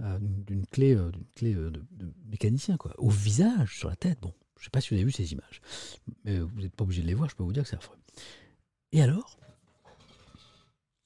[0.00, 1.82] euh, d'une clé, d'une clé de,
[2.28, 4.20] mécanicien, quoi, au visage, sur la tête.
[4.20, 5.60] Bon, Je ne sais pas si vous avez vu ces images.
[6.24, 7.98] Mais vous n'êtes pas obligé de les voir, je peux vous dire que c'est affreux.
[8.92, 9.38] Et alors,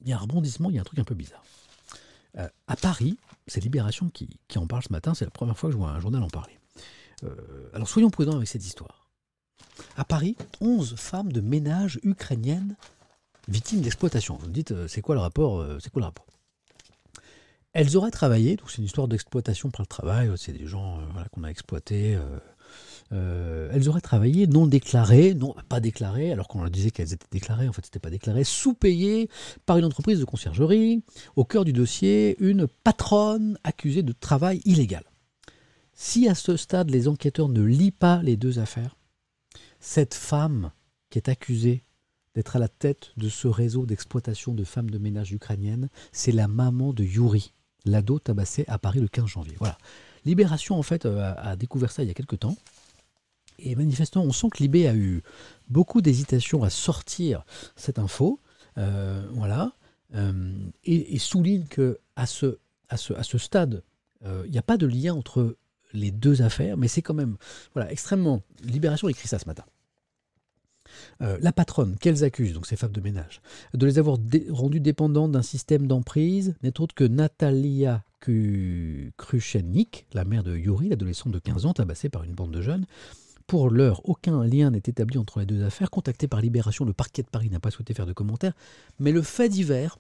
[0.00, 1.44] il y a un rebondissement, il y a un truc un peu bizarre.
[2.36, 5.72] Euh, à Paris, c'est Libération qui, en parle ce matin, c'est la première fois que
[5.72, 6.58] je vois un journal en parler.
[7.24, 9.08] Euh, alors soyons prudents avec cette histoire.
[9.96, 12.76] À Paris, 11 femmes de ménage ukrainiennes
[13.48, 14.36] victimes d'exploitation.
[14.40, 16.26] Vous me dites, euh, c'est quoi le rapport C'est quoi le rapport?
[17.72, 21.00] Elles auraient travaillé, donc c'est une histoire d'exploitation par le travail, c'est des gens
[21.32, 22.16] qu'on a exploités
[23.12, 27.26] euh, elles auraient travaillé non déclarées, non pas déclarées, alors qu'on leur disait qu'elles étaient
[27.30, 29.28] déclarées, en fait c'était pas déclaré, sous-payées
[29.66, 31.02] par une entreprise de conciergerie.
[31.36, 35.04] Au cœur du dossier, une patronne accusée de travail illégal.
[35.94, 38.96] Si à ce stade les enquêteurs ne lient pas les deux affaires,
[39.80, 40.72] cette femme
[41.10, 41.84] qui est accusée
[42.34, 46.48] d'être à la tête de ce réseau d'exploitation de femmes de ménage ukrainiennes, c'est la
[46.48, 47.52] maman de Yuri,
[47.84, 49.54] l'ado tabassé à Paris le 15 janvier.
[49.58, 49.78] Voilà.
[50.24, 52.56] Libération, en fait, euh, a, découvert ça il y a quelques temps.
[53.58, 55.22] Et manifestement, on sent que Libé a eu
[55.68, 57.44] beaucoup d'hésitation à sortir
[57.76, 58.40] cette info.
[58.78, 59.72] Euh, voilà.
[60.14, 60.52] Euh,
[60.84, 62.58] et, souligne que à ce,
[62.88, 63.82] à ce, à ce stade,
[64.46, 65.54] il n'y a pas de lien entre
[65.94, 67.36] les deux affaires, mais c'est quand même
[67.72, 68.42] voilà, extrêmement.
[68.62, 69.64] Libération écrit ça ce matin.
[71.20, 73.40] la patronne qu'elles accusent, donc ces femmes de ménage,
[73.72, 74.18] de les avoir
[74.50, 78.04] rendues dépendantes d'un système d'emprise n'est autre que Natalia
[79.16, 82.86] Kruchenik, la mère de Yuri, l'adolescent de 15 ans tabassé par une bande de jeunes.
[83.46, 85.90] Pour l'heure, aucun lien n'est établi entre les deux affaires.
[85.90, 88.54] Contacté par Libération, le parquet de Paris n'a pas souhaité faire de commentaires,
[88.98, 89.98] mais le fait divers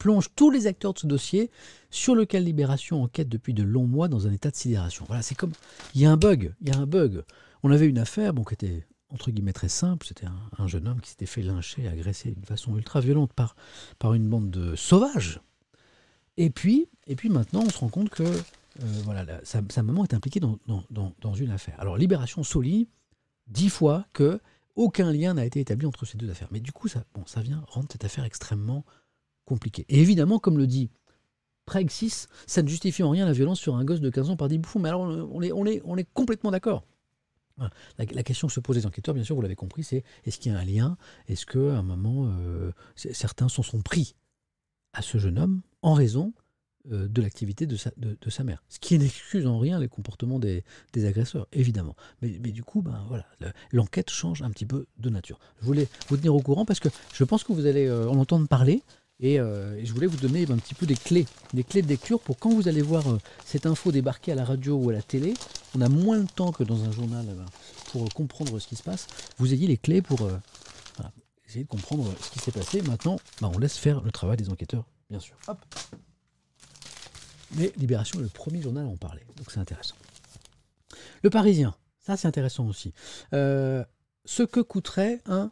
[0.00, 1.50] plonge tous les acteurs de ce dossier
[1.90, 5.04] sur lequel Libération enquête depuis de longs mois dans un état de sidération.
[5.06, 5.52] Voilà, c'est comme
[5.94, 7.22] il y a un bug, il y a un bug.
[7.62, 11.00] On avait une affaire bon, qui était entre guillemets très simple, c'était un, jeune homme
[11.00, 13.56] qui s'était fait lyncher, agresser d'une façon ultra violente par,
[13.98, 15.40] par une bande de sauvages.
[16.36, 20.14] Et puis, et puis maintenant, on se rend compte que euh, voilà, sa, maman est
[20.14, 20.58] impliquée dans,
[20.90, 21.74] dans, une affaire.
[21.80, 22.86] Alors, Libération souligne
[23.48, 24.40] dix fois que
[24.76, 26.48] aucun lien n'a été établi entre ces deux affaires.
[26.52, 28.84] Mais du coup, ça, bon, ça vient rendre cette affaire extrêmement
[29.88, 30.90] Et évidemment, comme le dit
[31.70, 34.36] Preg 6, ça ne justifie en rien la violence sur un gosse de 15 ans
[34.36, 34.80] par des bouffons.
[34.80, 36.84] Mais alors, on est, complètement d'accord.
[37.98, 40.50] La, question que se posent les enquêteurs, bien sûr, vous l'avez compris, c'est est-ce qu'il
[40.50, 40.96] y a un lien?
[41.28, 44.16] Est-ce qu'à un moment, euh, certains s'en sont pris
[44.94, 46.32] à ce jeune homme en raison
[46.90, 48.64] euh, de l'activité de sa, mère?
[48.68, 50.64] Ce qui n'excuse en rien les comportements des,
[50.96, 51.94] agresseurs, évidemment.
[52.22, 53.26] Mais, mais, du coup, ben, voilà,
[53.72, 55.38] l'enquête change un petit peu de nature.
[55.60, 58.16] Je voulais vous tenir au courant parce que je pense que vous allez euh, en
[58.16, 58.82] entendre parler.
[59.22, 62.20] Euh, et, je voulais vous donner un petit peu des clés, des clés de lecture
[62.20, 63.04] pour quand vous allez voir
[63.44, 65.34] cette info débarquer à la radio ou à la télé,
[65.76, 67.26] on a moins de temps que dans un journal
[67.92, 69.06] pour comprendre ce qui se passe.
[69.38, 70.20] Vous ayez les clés pour
[71.46, 72.80] essayer de comprendre ce qui s'est passé.
[72.82, 75.36] Maintenant, ben, on laisse faire le travail des enquêteurs bien sûr.
[75.48, 75.58] Hop.
[77.56, 79.96] Mais Libération est le premier journal à en parler, donc c'est intéressant.
[81.22, 82.94] Le Parisien, ça c'est intéressant aussi.
[83.34, 83.84] Euh,
[84.24, 85.50] ce que coûterait un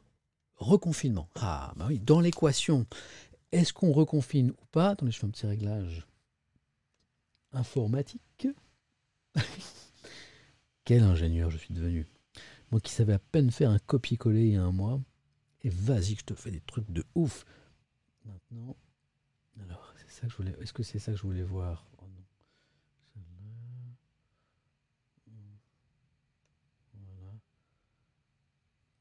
[0.56, 1.28] reconfinement.
[1.36, 2.86] Ah, bah oui, dans l'équation,
[3.52, 6.06] est-ce qu'on reconfine ou pas Attendez, je fais un petit réglage
[7.52, 8.48] informatique.
[10.84, 12.06] Quel ingénieur je suis devenu.
[12.70, 15.00] Moi qui savais à peine faire un copier-coller il y a un mois.
[15.62, 17.44] Et vas-y que je te fais des trucs de ouf.
[18.24, 18.76] Maintenant,
[19.62, 20.56] alors, c'est ça que je voulais.
[20.60, 21.86] Est-ce que c'est ça que je voulais voir?
[21.98, 22.24] Oh non.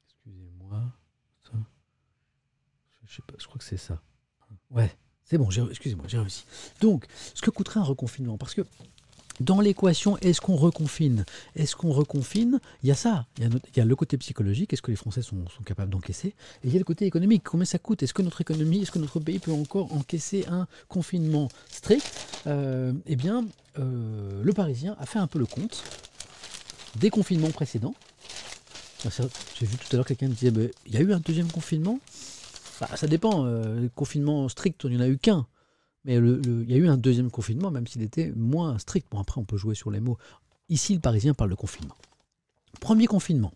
[0.07, 0.93] Excusez-moi.
[3.05, 4.01] Je, sais pas, je crois que c'est ça.
[4.71, 4.91] Ouais,
[5.25, 6.45] c'est bon, excusez-moi, j'ai réussi.
[6.81, 8.63] Donc, ce que coûterait un reconfinement, parce que
[9.39, 11.23] dans l'équation, est-ce qu'on reconfine?
[11.55, 12.59] Est-ce qu'on reconfine?
[12.81, 13.27] Il y a ça.
[13.37, 16.29] Il y a, le côté psychologique, est-ce que les Français sont, capables d'encaisser?
[16.29, 18.01] Et il y a le côté économique, combien ça coûte?
[18.01, 22.03] Est-ce que notre économie, est-ce que notre pays peut encore encaisser un confinement strict?
[22.47, 23.45] Euh, Eh bien,
[23.77, 25.83] euh, le Parisien a fait un peu le compte
[26.95, 27.93] des confinements précédents.
[29.03, 31.51] J'ai vu tout à l'heure quelqu'un me disait, bah, il y a eu un deuxième
[31.51, 31.99] confinement?
[32.95, 33.45] Ça dépend.
[33.45, 35.47] Euh, le confinement strict, il n'y en a eu qu'un.
[36.05, 39.07] Mais il y a eu un deuxième confinement, même s'il était moins strict.
[39.11, 40.17] Bon, après, on peut jouer sur les mots.
[40.69, 41.95] Ici, le Parisien parle de confinement.
[42.79, 43.51] Premier confinement,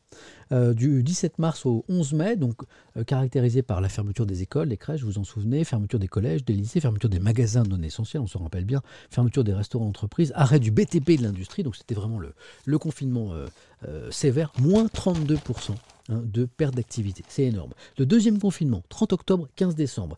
[0.51, 2.55] euh, du 17 mars au 11 mai, donc
[2.97, 6.07] euh, caractérisé par la fermeture des écoles, des crèches, vous vous en souvenez, fermeture des
[6.07, 9.87] collèges, des lycées, fermeture des magasins non essentiels, on se rappelle bien, fermeture des restaurants
[9.87, 15.71] entreprises, arrêt du BTP de l'industrie, donc c'était vraiment le, confinement euh, sévère, moins 32%
[16.09, 17.71] hein, de perte d'activité, c'est énorme.
[17.99, 20.17] Le deuxième confinement, 30 octobre, 15 décembre.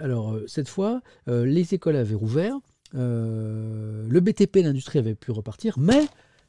[0.00, 2.54] Alors cette fois, les écoles avaient rouvert,
[2.94, 6.06] le BTP l'industrie avait pu repartir, mais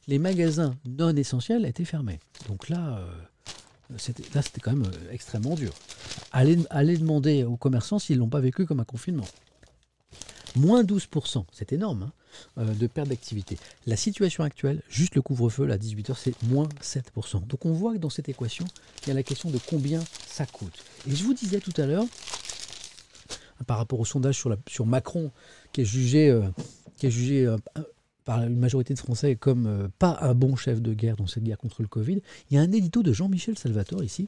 [0.07, 2.19] les magasins non essentiels étaient fermés.
[2.47, 5.73] Donc là, euh, c'était, là, quand même euh, extrêmement dur.
[6.31, 6.55] Allez,
[6.97, 9.27] demander aux commerçants s'ils ne l'ont pas vécu comme un confinement.
[10.55, 12.11] moins 12%, c'est énorme, hein,
[12.59, 13.57] euh, de perte d'activité.
[13.85, 17.45] La situation actuelle, juste le couvre-feu, à 18h, c'est moins 7%.
[17.47, 18.65] Donc on voit que dans cette équation,
[19.03, 20.73] il y a la question de combien ça coûte.
[21.07, 22.05] Et je vous disais tout à l'heure,
[23.67, 25.31] par rapport au sondage sur, Macron,
[25.71, 26.35] qui est jugé,
[26.97, 27.55] qui est jugé
[28.25, 31.43] par une majorité de Français comme euh, pas un bon chef de guerre dans cette
[31.43, 34.27] guerre contre le Covid, il y a un édito de Jean-Michel Salvatore ici,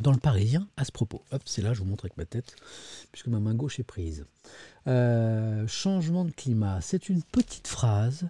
[0.00, 1.22] dans le Parisien, à ce propos.
[1.32, 2.54] Hop, c'est là, je vous montre avec ma tête,
[3.10, 4.24] puisque ma main gauche est prise.
[5.66, 8.28] changement de climat, c'est une petite phrase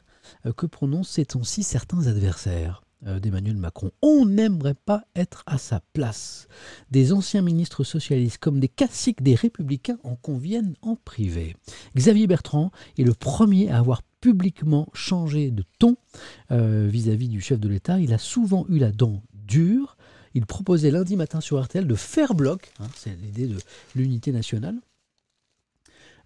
[0.56, 2.82] que prononcent ces temps-ci certains adversaires.
[3.06, 3.93] Euh, d'Emmanuel Macron.
[4.02, 6.48] On n'aimerait pas être à sa place.
[6.90, 11.55] Des anciens ministres socialistes comme des caciques des républicains en conviennent en privé.
[11.94, 15.96] Xavier Bertrand est le premier à avoir publiquement changé de ton
[16.50, 18.00] euh, vis-à-vis du chef de l'État.
[18.00, 19.96] Il a souvent eu la dent dure.
[20.34, 23.58] Il proposait lundi matin sur RTL de faire bloc, hein, c'est l'idée de
[23.94, 24.76] l'unité nationale.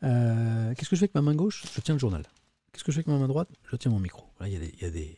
[0.02, 1.64] Euh, qu'est-ce que je fais avec ma main gauche?
[1.74, 2.24] Je tiens le journal.
[2.72, 3.48] Qu'est-ce que je fais avec ma main droite?
[3.70, 4.24] Je tiens mon micro.
[4.44, 5.16] il y a des,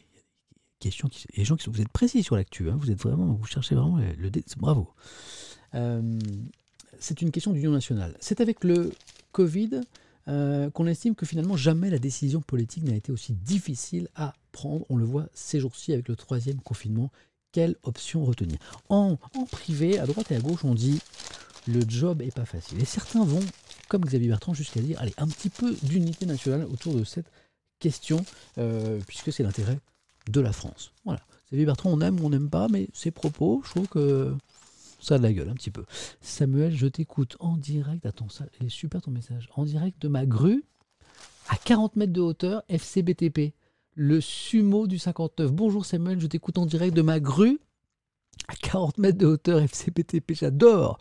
[0.80, 1.08] questions.
[1.08, 4.92] Qui, gens qui vous êtes précis sur l'actu, hein, vous vous cherchez vraiment le bravo.
[5.74, 6.18] Euh,
[6.98, 8.16] c'est une question d'union nationale.
[8.20, 8.92] C'est avec le
[9.32, 9.80] Covid
[10.26, 14.86] euh, qu'on estime que finalement jamais la décision politique n'a été aussi difficile à prendre.
[14.88, 17.10] On le voit ces jours-ci avec le troisième confinement.
[17.52, 18.58] Quelle option retenir?
[18.88, 19.16] En,
[19.50, 21.00] privé, à droite et à gauche, on dit
[21.68, 22.80] le job est pas facile.
[22.80, 23.40] Et certains vont,
[23.88, 27.30] comme Xavier Bertrand, jusqu'à dire allez, un petit peu d'unité nationale autour de cette
[27.78, 28.24] question,
[28.58, 29.78] euh, puisque c'est l'intérêt
[30.28, 30.92] de la France.
[31.04, 31.20] Voilà.
[31.48, 34.34] Xavier Bertrand, on aime ou on n'aime pas, mais ses propos, je trouve que
[35.04, 35.84] ça de la gueule un petit peu.
[36.20, 38.06] Samuel, je t'écoute en direct.
[38.06, 39.48] Attends, ça, il est super ton message.
[39.54, 40.64] En direct de ma grue,
[41.48, 43.54] à 40 mètres de hauteur, FCBTP.
[43.94, 45.52] Le sumo du 59.
[45.52, 47.60] Bonjour Samuel, je t'écoute en direct de ma grue,
[48.48, 50.34] à 40 mètres de hauteur, FCBTP.
[50.34, 50.98] J'adore.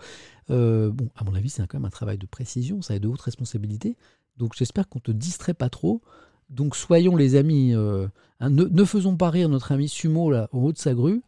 [0.51, 3.07] Euh, bon, à mon avis, c'est quand même un travail de précision, ça a de
[3.07, 3.97] hautes responsabilités.
[4.38, 6.01] Donc j'espère qu'on te distrait pas trop.
[6.49, 8.07] Donc soyons les amis, euh,
[8.39, 11.23] hein, ne, faisons pas rire notre ami Sumo là, au haut de sa grue,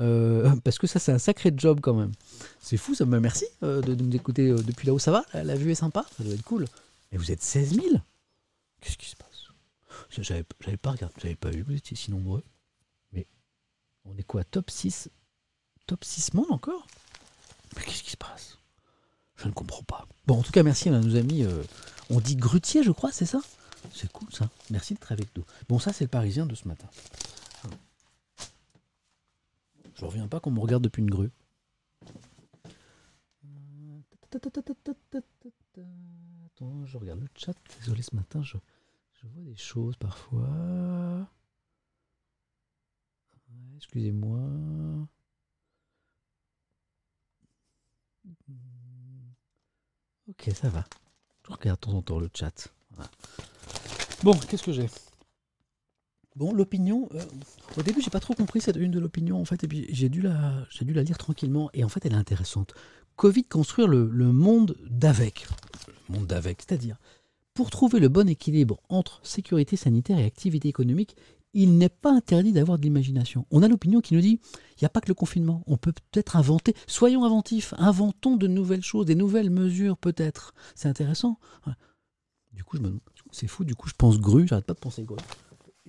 [0.00, 2.12] euh, parce que ça c'est un sacré job quand même.
[2.60, 4.98] C'est fou, ça me merci euh, de, nous écouter depuis là-haut.
[4.98, 6.66] Ça va la, vue est sympa Ça doit être cool.
[7.12, 7.86] Mais vous êtes 16 000
[8.80, 9.26] Qu'est-ce qui se passe?
[10.10, 10.44] J'avais
[10.76, 12.42] pas regardé, j'avais pas vu, vous étiez si nombreux.
[13.12, 13.26] Mais
[14.04, 15.10] on est quoi Top 6
[15.86, 16.86] Top 6 monde encore?
[17.76, 18.58] Mais qu'est-ce qui se passe?
[19.36, 20.06] Je ne comprends pas.
[20.26, 21.44] Bon, en tout cas, merci à nos amis.
[22.10, 23.40] on dit grutier, je crois, c'est ça?
[23.94, 24.48] C'est cool ça.
[24.70, 25.44] Merci d'être avec nous.
[25.68, 26.86] Bon, ça, c'est le Parisien de ce matin.
[30.00, 31.30] Je reviens pas qu'on me regarde depuis une grue.
[36.46, 37.52] Attends, je regarde le chat.
[37.80, 38.56] Désolé, ce matin, je,
[39.24, 41.28] vois des choses parfois.
[43.76, 44.40] Excusez-moi.
[50.30, 50.86] Ok, ça va.
[51.46, 52.72] Je regarde de temps en temps le chat.
[54.22, 54.88] Bon, qu'est-ce que j'ai?
[56.36, 57.22] Bon, l'opinion, euh,
[57.76, 60.08] au début, j'ai pas trop compris cette une de l'opinion, en fait, et puis j'ai
[60.08, 62.74] dû, la, j'ai dû la lire tranquillement, et en fait, elle est intéressante.
[63.16, 65.46] Covid, construire le, monde d'avec.
[66.08, 66.96] Le monde d'avec, c'est-à-dire,
[67.52, 71.16] pour trouver le bon équilibre entre sécurité sanitaire et activité économique,
[71.52, 73.44] il n'est pas interdit d'avoir de l'imagination.
[73.50, 74.38] On a l'opinion qui nous dit,
[74.76, 78.46] il n'y a pas que le confinement, on peut peut-être inventer, soyons inventifs, inventons de
[78.46, 80.54] nouvelles choses, des nouvelles mesures peut-être.
[80.76, 81.40] C'est intéressant.
[82.52, 83.00] Du coup, je me
[83.32, 85.18] c'est fou, du coup, je pense grue, j'arrête pas de penser grue.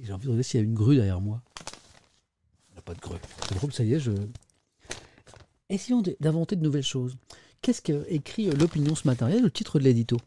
[0.02, 1.42] J'ai envie de regarder s'il y a une grue derrière moi.
[2.70, 3.18] Il n'y a pas de grue.
[3.48, 4.12] C'est drôle, ça y est, je.
[5.70, 7.18] Essayons d'inventer de nouvelles choses.
[7.62, 9.30] Qu'est-ce qu'écrit euh, l'opinion ce matin?
[9.30, 10.18] Le titre de l'édito.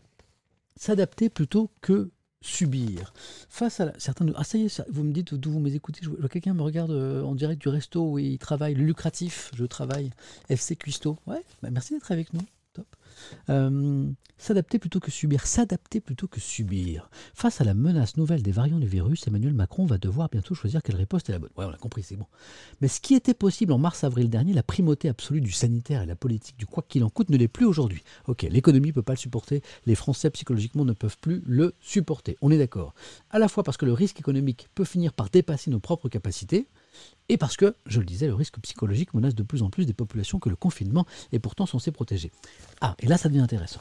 [0.76, 2.10] S'adapter plutôt que
[2.40, 3.12] subir.
[3.48, 4.26] Face à certains.
[4.36, 6.00] Ah, ça y est, vous me dites d'où vous m'écoutez.
[6.02, 9.50] Je vois quelqu'un me regarde euh, en direct du resto où il travaille, le lucratif,
[9.54, 10.10] je travaille,
[10.48, 11.18] FC Cuisto.
[11.26, 12.42] Ouais, bah, merci d'être avec nous.
[13.48, 17.08] Euh, s'adapter plutôt que subir, s'adapter plutôt que subir.
[17.34, 20.82] Face à la menace nouvelle des variants du virus, Emmanuel Macron va devoir bientôt choisir
[20.82, 21.50] quelle réponse est la bonne.
[21.56, 22.26] Ouais, on l'a compris, c'est bon.
[22.80, 26.16] Mais ce qui était possible en mars-avril dernier, la primauté absolue du sanitaire et la
[26.16, 28.02] politique du quoi qu'il en coûte ne l'est plus aujourd'hui.
[28.26, 32.36] Ok, l'économie ne peut pas le supporter, les Français psychologiquement ne peuvent plus le supporter.
[32.42, 32.94] On est d'accord.
[33.30, 36.68] À la fois parce que le risque économique peut finir par dépasser nos propres capacités,
[37.28, 39.94] et parce que, je le disais, le risque psychologique menace de plus en plus des
[39.94, 42.30] populations que le confinement est pourtant censé protéger.
[42.80, 43.80] Ah, et là ça devient intéressant.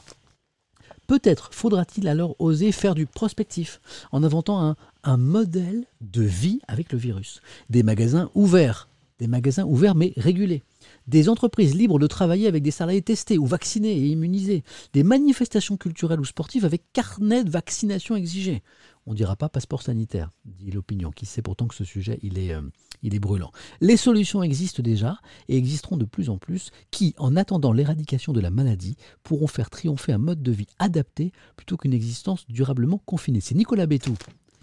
[1.06, 3.80] Peut-être faudra-t-il alors oser faire du prospectif
[4.10, 7.42] en inventant un, modèle de vie avec le virus.
[7.68, 8.88] Des magasins ouverts,
[9.18, 10.62] des magasins ouverts mais régulés.
[11.06, 14.64] Des entreprises libres de travailler avec des salariés testés ou vaccinés et immunisés.
[14.94, 18.62] Des manifestations culturelles ou sportives avec carnet de vaccination exigé.
[19.06, 22.38] On ne dira pas passeport sanitaire, dit l'opinion, qui sait pourtant que ce sujet, il
[22.38, 22.62] est, euh,
[23.02, 23.52] il est brûlant.
[23.80, 25.18] Les solutions existent déjà
[25.48, 29.70] et existeront de plus en plus, qui, en attendant l'éradication de la maladie, pourront faire
[29.70, 33.40] triompher un mode de vie adapté plutôt qu'une existence durablement confinée.
[33.40, 34.14] C'est Nicolas Bétou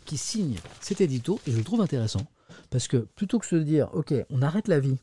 [0.05, 2.25] qui signe cet édito, et je le trouve intéressant,
[2.69, 4.97] parce que plutôt que de se dire, ok, on arrête la vie,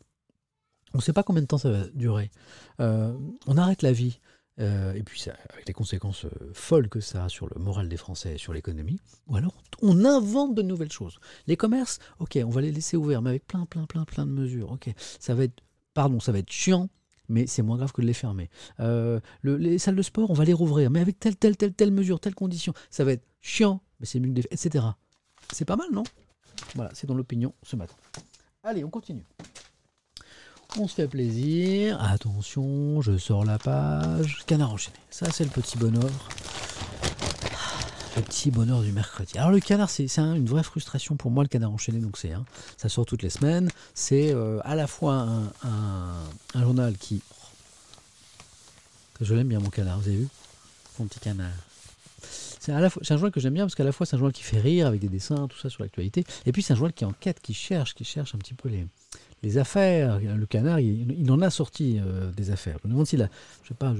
[0.94, 2.30] on ne sait pas combien de temps ça va durer,
[2.80, 3.16] euh,
[3.46, 4.20] on arrête la vie,
[4.60, 7.96] euh, et puis avec les conséquences euh, folles que ça a sur le moral des
[7.96, 11.18] Français et sur l'économie, ou alors on invente de nouvelles choses.
[11.46, 14.32] Les commerces, ok, on va les laisser ouverts, mais avec plein, plein, plein, plein de
[14.32, 14.72] mesures.
[14.72, 14.90] Ok,
[15.20, 15.62] ça va être,
[15.94, 16.88] pardon, ça va être chiant,
[17.28, 18.50] mais c'est moins grave que de les fermer.
[18.80, 21.90] Euh, les salles de sport, on va les rouvrir, mais avec telle, telle, telle, telle
[21.90, 22.72] mesure, telle condition.
[22.90, 24.48] Ça va être chiant, mais c'est mieux que des...
[24.50, 24.84] etc.
[25.52, 26.04] C'est pas mal, non?
[26.74, 27.94] Voilà, c'est dans l'opinion ce matin.
[28.62, 29.24] Allez, on continue.
[30.76, 32.00] On se fait plaisir.
[32.02, 34.44] Attention, je sors la page.
[34.46, 34.96] Canard enchaîné.
[35.10, 36.10] Ça, c'est le petit bonheur.
[38.16, 39.38] Le petit bonheur du mercredi.
[39.38, 42.00] Alors le canard, c'est une vraie frustration pour moi, le canard enchaîné.
[42.00, 42.32] Donc c'est,
[42.76, 43.70] ça sort toutes les semaines.
[43.94, 45.26] C'est euh, à la fois
[45.64, 47.22] un, journal qui,
[49.22, 49.98] je l'aime bien mon canard.
[50.00, 50.28] Vous avez vu?
[50.98, 51.48] Mon petit canard.
[52.60, 54.60] C'est un journal que j'aime bien parce qu'à la fois c'est un journal qui fait
[54.60, 56.24] rire avec des dessins, tout ça sur l'actualité.
[56.44, 58.86] Et puis c'est un journal qui enquête, qui cherche, qui cherche un petit peu les,
[59.42, 60.18] les affaires.
[60.20, 62.78] Le canard, il, en a sorti euh, des affaires.
[62.82, 63.28] Je me demande s'il a,
[63.62, 63.94] je sais pas,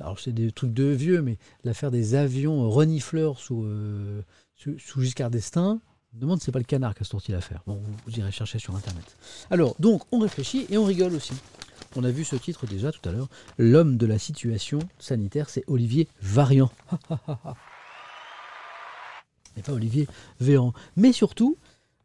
[0.00, 4.22] alors c'est des trucs de vieux, mais l'affaire des avions renifleurs sous, euh,
[4.56, 5.80] sous, Giscard d'Estaing,
[6.12, 7.62] je me demande si c'est pas le canard qui a sorti l'affaire.
[7.66, 9.16] Bon, vous, irez chercher sur Internet.
[9.50, 11.32] Alors, donc, on réfléchit et on rigole aussi.
[11.96, 13.28] On a vu ce titre déjà tout à l'heure.
[13.58, 16.70] L'homme de la situation sanitaire, c'est Olivier Variant.
[19.56, 20.06] Et pas Olivier
[20.40, 20.72] Véran.
[20.96, 21.56] Mais surtout,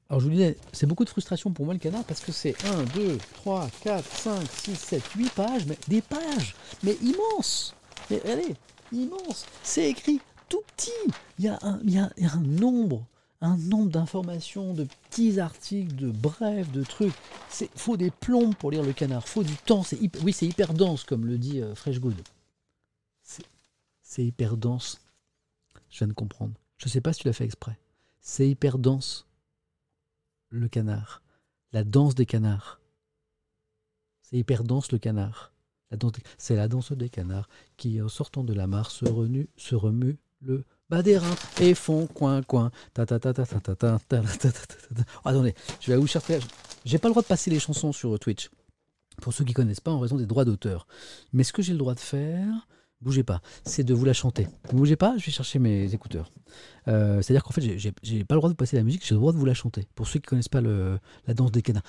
[0.10, 2.56] alors je vous disais, c'est beaucoup de frustration pour moi le canard parce que c'est
[2.66, 7.76] 1, 2, 3, 4, 5, 6, 7, 8 pages, mais des pages, mais immenses.
[8.10, 8.56] Mais allez,
[8.94, 9.46] immense.
[9.64, 10.92] C'est écrit tout petit.
[11.40, 13.06] Il y a un, il y a, un nombre,
[13.42, 17.14] un nombre d'informations, de petits articles, de brefs, de trucs.
[17.60, 19.84] Il faut des plombs pour lire le canard, faut du temps.
[19.84, 22.16] C'est oui, c'est hyper dense comme le dit euh, Fresh Good.
[24.04, 25.02] C'est hyper dense.
[25.90, 26.54] Je viens de comprendre.
[26.78, 27.78] Je ne sais pas si tu l'as fait exprès.
[28.22, 29.28] C'est hyper dense
[30.50, 31.22] le canard,
[31.74, 32.80] la danse des canards.
[34.22, 35.54] C'est hyper dense le canard.
[36.38, 37.48] C'est la danse des canards
[37.78, 41.74] qui, en sortant de la mare, se, remue, se remue le bas des reins et
[41.74, 42.72] font coin coin.
[45.24, 46.40] Attendez, je vais vous chercher.
[46.86, 48.50] J'ai pas le droit de passer les chansons sur Twitch.
[49.22, 50.88] Pour ceux qui connaissent pas, en raison des droits d'auteur.
[51.34, 52.68] Mais ce que j'ai le droit de faire,
[53.02, 54.48] bougez pas, c'est de vous la chanter.
[54.70, 56.32] Vous bougez pas, je vais chercher mes écouteurs.
[56.88, 59.34] Euh, c'est-à-dire qu'en fait, j'ai pas le droit de passer la musique, j'ai le droit
[59.34, 59.88] de vous la chanter.
[59.96, 61.84] Pour ceux qui connaissent pas la danse des canards.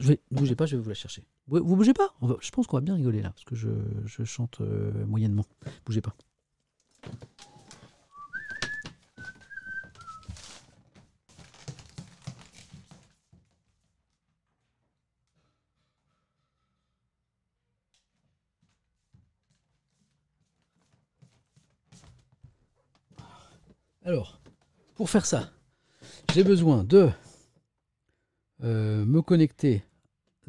[0.00, 1.24] je vais, bougez pas, je vais vous la chercher.
[1.46, 2.14] Vous, bougez pas?
[2.40, 3.68] Je pense qu'on va bien rigoler là, parce que je,
[4.04, 5.46] je chante euh, moyennement.
[5.86, 6.14] Bougez pas.
[24.08, 24.40] Alors,
[24.94, 25.50] pour faire ça,
[26.32, 27.10] j'ai besoin de
[28.64, 29.84] euh, me connecter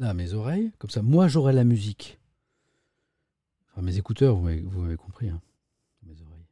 [0.00, 0.72] à mes oreilles.
[0.78, 2.18] Comme ça, moi, j'aurai la musique.
[3.68, 5.28] Enfin, mes écouteurs, vous m'avez compris.
[5.28, 5.42] Hein,
[6.04, 6.46] mes oreilles.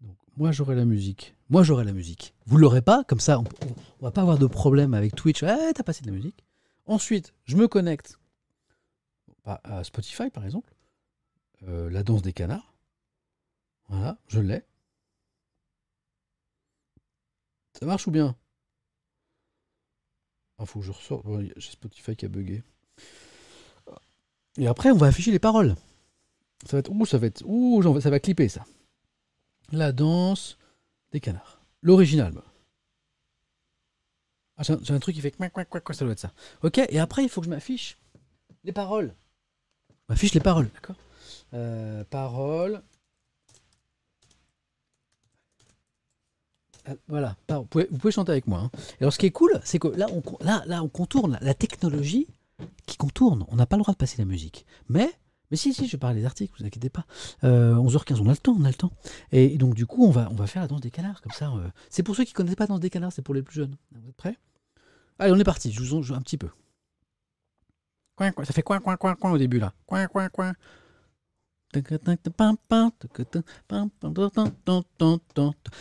[0.00, 1.36] Donc, moi, j'aurai la musique.
[1.48, 2.34] Moi, j'aurai la musique.
[2.46, 5.44] Vous l'aurez pas, comme ça, on, ne va pas avoir de problème avec Twitch.
[5.44, 6.44] Eh, t'as passé de la musique.
[6.86, 8.18] Ensuite, je me connecte
[9.44, 10.74] à Spotify, par exemple.
[11.68, 12.74] Euh, la danse des canards.
[13.88, 14.64] Voilà, je l'ai.
[17.78, 18.36] Ça marche ou bien?
[20.58, 21.24] Ah, faut que je ressors.
[21.56, 22.62] J'ai Spotify qui a bugué.
[24.58, 25.74] Et après, on va afficher les paroles.
[26.66, 26.90] Ça va être.
[26.90, 27.42] Ouh, ça va être.
[27.46, 28.64] Ouh, ça va clipper ça.
[29.72, 30.58] La danse
[31.12, 31.60] des canards.
[31.80, 32.34] L'original.
[34.56, 36.32] Ah, j'ai un, truc qui fait quoi, ça doit être ça.
[36.62, 37.98] Ok, et après, il faut que je m'affiche
[38.64, 39.14] les paroles.
[40.08, 40.96] M'affiche les paroles, d'accord?
[41.54, 42.82] Euh, Paroles.
[47.08, 48.60] Voilà, vous pouvez, chanter avec moi.
[48.60, 48.70] Hein.
[49.00, 51.54] Et alors ce qui est cool, c'est que là on, là, là, on contourne la
[51.54, 52.28] technologie
[52.86, 53.44] qui contourne.
[53.48, 54.66] On n'a pas le droit de passer la musique.
[54.88, 55.10] Mais,
[55.50, 57.06] mais si, si, je parle des articles, vous inquiétez pas.
[57.42, 58.92] 11h15, euh, on a le temps, on a le temps.
[59.32, 61.52] Et, donc du coup, on va, on va faire la danse des canards, comme ça.
[61.52, 61.68] Euh.
[61.90, 63.56] C'est pour ceux qui ne connaissent pas la danse des canards, c'est pour les plus
[63.56, 63.76] jeunes.
[63.92, 64.36] Vous êtes prêts?
[65.18, 66.48] Allez, on est parti, je vous en joue un petit peu.
[68.16, 69.72] Coin, coin, ça fait coin, coin, coin, coin au début là.
[69.86, 70.54] Coin, coin, coin.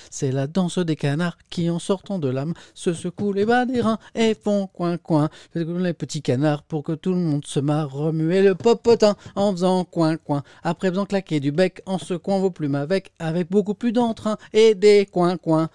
[0.10, 3.82] C'est la danse des canards qui, en sortant de l'âme, se secouent les bas des
[3.82, 5.30] reins et font coin coin.
[5.54, 9.84] Les petits canards pour que tout le monde se marre, remuer le popotin en faisant
[9.84, 10.44] coin coin.
[10.64, 14.76] Après faisant claquer du bec en secouant vos plumes avec, avec beaucoup plus d'entrain et
[14.76, 15.70] des coin coin.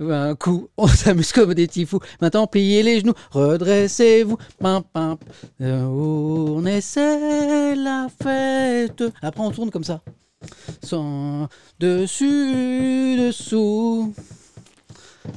[0.00, 2.00] Un coup, on s'amuse comme des petits fous.
[2.20, 4.38] Maintenant, pliez les genoux, redressez-vous.
[4.58, 5.18] Pim, pim.
[5.60, 9.04] Euh, on essaie la fête.
[9.22, 10.00] Après, on tourne comme ça.
[10.82, 11.48] Sans
[11.78, 14.14] dessus, dessous.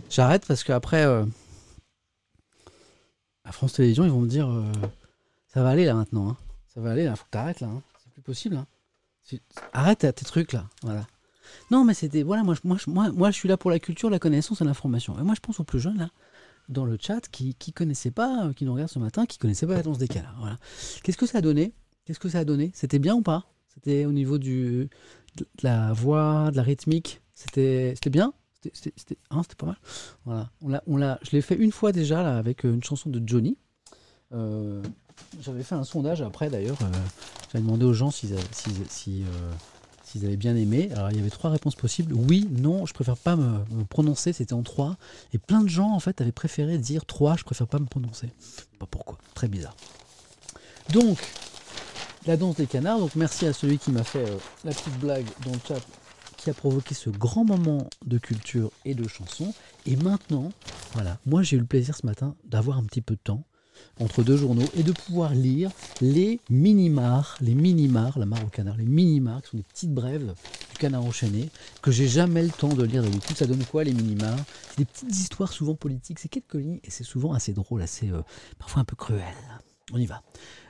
[0.10, 1.26] J'arrête parce qu'après, euh,
[3.44, 4.64] à France Télévisions, ils vont me dire euh,
[5.54, 6.30] ça va aller là maintenant.
[6.30, 6.38] hein.
[6.74, 7.68] Ça va aller là, faut que t'arrêtes là.
[7.68, 7.82] hein.
[8.04, 8.56] C'est plus possible.
[8.56, 8.66] hein.
[9.74, 10.66] Arrête tes trucs là.
[10.84, 11.06] Voilà.
[11.72, 12.24] Non, mais c'était.
[12.24, 15.18] Voilà, moi, moi, moi, moi, je suis là pour la culture, la connaissance et l'information.
[15.20, 16.10] Et moi, je pense aux plus jeunes, là,
[16.70, 19.68] dans le chat, qui ne connaissaient pas, euh, qui nous regardent ce matin, qui connaissaient
[19.68, 20.36] pas la danse des canards.
[20.40, 20.58] Voilà.
[21.04, 21.74] Qu'est-ce que ça a donné?
[22.06, 22.72] Qu'est-ce que ça a donné?
[22.74, 23.46] C'était bien ou pas?
[23.74, 24.90] C'était au niveau du,
[25.36, 27.22] de la voix, de la rythmique?
[27.34, 28.34] C'était bien?
[28.74, 29.78] C'était hein, pas mal
[30.26, 30.50] Voilà.
[30.62, 33.58] On on je l'ai fait une fois déjà, là, avec euh, une chanson de Johnny.
[34.32, 34.82] Euh,
[35.42, 36.78] j'avais fait un sondage après, d'ailleurs.
[37.52, 38.34] j'avais demandé aux gens si,
[40.14, 40.90] s'ils avaient bien aimé.
[40.96, 42.14] Alors il y avait trois réponses possibles.
[42.14, 44.98] Oui, non, je préfère pas me, prononcer, c'était en trois.
[45.34, 48.30] Et plein de gens en fait avaient préféré dire trois, je préfère pas me prononcer.
[48.80, 49.76] Pas pourquoi, très bizarre.
[50.92, 51.18] Donc,
[52.26, 55.26] la danse des canards, donc merci à celui qui m'a fait euh, la petite blague
[55.46, 55.82] dans le chat
[56.38, 59.54] qui a provoqué ce grand moment de culture et de chanson.
[59.86, 60.52] Et maintenant,
[60.94, 63.44] voilà, moi j'ai eu le plaisir ce matin d'avoir un petit peu de temps
[64.00, 65.72] entre deux journaux et de pouvoir lire
[66.02, 70.34] les mini-mars, les mini-mars, la mare au canard, les mini-mars, qui sont des petites brèves
[70.72, 71.50] du canard enchaîné,
[71.82, 73.38] que j'ai jamais le temps de lire d'habitude.
[73.38, 76.90] Ça donne quoi les mini-mars C'est des petites histoires souvent politiques, c'est quelques lignes et
[76.90, 78.22] c'est souvent assez drôle, assez euh,
[78.58, 79.24] parfois un peu cruel.
[79.92, 80.24] On y va.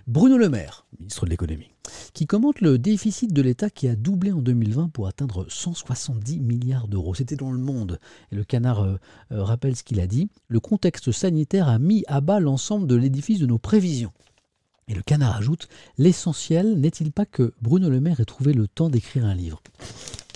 [0.05, 1.71] Bruno Le Maire, ministre de l'économie,
[2.13, 6.89] qui commente le déficit de l'État qui a doublé en 2020 pour atteindre 170 milliards
[6.89, 7.13] d'euros.
[7.13, 8.01] C'était dans le monde.
[8.29, 8.97] Et le canard euh,
[9.31, 10.29] euh, rappelle ce qu'il a dit.
[10.49, 14.11] Le contexte sanitaire a mis à bas l'ensemble de l'édifice de nos prévisions.
[14.89, 18.89] Et le canard ajoute L'essentiel n'est-il pas que Bruno Le Maire ait trouvé le temps
[18.89, 19.63] d'écrire un livre?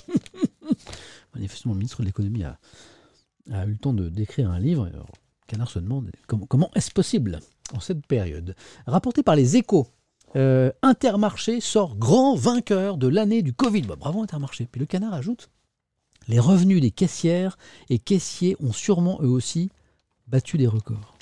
[1.34, 2.58] Manifestement, le ministre de l'économie a,
[3.66, 4.88] eu le temps de d'écrire un livre.
[5.48, 7.40] Canard se demande comment, est-ce possible
[7.74, 8.54] en cette période.
[8.86, 9.88] Rapporté par les échos,
[10.36, 13.82] euh, Intermarché sort grand vainqueur de l'année du Covid.
[13.82, 14.68] Bah, bravo Intermarché.
[14.70, 15.50] Puis le canard ajoute
[16.28, 17.58] Les revenus des caissières
[17.88, 19.70] et caissiers ont sûrement eux aussi
[20.28, 21.16] battu des records.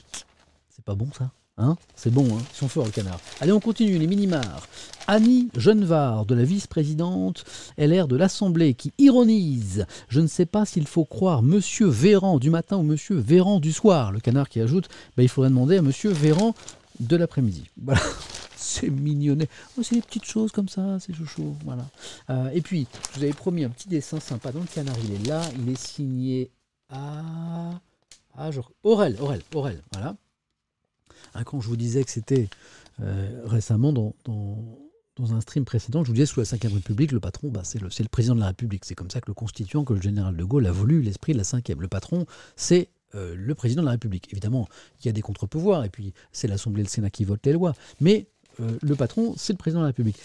[0.69, 1.31] C'est pas bon ça?
[1.59, 3.19] Hein C'est bon, hein ils sont forts le canard.
[3.41, 4.69] Allez, on continue, les minimars.
[5.07, 7.45] Annie Genevard, de la vice-présidente
[7.78, 12.51] LR de l'Assemblée, qui ironise Je ne sais pas s'il faut croire Monsieur Véran du
[12.51, 14.12] matin ou Monsieur Véran du soir.
[14.12, 16.55] Le canard qui ajoute bah, Il faudrait demander à Monsieur Véran
[17.01, 17.65] de l'après-midi.
[17.83, 18.03] Voilà.
[18.59, 19.49] C'est mignonnet.
[19.78, 21.57] Oh, c'est des petites choses comme ça, c'est chouchou.
[21.65, 21.87] Voilà.
[22.31, 24.97] Euh, et puis, je vous avais promis un petit dessin sympa dans le canard.
[25.05, 26.51] Il est là, il est signé
[26.91, 27.23] à.
[28.37, 28.73] Ah, genre.
[28.83, 29.83] Aurel, Aurel, Aurel.
[29.93, 30.16] Voilà.
[31.37, 32.49] Hein, quand je vous disais que c'était
[33.03, 37.21] euh, récemment dans, dans, un stream précédent, je vous disais sous la Ve République, le
[37.21, 38.85] patron, bah, c'est le, le président de la République.
[38.85, 41.39] C'est comme ça que le constituant, que le général de Gaulle a voulu l'esprit de
[41.39, 41.81] la Ve.
[41.81, 42.27] Le patron,
[42.57, 44.29] c'est euh, le président de la République.
[44.33, 44.69] Évidemment,
[45.01, 47.53] il y a des contre-pouvoirs, et puis c'est l'Assemblée et le Sénat qui votent les
[47.53, 47.75] lois.
[48.01, 48.27] Mais
[48.61, 50.19] euh, le patron, c'est le président de la République.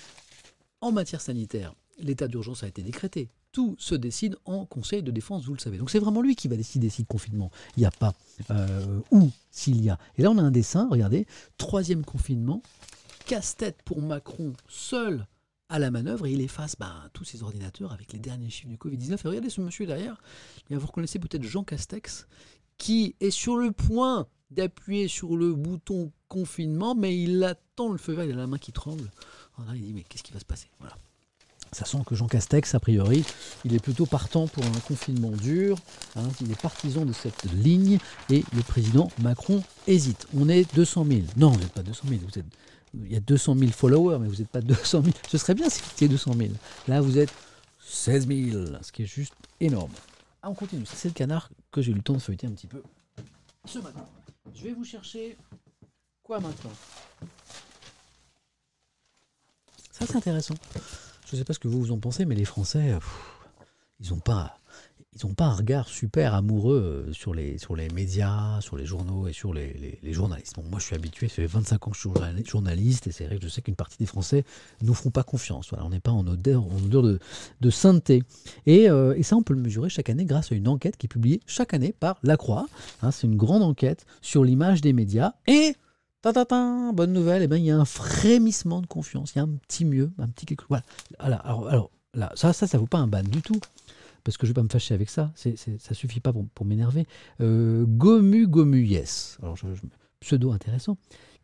[0.80, 3.30] En matière sanitaire, l'état d'urgence a été décrété.
[3.52, 5.78] Tout se décide en Conseil de défense, vous le savez.
[5.78, 8.14] Donc c'est vraiment lui qui va décider si le confinement, il n'y a pas,
[8.50, 9.98] euh, ou s'il y a.
[10.18, 12.62] Et là, on a un dessin, regardez, troisième confinement,
[13.26, 15.28] casse-tête pour Macron, seul
[15.68, 18.78] à la manœuvre, et il efface ben, tous ses ordinateurs avec les derniers chiffres du
[18.78, 19.20] Covid-19.
[19.24, 20.22] Et regardez ce monsieur derrière,
[20.70, 22.28] vous reconnaissez peut-être Jean Castex,
[22.78, 28.14] qui est sur le point d'appuyer sur le bouton confinement, mais il attend le feu
[28.14, 29.10] vert, il a la main qui tremble.
[29.74, 30.70] Il dit, mais qu'est-ce qui va se passer?
[30.80, 30.96] Voilà.
[31.74, 33.24] Ça sent que Jean Castex, a priori,
[33.64, 35.78] il est plutôt partant pour un confinement dur.
[36.18, 37.98] hein, il est partisan de cette ligne
[38.30, 40.28] et le président Macron hésite.
[40.36, 41.22] On est 200 000.
[41.38, 42.22] Non, vous n'êtes pas 200 000.
[42.22, 42.46] Vous êtes,
[42.94, 45.16] il y a 200 000 followers, mais vous n'êtes pas 200 000.
[45.30, 46.50] Ce serait bien si vous étiez 200 000.
[46.90, 47.34] Là, vous êtes
[47.80, 49.92] 16 000, ce qui est juste énorme.
[50.44, 50.86] Ah, on continue.
[50.86, 52.84] C'est le canard que j'ai eu le temps de feuilleter un petit peu
[53.66, 54.06] ce matin.
[54.54, 55.38] Je vais vous chercher
[56.24, 56.72] quoi maintenant?
[59.92, 60.56] Ça, c'est intéressant.
[61.32, 63.22] Je ne sais pas ce que vous vous en pensez, mais les Français, pff,
[64.02, 64.60] ils n'ont pas,
[65.16, 68.86] ils ont pas un regard super amoureux euh, sur les, sur les médias, sur les
[68.86, 70.58] journaux et sur les, les- journalistes.
[70.70, 73.26] Moi, je suis habitué, ça fait 25 ans que je suis journali- journaliste, et c'est
[73.28, 74.44] vrai que je sais qu'une partie des Français
[74.82, 75.70] ne nous feront pas confiance.
[75.70, 77.20] Voilà, on n'est pas en odeur, en odeur de,
[77.62, 78.24] de sainteté.
[78.66, 81.06] Et, euh, et ça, on peut le mesurer chaque année grâce à une enquête qui
[81.06, 82.66] est publiée chaque année par La Croix.
[83.04, 85.32] Hein, c'est une grande enquête sur l'image des médias.
[85.48, 85.76] Et
[86.24, 89.34] bonne nouvelle, eh ben, il y a un frémissement de confiance.
[89.34, 90.68] Il y a un petit mieux, un petit quelque chose.
[90.70, 90.84] Voilà.
[91.20, 91.36] Voilà.
[91.38, 93.60] Alors, alors là, ça, ça, ça vaut pas un ban du tout.
[94.24, 95.32] Parce que je vais pas me fâcher avec ça.
[95.36, 97.08] C'est, c'est- ça suffit pas pour, m'énerver.
[97.40, 99.38] Euh, Gomu Gomu Yes.
[99.42, 99.56] Alors,
[100.20, 100.98] pseudo intéressant.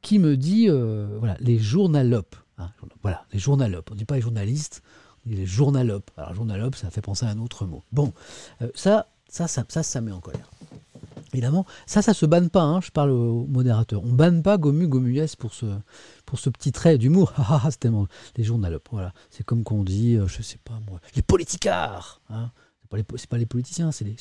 [0.04, 2.36] Qui me dit, euh, voilà, les journalopes.
[2.60, 2.70] hein,
[3.02, 3.90] voilà, les journalopes.
[3.92, 4.84] On dit pas les journalistes,
[5.26, 6.12] on dit les journalopes.
[6.18, 7.84] Alors, journalope, ça fait penser à un autre mot.
[7.92, 8.14] Bon,
[8.62, 10.50] euh, ça, Ça, ça, ça, ça met en colère.
[11.34, 14.04] Évidemment, ça, ça se banne pas, hein, je parle au modérateur.
[14.04, 15.66] On banne pas Gomu Gomu Yes pour ce,
[16.26, 17.34] pour ce petit trait d'humour.
[17.50, 18.08] Ah, ah, c'est tellement.
[18.36, 19.14] Les journalopes, voilà.
[19.30, 22.22] C'est comme qu'on dit, euh, je sais pas moi, les politicards.
[22.30, 22.52] Hein.
[22.82, 24.16] C'est pas, les, pas les politiciens, c'est les.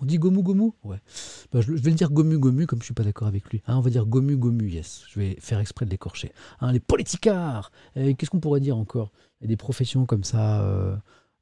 [0.00, 0.72] On dit Gomu Gomu?
[0.82, 0.96] Ouais.
[1.52, 3.62] Bah, je, vais le dire Gomu Gomu comme je suis pas d'accord avec lui.
[3.66, 5.04] Hein, on va dire Gomu Gomu Yes.
[5.10, 6.32] Je vais faire exprès de l'écorcher.
[6.60, 9.12] Hein, les politicards Qu'est-ce qu'on pourrait dire encore?
[9.40, 10.62] Il y a des professions comme ça.
[10.62, 10.96] Euh,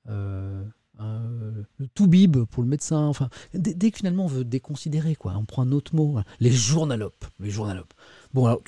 [0.08, 0.62] euh,
[1.00, 3.06] euh, le tout bib pour le médecin.
[3.06, 6.18] Enfin, dès, que finalement on veut déconsidérer, quoi, on prend un autre mot.
[6.18, 6.24] Hein.
[6.40, 7.24] Les journalopes.
[7.40, 7.94] Les journalopes.
[8.32, 8.62] Bon, alors,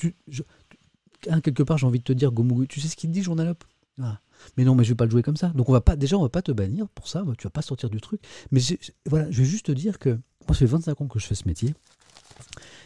[1.29, 3.63] hein, quelque part, j'ai envie de te dire, Gomu, tu sais ce qu'il dit, journalope?
[4.01, 4.19] Ah.
[4.57, 5.49] Mais non, mais je vais pas le jouer comme ça.
[5.49, 7.23] Donc on va pas, déjà, on va pas te bannir pour ça.
[7.37, 8.21] Tu vas pas sortir du truc.
[8.51, 8.61] Mais
[9.05, 11.35] voilà, je vais juste te dire que moi, ça fait 25 ans que je fais
[11.35, 11.73] ce métier.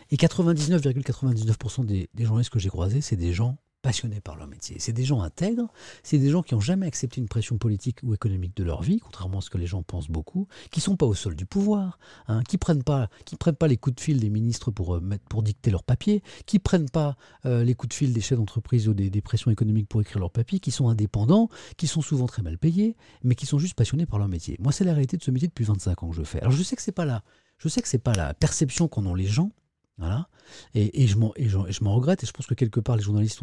[0.09, 4.77] Et 99,99% des, des journalistes que j'ai croisés, c'est des gens passionnés par leur métier.
[4.79, 5.67] C'est des gens intègres,
[6.01, 8.97] c'est des gens qui n'ont jamais accepté une pression politique ou économique de leur vie,
[8.99, 11.99] contrairement à ce que les gens pensent beaucoup, qui sont pas au sol du pouvoir,
[12.27, 15.01] hein, qui prennent pas, qui prennent pas les coups de fil des ministres pour euh,
[15.29, 18.87] pour dicter leurs papiers, qui prennent pas euh, les coups de fil des chefs d'entreprise
[18.87, 22.25] ou des, des, pressions économiques pour écrire leurs papiers, qui sont indépendants, qui sont souvent
[22.25, 24.55] très mal payés, mais qui sont juste passionnés par leur métier.
[24.59, 26.39] Moi, c'est la réalité de ce métier depuis 25 ans que je fais.
[26.39, 27.23] Alors, je sais que c'est pas là.
[27.57, 29.51] Je sais que c'est pas la perception qu'en ont les gens,
[29.97, 30.27] voilà.
[30.73, 33.41] Et, je m'en regrette, et je pense que quelque part les journalistes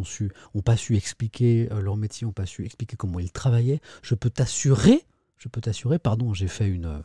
[0.55, 3.81] ont pas su expliquer euh, leur métier, ont pas su expliquer comment ils travaillaient.
[4.03, 5.07] Je peux t'assurer,
[5.39, 7.03] je peux t'assurer, pardon, j'ai fait une,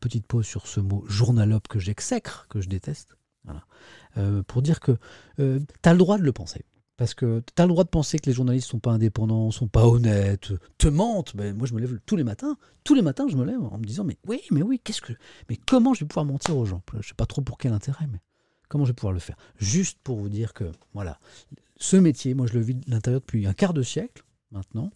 [0.00, 3.16] petite pause sur ce mot journalope que j'exècre, que je déteste.
[4.16, 4.96] Euh, pour dire que
[5.38, 6.64] euh, tu as le droit de le penser.
[6.96, 9.66] Parce que tu as le droit de penser que les journalistes sont pas indépendants, sont
[9.66, 11.36] pas honnêtes, te mentent.
[11.36, 12.56] Ben, moi, je me lève tous les matins.
[12.84, 15.12] Tous les matins, je me lève en me disant Mais oui, mais oui, qu'est-ce que.
[15.50, 16.82] Mais comment je vais pouvoir mentir aux gens?
[17.00, 18.20] Je sais pas trop pour quel intérêt, mais.
[18.68, 19.36] Comment je vais pouvoir le faire?
[19.56, 21.18] Juste pour vous dire que, voilà,
[21.76, 24.90] ce métier, moi je le vis de l'intérieur depuis un quart de siècle maintenant,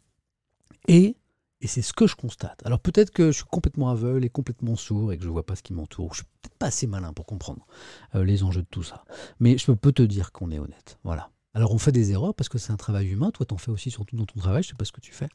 [0.86, 1.16] et,
[1.60, 2.64] et c'est ce que je constate.
[2.64, 5.44] Alors peut-être que je suis complètement aveugle et complètement sourd et que je ne vois
[5.44, 6.14] pas ce qui m'entoure.
[6.14, 7.66] Je suis peut-être pas assez malin pour comprendre
[8.14, 9.04] euh, les enjeux de tout ça.
[9.40, 10.98] Mais je peux te dire qu'on est honnête.
[11.04, 11.30] Voilà.
[11.54, 13.30] Alors on fait des erreurs parce que c'est un travail humain.
[13.32, 14.62] Toi, tu en fais aussi surtout dans ton travail.
[14.62, 15.28] Je sais pas ce que tu fais.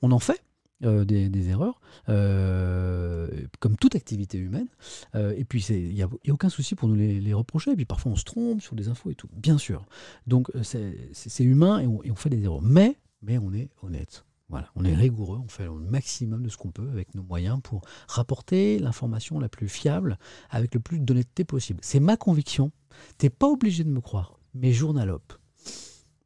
[0.00, 0.42] On en fait.
[0.84, 3.28] Euh, des, erreurs, euh,
[3.60, 4.68] comme toute activité humaine.
[5.14, 7.72] Euh, et puis, il n'y a, aucun souci pour nous les, reprocher.
[7.72, 9.86] Et puis, parfois, on se trompe sur des infos et tout, bien sûr.
[10.26, 12.62] Donc, c'est humain et on, fait des erreurs.
[12.62, 14.24] Mais, mais on est honnête.
[14.50, 17.60] Voilà, on est rigoureux, on fait le maximum de ce qu'on peut avec nos moyens
[17.62, 20.18] pour rapporter l'information la plus fiable
[20.50, 21.80] avec le plus d'honnêteté possible.
[21.82, 22.70] C'est ma conviction.
[23.16, 25.32] T'es pas obligé de me croire, mais journalope,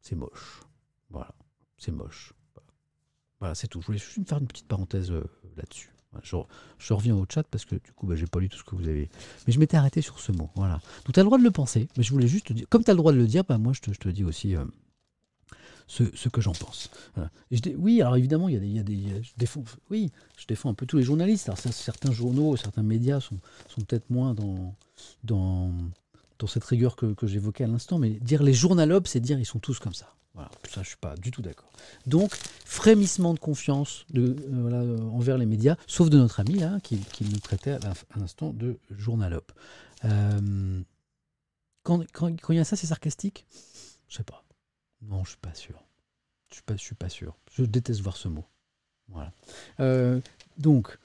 [0.01, 0.63] c'est moche.
[1.11, 1.33] Voilà,
[1.79, 2.35] c'est moche.
[3.41, 3.81] Voilà, c'est tout.
[3.81, 5.25] Je voulais juste faire une petite parenthèse euh,
[5.57, 5.93] là-dessus.
[6.23, 8.75] Je, reviens au chat parce que du coup, bah, j'ai pas lu tout ce que
[8.75, 9.09] vous avez.
[9.47, 10.51] Mais je m'étais arrêté sur ce mot.
[10.55, 10.81] Voilà.
[11.05, 12.67] Donc, tu as le droit de le penser, mais je voulais juste te dire.
[12.69, 14.25] Comme tu as le droit de le dire, bah, moi, je te, je te dis
[14.25, 14.65] aussi euh,
[15.87, 16.91] ce, ce, que j'en pense.
[17.77, 18.69] oui, alors évidemment, il y a des.
[18.69, 21.51] Y a des je défends, oui, je défends un peu tous les journalistes.
[21.71, 23.39] Certains journaux, certains médias sont,
[23.69, 24.75] sont peut-être moins dans,
[25.25, 25.73] dans,
[26.39, 29.59] dans cette rigueur que, j'évoquais à l'instant, mais dire les journalopes, c'est dire ils sont
[29.59, 30.15] tous comme ça.
[30.35, 31.73] Voilà, ça, je suis pas du tout d'accord.
[32.07, 32.33] Donc,
[32.65, 37.39] frémissement de confiance euh, euh, envers les médias, sauf de notre ami là, qui, nous
[37.39, 39.51] traitait à l'instant de journalope.
[40.05, 40.81] Euh,
[41.83, 42.05] quand,
[42.51, 43.47] il y a ça, c'est sarcastique?
[44.09, 44.45] Je sais pas.
[45.03, 45.83] Non, je suis pas sûr.
[46.51, 47.37] Je suis suis pas sûr.
[47.53, 48.45] Je déteste voir ce mot.
[49.09, 49.33] Voilà.
[50.59, 50.99] donc,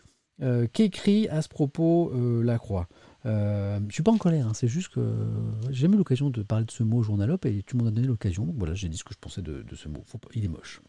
[0.74, 2.12] qu'écrit à ce propos
[2.44, 2.88] la Croix
[3.26, 5.02] euh, je suis pas en colère, hein, c'est juste que
[5.70, 8.08] j'ai jamais eu l'occasion de parler de ce mot journalope et tu m'en as donné
[8.08, 8.46] l'occasion.
[8.46, 10.04] Donc voilà, j'ai dit ce que je pensais de, ce mot.
[10.36, 10.82] il est moche.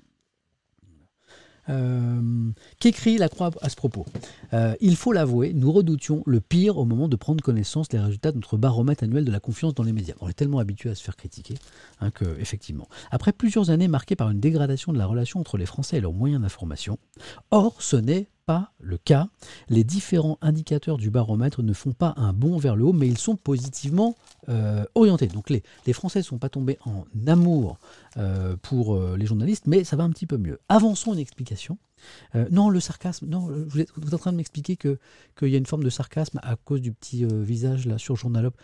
[1.70, 4.04] Euh, qu'écrit la Croix à ce propos?
[4.52, 8.32] Euh, Il faut l'avouer, nous redoutions le pire au moment de prendre connaissance des résultats
[8.32, 10.14] de notre baromètre annuel de la confiance dans les médias.
[10.20, 11.54] On est tellement habitué à se faire critiquer
[12.00, 15.66] hein, que, effectivement, après plusieurs années marquées par une dégradation de la relation entre les
[15.66, 16.98] Français et leurs moyens d'information,
[17.50, 19.28] or ce n'est pas le cas.
[19.68, 23.18] Les différents indicateurs du baromètre ne font pas un bond vers le haut, mais ils
[23.18, 24.14] sont positivement
[24.48, 25.26] euh, orientés.
[25.26, 27.78] Donc les, les Français ne sont pas tombés en amour
[28.16, 30.58] euh, pour euh, les journalistes, mais ça va un petit peu mieux.
[30.68, 31.78] Avançons une explication.
[32.50, 35.84] non, le sarcasme, non, vous êtes, en train de m'expliquer qu'il y a une forme
[35.84, 38.56] de sarcasme à cause du petit visage là sur Journalope.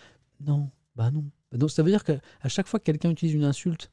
[0.46, 1.24] Non, bah non.
[1.52, 3.90] Donc ça veut dire qu'à chaque fois que quelqu'un utilise une insulte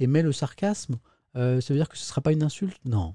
[0.00, 0.96] et met le sarcasme,
[1.34, 2.78] ça veut dire que ce ne sera pas une insulte?
[2.84, 3.14] Non,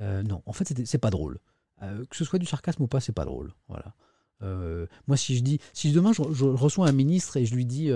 [0.00, 1.38] euh, non, en fait, c'est pas drôle.
[1.82, 3.52] Euh, que ce soit du sarcasme ou pas, c'est pas drôle.
[3.68, 3.94] Voilà.
[4.42, 7.90] Euh, moi, si je dis, si demain je, reçois un ministre et je lui dis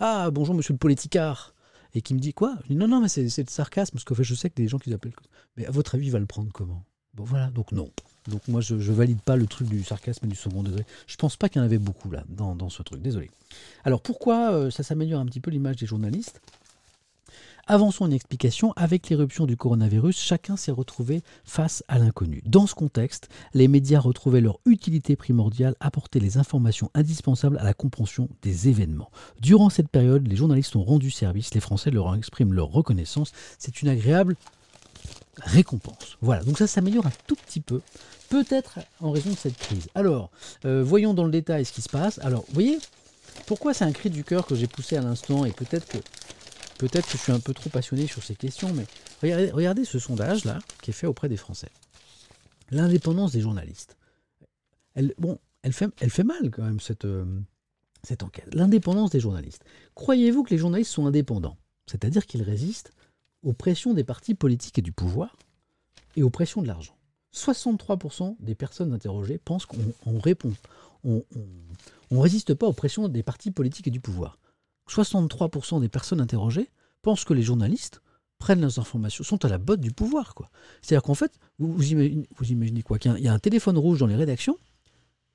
[0.00, 1.54] Ah, bonjour monsieur le politicard,
[1.94, 2.56] et qui me dit quoi?
[2.64, 4.78] Je dis, Non, non, mais c'est le sarcasme, parce que je sais que des gens
[4.78, 5.14] qui l'appellent.
[5.56, 6.84] Mais à votre avis, il va le prendre comment?
[7.14, 7.90] Bon, voilà, donc non.
[8.28, 10.84] Donc moi, je, je, valide pas le truc du sarcasme et du second degré.
[11.06, 13.00] Je pense pas qu'il y en avait beaucoup là, dans ce truc.
[13.00, 13.30] Désolé.
[13.84, 16.42] Alors pourquoi ça s'améliore un petit peu l'image des journalistes?
[17.68, 18.72] Avançons une explication.
[18.76, 22.40] Avec l'éruption du coronavirus, chacun s'est retrouvé face à l'inconnu.
[22.46, 27.74] Dans ce contexte, les médias retrouvaient leur utilité primordiale, apporter les informations indispensables à la
[27.74, 29.10] compréhension des événements.
[29.40, 33.32] Durant cette période, les journalistes ont rendu service, les Français leur expriment leur reconnaissance.
[33.58, 34.36] C'est une agréable
[35.38, 36.18] récompense.
[36.20, 37.80] Voilà, donc ça s'améliore un tout petit peu,
[38.28, 39.88] peut-être en raison de cette crise.
[39.96, 40.30] Alors,
[40.64, 42.20] euh, voyons dans le détail ce qui se passe.
[42.20, 42.78] Alors, vous voyez,
[43.46, 45.98] pourquoi c'est un cri du cœur que j'ai poussé à l'instant et peut-être que
[46.78, 48.86] Peut-être que je suis un peu trop passionné sur ces questions, mais
[49.52, 51.70] regardez, ce sondage-là qui est fait auprès des Français.
[52.70, 53.96] L'indépendance des journalistes.
[54.94, 57.24] Elle, bon, elle fait, mal quand même cette, euh,
[58.02, 58.54] cette enquête.
[58.54, 59.64] L'indépendance des journalistes.
[59.94, 61.56] Croyez-vous que les journalistes sont indépendants?
[61.86, 62.92] C'est-à-dire qu'ils résistent
[63.42, 65.36] aux pressions des partis politiques et du pouvoir
[66.16, 66.96] et aux pressions de l'argent.
[67.34, 70.52] 63% des personnes interrogées pensent qu'on répond,
[71.04, 71.22] on
[72.10, 74.38] ne résiste pas aux pressions des partis politiques et du pouvoir.
[74.88, 76.70] 63% des personnes interrogées
[77.02, 78.00] pensent que les journalistes
[78.38, 80.34] prennent leurs informations, sont à la botte du pouvoir.
[80.82, 84.58] C'est-à-dire qu'en fait, vous, imaginez, quoi Qu'il y, a un téléphone rouge dans les rédactions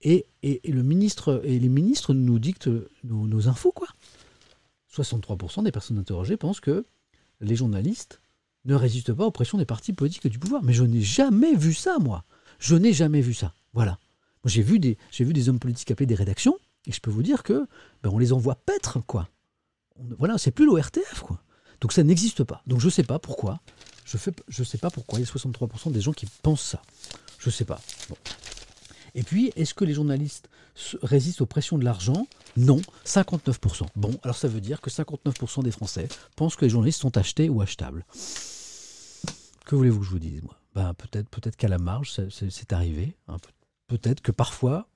[0.02, 2.70] et, le ministre, et les ministres nous dictent
[3.04, 3.72] nos, infos.
[3.72, 3.88] quoi.
[4.96, 6.86] 63% des personnes interrogées pensent que
[7.40, 8.22] les journalistes
[8.66, 10.64] ne résistent pas aux pressions des partis politiques et du pouvoir.
[10.64, 12.24] Mais je n'ai jamais vu ça, moi.
[12.60, 13.54] Je n'ai jamais vu ça.
[13.74, 13.98] Voilà.
[14.46, 16.58] J'ai vu, des, vu des hommes politiques appeler des rédactions,
[16.88, 17.68] et je peux vous dire que
[18.02, 19.30] ben, on les envoie paître, quoi
[20.18, 21.42] voilà, c'est plus l'ORTF, quoi.
[21.80, 22.62] Donc ça n'existe pas.
[22.68, 23.60] Donc je ne sais pas pourquoi.
[24.06, 26.82] Je ne je sais pas pourquoi il y a 63% des gens qui pensent ça.
[27.40, 27.82] Je ne sais pas.
[29.16, 30.50] Et puis, est-ce que les journalistes
[31.02, 32.28] résistent aux pressions de l'argent?
[32.56, 33.86] Non, 59%.
[33.96, 37.50] Bon, alors ça veut dire que 59% des Français pensent que les journalistes sont achetés
[37.50, 38.06] ou achetables.
[39.66, 40.56] Que voulez-vous que je vous dise, moi?
[40.76, 43.16] Ben, Peut-être peut qu'à la marge, c'est arrivé.
[43.28, 43.38] Hein.
[43.88, 44.88] Peut-être que parfois,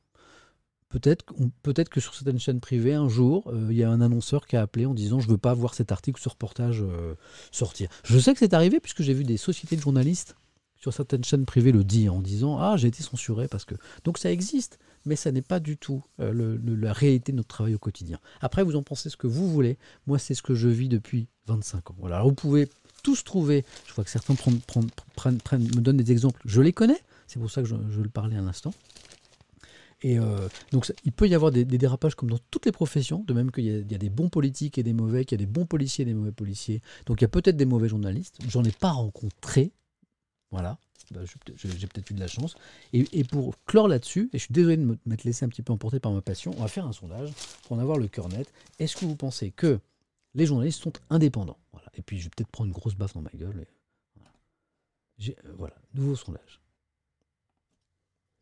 [0.95, 1.25] Peut-être
[1.61, 4.55] peut que sur certaines chaînes privées, un jour, euh, il y a un annonceur qui
[4.55, 7.15] a appelé en disant Je ne veux pas voir cet article ou ce reportage euh,
[7.51, 7.89] sortir.
[8.05, 10.37] Je sais que c'est arrivé puisque j'ai vu des sociétés de journalistes
[10.77, 13.75] sur certaines chaînes privées le dire en disant Ah, j'ai été censuré parce que.
[14.05, 17.75] Donc ça existe, mais ça n'est pas du tout euh, la réalité de notre travail
[17.75, 18.17] au quotidien.
[18.39, 19.77] Après, vous en pensez ce que vous voulez.
[20.07, 21.95] Moi, c'est ce que je vis depuis 25 ans.
[21.99, 22.23] Voilà.
[22.23, 22.69] Vous pouvez
[23.03, 23.65] tous trouver.
[23.85, 26.39] Je vois que certains me donnent des exemples.
[26.45, 27.01] Je les connais.
[27.27, 28.73] C'est pour ça que je, je le parlais un instant.
[30.05, 33.33] Et euh, donc, il peut y avoir des, dérapages comme dans toutes les professions, de
[33.33, 35.65] même qu'il y, a des bons politiques et des mauvais, qu'il y a des bons
[35.65, 36.83] policiers et des mauvais policiers.
[37.07, 38.37] Donc, il y a peut-être des mauvais journalistes.
[38.47, 39.71] J'en ai pas rencontré.
[40.51, 40.77] Voilà.
[41.09, 41.21] Bah,
[41.55, 42.55] j'ai peut-être eu de la chance.
[42.93, 45.99] Et, pour clore là-dessus, et je suis désolé de m'être laissé un petit peu emporter
[45.99, 47.31] par ma passion, on va faire un sondage
[47.63, 48.47] pour en avoir le cœur net.
[48.77, 49.79] Est-ce que vous pensez que
[50.35, 51.57] les journalistes sont indépendants?
[51.95, 53.65] Et puis, je vais peut-être prendre une grosse baffe dans ma gueule.
[55.27, 56.61] Euh, voilà, nouveau sondage.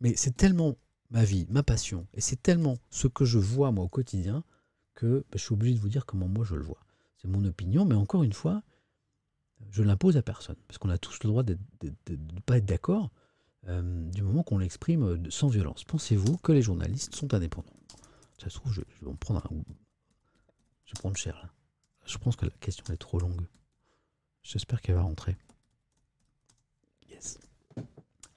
[0.01, 0.75] Mais c'est tellement
[1.13, 4.43] ma vie, ma passion, et c'est tellement ce que je vois moi au quotidien
[4.95, 6.83] que bah, je suis obligé de vous dire comment moi je le vois.
[7.17, 8.63] C'est mon opinion, mais encore une fois,
[9.71, 13.11] je l'impose à personne, parce qu'on a tous le droit de ne pas être d'accord
[13.67, 15.85] euh, du moment qu'on l'exprime euh, sans violence.
[15.85, 17.71] Pensez-vous que les journalistes sont indépendants?
[18.37, 19.55] Ça se trouve, je, vais en prendre un.
[20.85, 21.49] Je vais prendre cher là.
[22.05, 23.47] Je pense que la question est trop longue.
[24.41, 25.37] J'espère qu'elle va rentrer.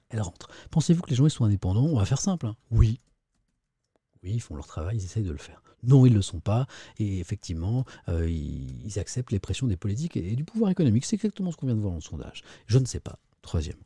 [0.09, 0.49] Elle rentre.
[0.71, 1.85] Pensez-vous que les journalistes sont indépendants?
[1.85, 2.45] On va faire simple.
[2.45, 2.55] Hein.
[2.71, 2.99] Oui.
[4.23, 5.61] Oui, ils font leur travail, ils essayent de le faire.
[5.83, 6.65] Non, ils ne le sont pas.
[6.97, 11.05] Et effectivement, euh, ils, acceptent les pressions des politiques et, du pouvoir économique.
[11.05, 12.43] C'est exactement ce qu'on vient de voir dans le sondage.
[12.65, 13.19] Je ne sais pas.
[13.41, 13.77] Troisième.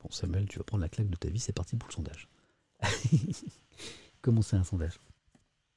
[0.00, 1.40] Bon, Samuel, tu vas prendre la claque de ta vie.
[1.40, 2.28] C'est parti pour le sondage.
[4.22, 5.00] Comment c'est un sondage?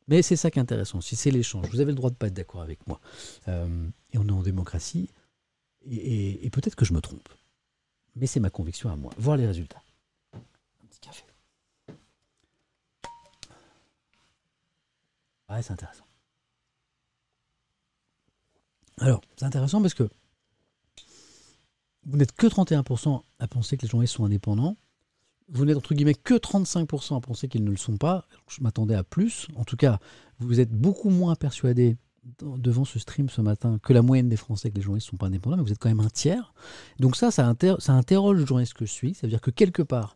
[0.07, 1.67] Mais c'est ça qui est intéressant Si c'est l'échange.
[1.71, 2.99] Vous avez le droit de ne pas être d'accord avec moi.
[3.47, 5.09] Euh, et on est en démocratie.
[5.87, 7.29] et peut-être que je me trompe
[8.15, 9.11] mais c'est ma conviction à moi.
[9.17, 9.81] Voir les résultats.
[10.33, 11.23] Un petit café.
[15.49, 16.05] Ouais, c'est intéressant.
[18.99, 20.09] Alors, c'est intéressant parce que
[22.05, 24.77] vous n'êtes que 31% à penser que les journalistes sont indépendants.
[25.49, 28.27] Vous n'êtes entre guillemets que 35% à penser qu'ils ne le sont pas.
[28.47, 29.47] Je m'attendais à plus.
[29.55, 29.99] En tout cas,
[30.39, 34.69] vous êtes beaucoup moins persuadé devant ce stream ce matin que la moyenne des Français,
[34.69, 36.53] que les journalistes ne sont pas indépendants, mais vous êtes quand même un tiers.
[36.99, 39.13] Donc ça, ça, interroge le journaliste que je suis.
[39.13, 40.15] Ça veut dire que quelque part,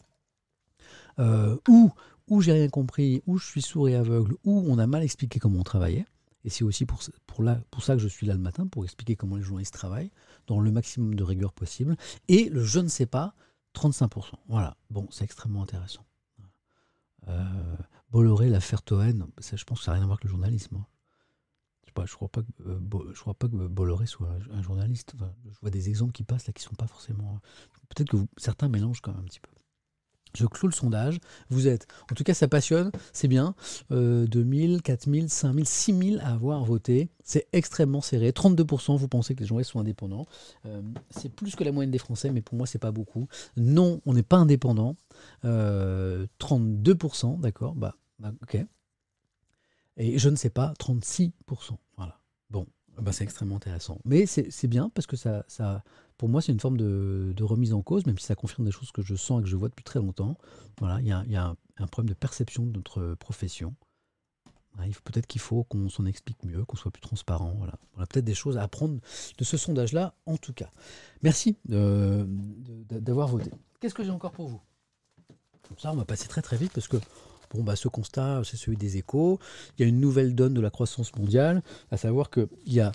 [1.20, 1.92] euh, où,
[2.28, 5.40] où j'ai rien compris, où je suis sourd et aveugle, où on a mal expliqué
[5.40, 6.06] comment on travaillait,
[6.44, 9.16] et c'est aussi pour, pour, pour ça que je suis là le matin, pour expliquer
[9.16, 10.12] comment les journalistes travaillent,
[10.46, 13.34] dans le maximum de rigueur possible, et le je ne sais pas,
[13.74, 14.34] 35%.
[14.48, 16.06] Voilà, bon, c'est extrêmement intéressant.
[17.28, 17.76] Euh,
[18.12, 20.76] Bolloré, l'affaire Toen, je pense que ça n'a rien à voir avec le journalisme.
[20.76, 20.86] Hein
[22.06, 25.14] je crois pas que euh, crois pas que Bolloré soit un, journaliste.
[25.46, 27.40] je vois des exemples qui passent là qui sont pas forcément.
[27.90, 29.52] Peut-être que certains mélangent quand même un petit peu.
[30.36, 31.20] Je clôt le sondage.
[31.50, 33.56] Vous êtes, en tout cas, ça passionne, c'est bien.
[33.92, 37.10] Euh, 2000, 4000, 5000, 6000 à avoir voté.
[37.24, 38.32] C'est extrêmement serré.
[38.32, 40.26] 32%, vous pensez que les journalistes sont indépendants.
[40.66, 43.28] Euh, c'est plus que la moyenne des Français, mais pour moi, c'est pas beaucoup.
[43.56, 44.98] Non, on n'est pas indépendant.
[45.46, 47.76] Euh, 32%, d'accord.
[47.76, 48.58] Bah, bah, ok.
[49.98, 51.32] Et je ne sais pas, 36%.
[52.50, 52.68] Bon,
[53.02, 54.00] bah, c'est extrêmement intéressant.
[54.06, 55.84] Mais c'est bien parce que ça, ça,
[56.18, 58.72] pour moi, c'est une forme de, de remise en cause, même si ça confirme des
[58.72, 60.38] choses que je sens et que je vois depuis très longtemps.
[60.80, 63.76] Voilà, il y a, y a un, problème de perception de notre profession.
[65.06, 67.54] Peut-être qu'il faut qu'on s'en explique mieux, qu'on soit plus transparent.
[67.58, 67.76] Voilà.
[67.96, 69.00] On a peut-être des choses à apprendre
[69.38, 70.70] de ce sondage-là, en tout cas.
[71.22, 73.52] Merci euh, d'avoir voté.
[73.80, 74.62] Qu'est-ce que j'ai encore pour vous?
[75.68, 76.98] Comme ça, on va passer très très vite parce que
[77.52, 79.40] bon, bah, ce constat, c'est celui des échos.
[79.78, 81.62] Il y a une nouvelle donne de la croissance mondiale,
[81.92, 82.92] à savoir qu'il y a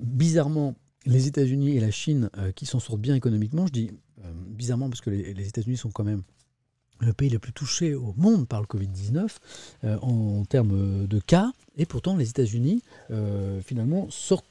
[0.00, 0.74] bizarrement
[1.06, 3.66] les États-Unis et la Chine euh, qui s'en sortent bien économiquement.
[3.66, 3.90] Je dis
[4.24, 6.22] euh, bizarrement parce que les, États-Unis sont quand même
[7.00, 9.36] le pays le plus touché au monde par le Covid-19
[9.84, 12.82] euh, en, termes de cas, et pourtant les États-Unis
[13.64, 14.44] finalement sortent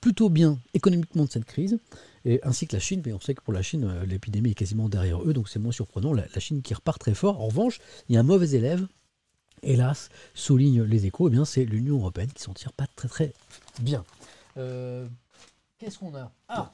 [0.00, 1.78] plutôt bien économiquement de cette crise,
[2.42, 4.88] ainsi que la Chine, mais on sait que pour la Chine, euh, l'épidémie est quasiment
[4.88, 7.40] derrière eux, donc c'est moins surprenant, la, la Chine qui repart très fort.
[7.40, 8.86] En revanche, il y a un mauvais élève,
[9.62, 13.32] hélas, souligne les échos, eh bien c'est l'Union Européenne qui s'en tire pas très très
[13.80, 14.04] bien.
[14.56, 15.06] Euh,
[15.78, 16.32] Qu'est-ce qu'on a?
[16.48, 16.72] Ah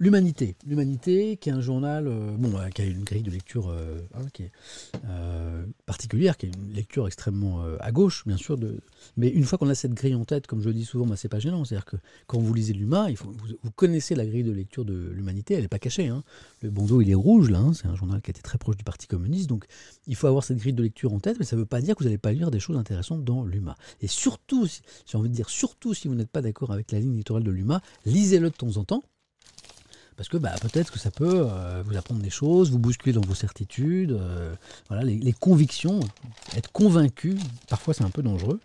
[0.00, 0.56] L'Humanité.
[0.66, 4.00] L'Humanité, qui est un journal euh, bon, euh, qui a une grille de lecture euh,
[4.14, 8.58] hein, particulière, qui est une lecture extrêmement à gauche, bien sûr.
[9.16, 11.14] Mais une fois qu'on a cette grille en tête, comme je le dis souvent, bah,
[11.14, 11.64] c'est pas gênant.
[11.64, 11.96] C'est-à-dire que
[12.26, 13.30] quand vous lisez l'Humain, il faut,
[13.62, 16.08] vous, connaissez la grille de lecture de l'Humanité, elle n'est pas cachée.
[16.08, 16.24] hein.
[16.60, 17.60] Le bandeau, il est rouge, là.
[17.60, 17.72] hein.
[17.72, 19.48] C'est un journal qui été très proche du Parti communiste.
[19.48, 19.64] Donc,
[20.08, 21.94] il faut avoir cette grille de lecture en tête, mais ça ne veut pas dire
[21.94, 23.76] que vous n'allez pas lire des choses intéressantes dans l'Humain.
[24.00, 24.66] Et surtout,
[25.06, 27.52] j'ai envie de dire, surtout si vous n'êtes pas d'accord avec la ligne éditoriale de
[27.52, 29.04] l'Humain, lisez-le de temps en temps.
[30.16, 33.20] Parce que bah, peut-être que ça peut euh, vous apprendre des choses, vous bousculer dans
[33.20, 34.54] vos certitudes, euh,
[34.88, 36.00] voilà, les, convictions,
[36.56, 37.36] être convaincu,
[37.68, 38.60] parfois c'est un peu dangereux.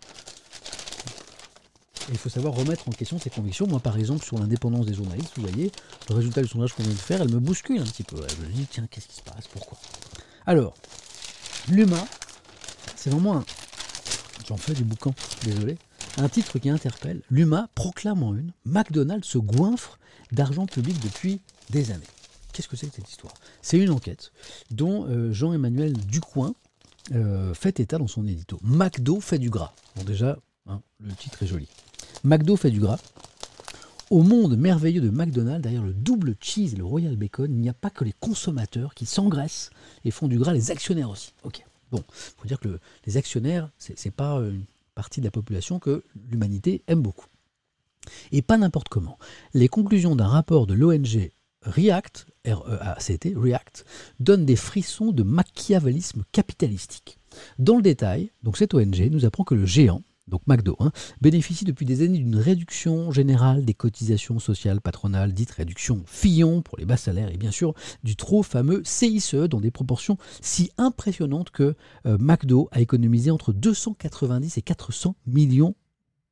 [2.10, 3.66] Il faut savoir remettre en question ses convictions.
[3.68, 5.70] Moi, par exemple, sur l'indépendance des journalistes, vous voyez,
[6.08, 8.16] le résultat du sondage qu'on vient de faire, elle me bouscule un petit peu.
[8.16, 9.78] Je me dis, tiens, qu'est-ce qui se passe Pourquoi?
[10.46, 10.74] Alors,
[11.68, 12.04] l'humain,
[12.96, 13.44] c'est vraiment un.
[14.48, 15.14] J'en fais du boucan,
[15.44, 15.76] désolé.
[16.22, 17.22] Un titre qui interpelle.
[17.30, 19.98] L'humain proclame en une McDonald's se goinfre
[20.32, 21.40] d'argent public depuis
[21.70, 22.04] des années.
[22.52, 23.32] Qu'est-ce que c'est que cette histoire?
[23.62, 24.30] C'est une enquête
[24.70, 26.54] dont euh, Jean-Emmanuel Ducoin
[27.14, 28.58] euh, fait état dans son édito.
[28.62, 29.72] McDo fait du gras.
[29.96, 31.68] Bon, déjà, hein, le titre est joli.
[32.22, 32.98] McDo fait du gras.
[34.10, 37.68] Au monde merveilleux de McDonald's, derrière le double cheese et le royal bacon, il n'y
[37.70, 39.70] a pas que les consommateurs qui s'engraissent
[40.04, 41.32] et font du gras, les actionnaires aussi.
[41.44, 41.64] Ok.
[41.92, 44.64] Bon, il faut dire que le- les actionnaires, c'est c'est pas une
[45.00, 47.24] partie de la population que l'humanité aime beaucoup.
[48.32, 49.18] Et pas n'importe comment.
[49.54, 51.30] Les conclusions d'un rapport de l'ONG
[51.62, 53.86] React, R-E-A-C-T, React,
[54.18, 57.18] donnent des frissons de machiavélisme capitalistique.
[57.58, 61.64] Dans le détail, donc cette ONG nous apprend que le géant, donc McDo, hein, bénéficie
[61.64, 66.84] depuis des années d'une réduction générale des cotisations sociales patronales, dite réduction Fillon pour les
[66.84, 67.74] bas salaires, et bien sûr
[68.04, 71.74] du trop fameux CICE dans des proportions si impressionnantes que
[72.06, 75.74] euh, McDo a économisé entre 290 et 400 millions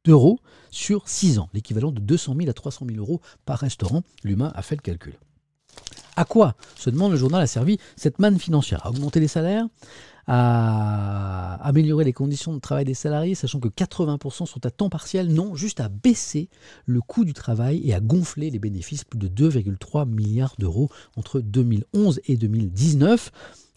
[0.04, 0.38] d'euros
[0.70, 4.02] sur 6 ans, l'équivalent de 200 000 à 300 000 euros par restaurant.
[4.22, 5.18] L'humain a fait le calcul.
[6.16, 8.84] À quoi, se demande le journal, a servi cette manne financière?
[8.84, 9.66] À augmenter les salaires?
[10.26, 15.32] À améliorer les conditions de travail des salariés, sachant que 80% sont à temps partiel,
[15.32, 16.50] non, juste à baisser
[16.86, 21.40] le coût du travail et à gonfler les bénéfices, plus de 2,3 milliards d'euros entre
[21.40, 23.30] 2011 et 2019.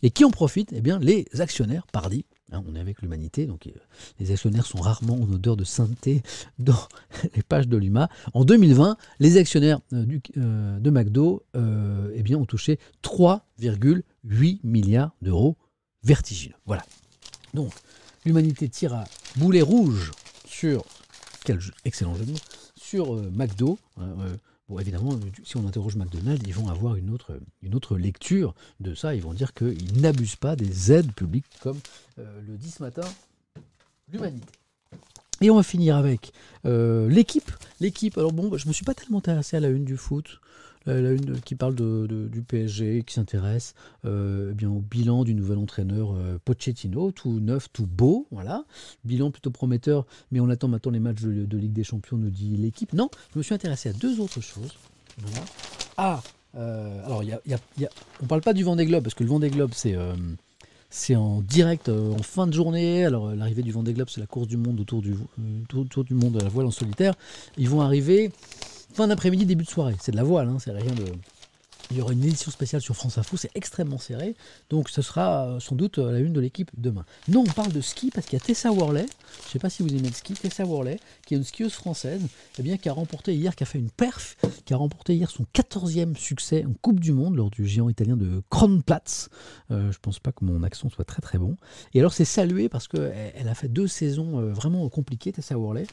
[0.04, 2.26] Et qui en profitent Eh bien, les actionnaires, pardi.
[2.52, 3.72] Hein, on est avec l'humanité, donc euh,
[4.20, 6.22] les actionnaires sont rarement en odeur de sainteté
[6.60, 6.88] dans
[7.36, 8.10] les pages de l'UMA.
[8.34, 10.06] En 2020, les actionnaires euh,
[10.38, 15.56] euh, de McDo eh bien, ont touché 3,8 milliards d'euros
[16.04, 16.56] vertigineux.
[16.66, 16.84] Voilà.
[17.54, 17.72] Donc,
[18.26, 19.06] l'humanité tire à
[19.38, 20.12] boulet rouge
[20.46, 20.84] sur,
[21.46, 22.38] quel excellent jeu de mots,
[22.76, 23.80] sur McDo.
[23.98, 24.16] hein,
[24.72, 28.56] bon, évidemment, euh, si on interroge McDonald's, ils vont avoir une autre, une autre lecture
[28.80, 29.14] de ça.
[29.14, 31.80] Ils vont dire qu'ils n'abusent pas des aides publiques, comme
[32.20, 33.04] euh, le dit ce matin
[34.12, 34.48] l'humanité.
[35.42, 36.34] Et on va finir avec
[36.66, 37.52] euh, l'équipe.
[37.80, 40.40] L'équipe, alors bon, je ne me suis pas tellement intéressé à la une du foot.
[40.86, 43.76] La, la une qui parle du PSG, qui s'intéresse
[44.06, 48.66] euh, eh bien, au bilan du nouvel entraîneur euh, Pochettino, tout neuf, tout beau, voilà.
[49.06, 52.58] Bilan plutôt prometteur, mais on attend maintenant les matchs de, Ligue des Champions, nous dit
[52.58, 52.94] l'équipe.
[52.94, 54.76] Non, je me suis intéressé à deux autres choses.
[55.98, 56.22] Ah,
[56.56, 57.24] euh, alors
[58.22, 60.16] on parle pas du Vendée Globe, parce que le Vendée Globe, c'est euh,
[60.92, 63.06] c'est en direct euh, en fin de journée.
[63.06, 66.04] Alors euh, l'arrivée du Vendée Globe, c'est la course du monde autour du, euh, autour
[66.04, 67.16] du monde à la voile en solitaire.
[67.58, 68.32] Ils vont arriver
[68.94, 69.96] fin d'après-midi, début de soirée.
[70.00, 71.06] C'est de la voile, hein, c'est rien de
[71.90, 74.36] Il y aura une édition spéciale sur France Info, c'est extrêmement serré,
[74.70, 77.06] donc ce sera euh, sans doute la une de l'équipe demain.
[77.28, 79.06] Non, on parle de ski parce qu'il y a Tessa Worley,
[79.42, 81.74] je ne sais pas si vous aimez le ski, Tessa Worley, qui est une skieuse
[81.74, 82.22] française,
[82.60, 85.30] eh bien, qui a remporté hier, qui a fait une perf, qui a remporté hier
[85.30, 89.30] son 14e succès en Coupe du Monde lors du géant italien de Kronplatz.
[89.72, 91.58] Euh, je pense pas que mon accent soit très très bon.
[91.94, 95.58] Et alors c'est salué parce qu'elle elle a fait deux saisons euh, vraiment compliquées, Tessa
[95.58, 95.88] Worley.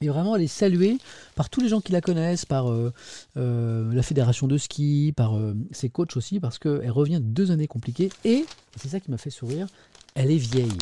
[0.00, 0.98] Et vraiment, elle est saluée
[1.34, 2.92] par tous les gens qui la connaissent, par euh,
[3.34, 5.38] la fédération de ski, par
[5.70, 8.10] ses coachs aussi, parce qu'elle revient de deux années compliquées.
[8.24, 8.44] Et,
[8.76, 9.66] c'est ça qui m'a fait sourire,
[10.14, 10.78] elle est vieille.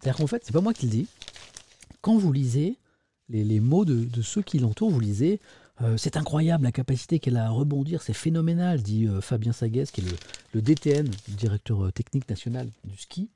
[0.00, 1.06] C'est-à-dire qu'en fait, c'est pas moi qui le dis.
[2.00, 2.78] Quand vous lisez
[3.28, 5.40] les, mots de, ceux qui l'entourent, vous lisez
[5.82, 9.84] euh, c'est incroyable la capacité qu'elle a à rebondir, c'est phénoménal, dit euh, Fabien Sagues,
[9.92, 10.04] qui est
[10.52, 13.28] le, DTN, le directeur euh, technique national du ski.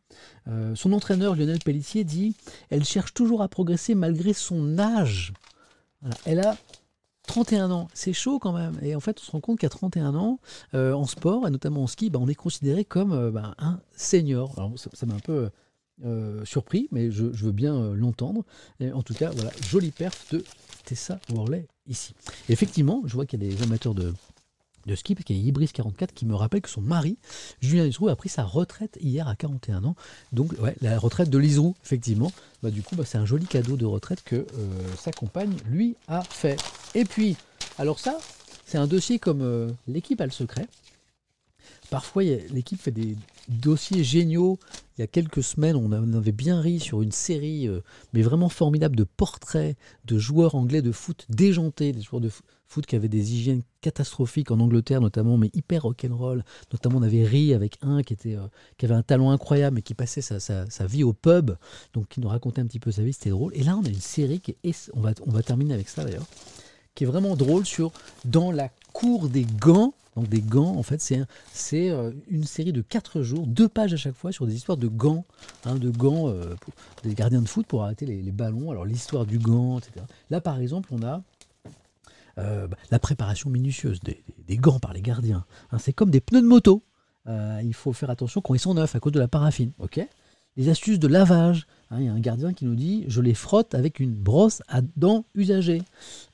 [0.74, 2.34] son entraîneur Lionel Pellissier dit
[2.70, 5.32] Elle cherche toujours à progresser malgré son âge.
[6.24, 6.56] Elle a
[7.28, 8.76] 31 ans, c'est chaud quand même.
[8.82, 10.38] Et en fait, on se rend compte qu'à 31 ans,
[10.72, 14.52] en sport, et notamment en ski, bah, on est considéré comme bah, un senior.
[14.56, 15.50] Alors, ça m'a un peu
[16.44, 18.44] surpris, mais je, veux bien l'entendre.
[18.92, 20.44] En tout cas, voilà, jolie perf de
[20.84, 22.14] Tessa Worley ici.
[22.48, 24.12] effectivement, je vois qu'il y a des amateurs de,
[24.86, 27.16] de ski, parce qu'il y a Ibris 44 qui me rappelle que son mari,
[27.60, 29.96] Julien Liseroux, a pris sa retraite hier à 41 ans.
[30.32, 32.32] Donc, ouais, la retraite de Liseroux, effectivement.
[32.62, 34.46] Bah, du coup, bah, c'est un joli cadeau de retraite que euh,
[34.98, 36.60] sa compagne lui a fait.
[36.94, 37.36] Et puis,
[37.78, 38.18] alors ça,
[38.66, 40.66] c'est un dossier comme euh, l'équipe a le secret.
[41.92, 43.18] Parfois, l'équipe fait des
[43.50, 44.58] dossiers géniaux.
[44.96, 47.82] Il y a quelques semaines, on avait bien ri sur une série, euh,
[48.14, 52.30] mais vraiment formidable, de portraits de joueurs anglais de foot déjantés, des joueurs de
[52.66, 56.46] foot qui avaient des hygiènes catastrophiques en Angleterre notamment, mais hyper rock'n'roll.
[56.72, 58.46] Notamment, on avait ri avec un qui, euh,
[58.82, 61.50] avait un talent incroyable, mais qui passait sa, vie au pub,
[61.92, 63.52] donc qui nous racontait un petit peu sa vie, c'était drôle.
[63.54, 64.56] Et là, on a une série qui
[64.94, 66.26] on va, on va terminer avec ça d'ailleurs,
[66.94, 67.92] qui est vraiment drôle sur
[68.24, 72.82] dans la cour des gants donc des gants, en fait, c'est euh, une série de
[72.82, 75.24] quatre jours, deux pages à chaque fois sur des histoires de gants,
[75.64, 76.54] hein, de gants euh,
[77.02, 78.70] des gardiens de foot pour arrêter les, ballons.
[78.70, 80.04] Alors l'histoire du gant, etc.
[80.28, 81.22] Là, par exemple, on a
[82.38, 84.22] euh, bah, la préparation minutieuse des,
[84.58, 85.46] gants par les gardiens.
[85.70, 85.78] Hein.
[85.78, 86.82] c'est comme des pneus de moto.
[87.26, 89.72] il faut faire attention quand ils sont neufs à cause de la paraffine.
[89.78, 90.06] ok?
[90.58, 91.66] Les astuces de lavage.
[91.92, 94.62] Hein, il y a un gardien qui nous dit je les frotte avec une brosse
[94.68, 95.82] à dents usagée.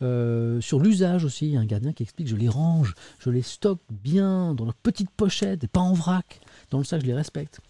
[0.02, 3.30] Euh, sur l'usage aussi, il y a un gardien qui explique je les range, je
[3.30, 6.40] les stocke bien dans leur petite pochette et pas en vrac.
[6.70, 7.60] Dans le sac, je les respecte.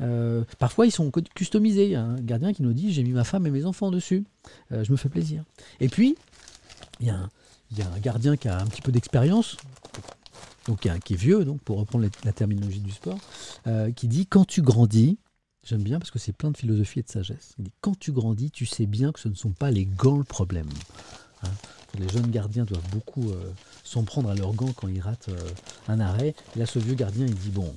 [0.00, 1.84] Euh, parfois, ils sont customisés.
[1.84, 3.92] Il y a un gardien qui nous dit j'ai mis ma femme et mes enfants
[3.92, 4.24] dessus.
[4.72, 5.44] Euh, je me fais plaisir.
[5.78, 6.16] Et puis,
[7.00, 9.56] il y, a un, gardien qui a un petit peu d'expérience,
[10.66, 13.18] donc qui est, vieux, donc pour reprendre la, terminologie du sport,
[13.94, 15.18] qui dit quand tu grandis,
[15.68, 17.54] J'aime bien parce que c'est plein de philosophie et de sagesse.
[17.58, 20.16] Il dit, quand tu grandis, tu sais bien que ce ne sont pas les gants
[20.16, 20.68] le problème.
[21.42, 21.50] Hein.
[21.98, 23.52] les jeunes gardiens doivent beaucoup euh,
[23.84, 25.50] s'en prendre à leurs gants quand ils ratent euh,
[25.86, 26.34] un arrêt.
[26.56, 27.76] Et là, ce vieux gardien, il dit, bon,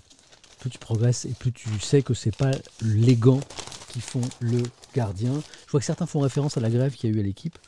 [0.59, 2.51] plus tu progresses et plus tu sais que c'est pas
[2.81, 3.41] les gants
[3.89, 4.63] qui font le
[4.95, 5.33] gardien.
[5.65, 7.59] Je vois que certains font référence à la grève qu'il y a eu à l'équipe.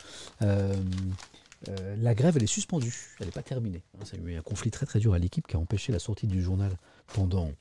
[0.41, 0.74] Euh,
[1.98, 3.84] la grève, elle est suspendue, elle n'est pas terminée.
[4.06, 6.28] Ça a eu un conflit très très dur à l'équipe qui a empêché la sortie
[6.28, 6.72] du journal
[7.14, 7.52] pendant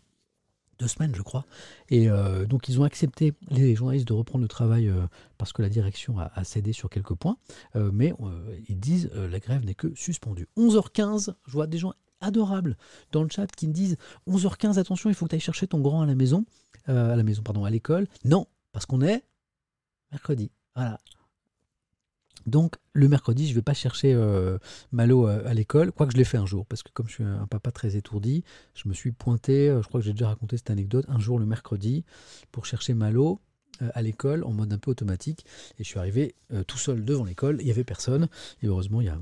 [0.79, 1.45] deux semaines, je crois.
[1.89, 5.07] Et euh, donc, ils ont accepté, les journalistes, de reprendre le travail euh,
[5.39, 7.37] parce que la direction a, cédé sur quelques points.
[7.77, 8.13] Euh, mais
[8.69, 10.49] ils disent la grève n'est que suspendue.
[10.57, 12.77] 11h15, je vois des gens adorables
[13.11, 13.97] dans le chat qui me disent
[14.29, 16.45] 11h15, attention, il faut que tu ailles chercher ton grand à la maison,
[16.87, 18.07] à la maison, pardon, à l'école.
[18.25, 19.25] Non, parce qu'on est
[20.13, 20.51] mercredi.
[20.75, 20.99] Voilà.
[22.47, 24.59] Donc le mercredi, je ne vais pas chercher euh,
[24.91, 27.25] Malo euh, à, l'école, quoique je l'ai fait un jour, parce que comme je suis
[27.25, 28.45] un papa très étourdi,
[28.75, 31.39] je me suis pointé, euh, je crois que j'ai déjà raconté cette anecdote, un jour
[31.39, 32.05] le mercredi,
[32.51, 33.41] pour chercher Malo
[33.95, 35.45] à l'école en mode un peu automatique.
[35.79, 36.37] Et je suis arrivé
[36.69, 38.29] tout seul devant l'école, il n'y avait personne,
[38.63, 39.19] et heureusement il y a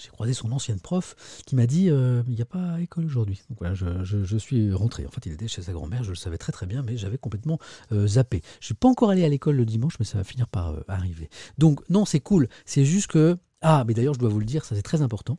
[0.00, 1.14] j'ai croisé son ancienne prof
[1.46, 3.42] qui m'a dit euh, il n'y a pas école aujourd'hui.
[3.48, 5.06] Donc voilà, je, suis rentré.
[5.06, 7.18] En fait, il était chez sa grand-mère, je le savais très très bien, mais j'avais
[7.18, 7.58] complètement
[7.92, 8.42] euh, zappé.
[8.54, 10.70] Je ne suis pas encore allé à l'école le dimanche, mais ça va finir par
[10.70, 11.28] euh, arriver.
[11.58, 12.48] Donc non, c'est cool.
[12.64, 13.36] C'est juste que.
[13.60, 15.38] Ah, mais d'ailleurs, je dois vous le dire, ça c'est très important.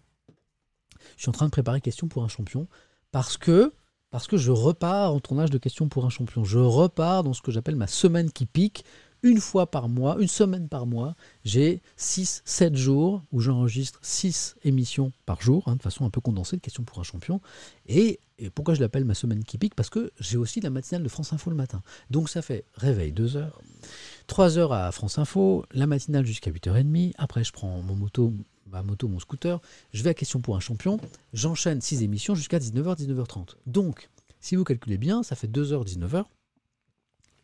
[1.17, 2.67] Je suis en train de préparer question pour un champion
[3.11, 3.73] parce que.
[4.11, 6.45] Parce que je repars en tournage de questions pour un champion.
[6.45, 8.85] Je repars dans ce que j'appelle ma semaine qui pique
[9.25, 15.11] une fois par mois, une semaine par mois, j'ai 6-7 jours où j'enregistre 6 émissions
[15.25, 17.41] par jour, hein, de façon un peu condensée, de questions pour un champion.
[17.87, 18.19] Et,
[18.53, 19.73] pourquoi je l'appelle ma semaine qui pique?
[19.73, 21.81] Parce que j'ai aussi la matinale de France Info le matin.
[22.11, 23.59] Donc ça fait réveil 2 heures,
[24.27, 28.31] 3 heures à France Info, la matinale jusqu'à 8h30, après je prends mon moto,
[28.67, 29.59] ma moto, mon scooter,
[29.91, 30.99] je vais à question pour un champion,
[31.33, 33.55] j'enchaîne 6 émissions jusqu'à 19h, 19h30.
[33.65, 36.25] Donc, si vous calculez bien, ça fait 2h, 19h,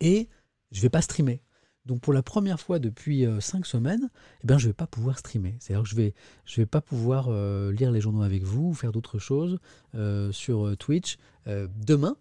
[0.00, 0.28] et
[0.70, 1.40] je ne vais pas streamer
[1.86, 4.08] Donc pour la première fois depuis euh, cinq semaines,
[4.42, 5.56] eh ben, je ne vais pas pouvoir streamer.
[5.58, 6.12] C'est-à-dire que je ne
[6.56, 9.58] vais, pas pouvoir euh, lire les journaux avec vous ou faire d'autres choses
[9.94, 11.16] euh, sur Twitch.
[11.46, 12.16] demain,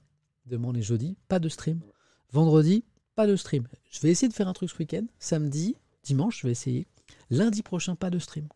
[0.46, 1.80] demain est jeudi, pas de stream.
[2.32, 2.84] Vendredi,
[3.16, 3.68] pas de stream.
[3.92, 5.06] Je vais essayer de faire un truc ce week-end.
[5.20, 6.88] Samedi, dimanche, je vais essayer.
[7.30, 8.48] Lundi prochain, pas de stream.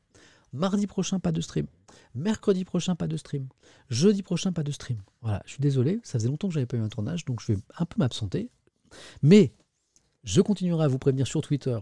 [0.53, 1.67] Mardi prochain, pas de stream.
[2.15, 3.47] Mercredi prochain, pas de stream.
[3.89, 4.97] Jeudi prochain, pas de stream.
[5.21, 7.51] Voilà, je suis désolé, ça faisait longtemps que j'avais pas eu un tournage, donc je
[7.51, 8.49] vais un peu m'absenter.
[9.21, 9.53] Mais
[10.25, 11.77] je continuerai à vous prévenir sur Twitter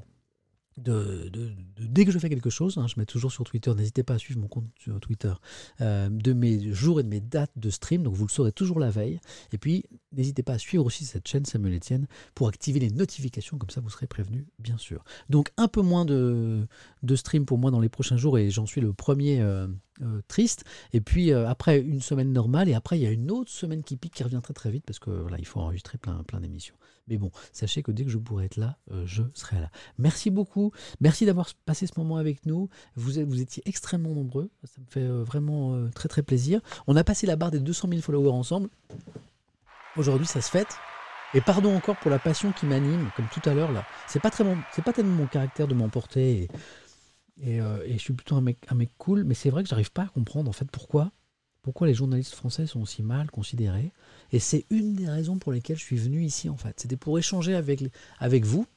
[0.78, 4.18] dès que je fais quelque chose, hein, je mets toujours sur Twitter, n'hésitez pas à
[4.18, 5.34] suivre mon compte sur Twitter,
[5.82, 8.80] euh, de mes jours et de mes dates de stream, donc vous le saurez toujours
[8.80, 9.20] la veille.
[9.52, 13.57] Et puis, n'hésitez pas à suivre aussi cette chaîne Samuel Etienne pour activer les notifications,
[13.57, 15.03] comme ça vous serez prévenu, bien sûr.
[15.30, 16.68] Donc, un peu moins de,
[17.03, 19.68] de stream pour moi dans les prochains jours, et j'en suis le premier euh,
[20.03, 20.63] euh, triste.
[20.91, 23.97] Et puis, après une semaine normale, et après, il y a une autre semaine qui
[23.97, 26.75] pique qui revient très très vite parce que voilà, il faut enregistrer plein, plein d'émissions.
[27.07, 29.69] Mais bon, sachez que dès que je pourrai être là, euh, je serai là.
[29.97, 30.71] Merci beaucoup.
[31.01, 32.69] Merci d'avoir passé ce moment avec nous.
[32.95, 34.49] Vous, étiez extrêmement nombreux.
[34.63, 36.61] Ça me fait euh, vraiment euh, très très plaisir.
[36.88, 38.69] On a passé la barre des 200 000 followers ensemble.
[39.97, 40.75] Aujourd'hui, ça se fête.
[41.35, 43.84] Et pardon encore pour la passion qui m'anime, comme tout à l'heure là.
[44.07, 46.47] C'est pas très c'est pas tellement mon caractère de m'emporter et,
[47.41, 50.03] et, je suis plutôt un mec, un mec cool, mais c'est vrai que j'arrive pas
[50.03, 51.11] à comprendre en fait pourquoi
[51.64, 53.91] pourquoi les journalistes français sont aussi mal considérés.
[54.31, 56.80] Et c'est une des raisons pour lesquelles je suis venu ici, en fait.
[56.80, 57.84] C'était pour échanger avec,
[58.19, 58.68] avec vous,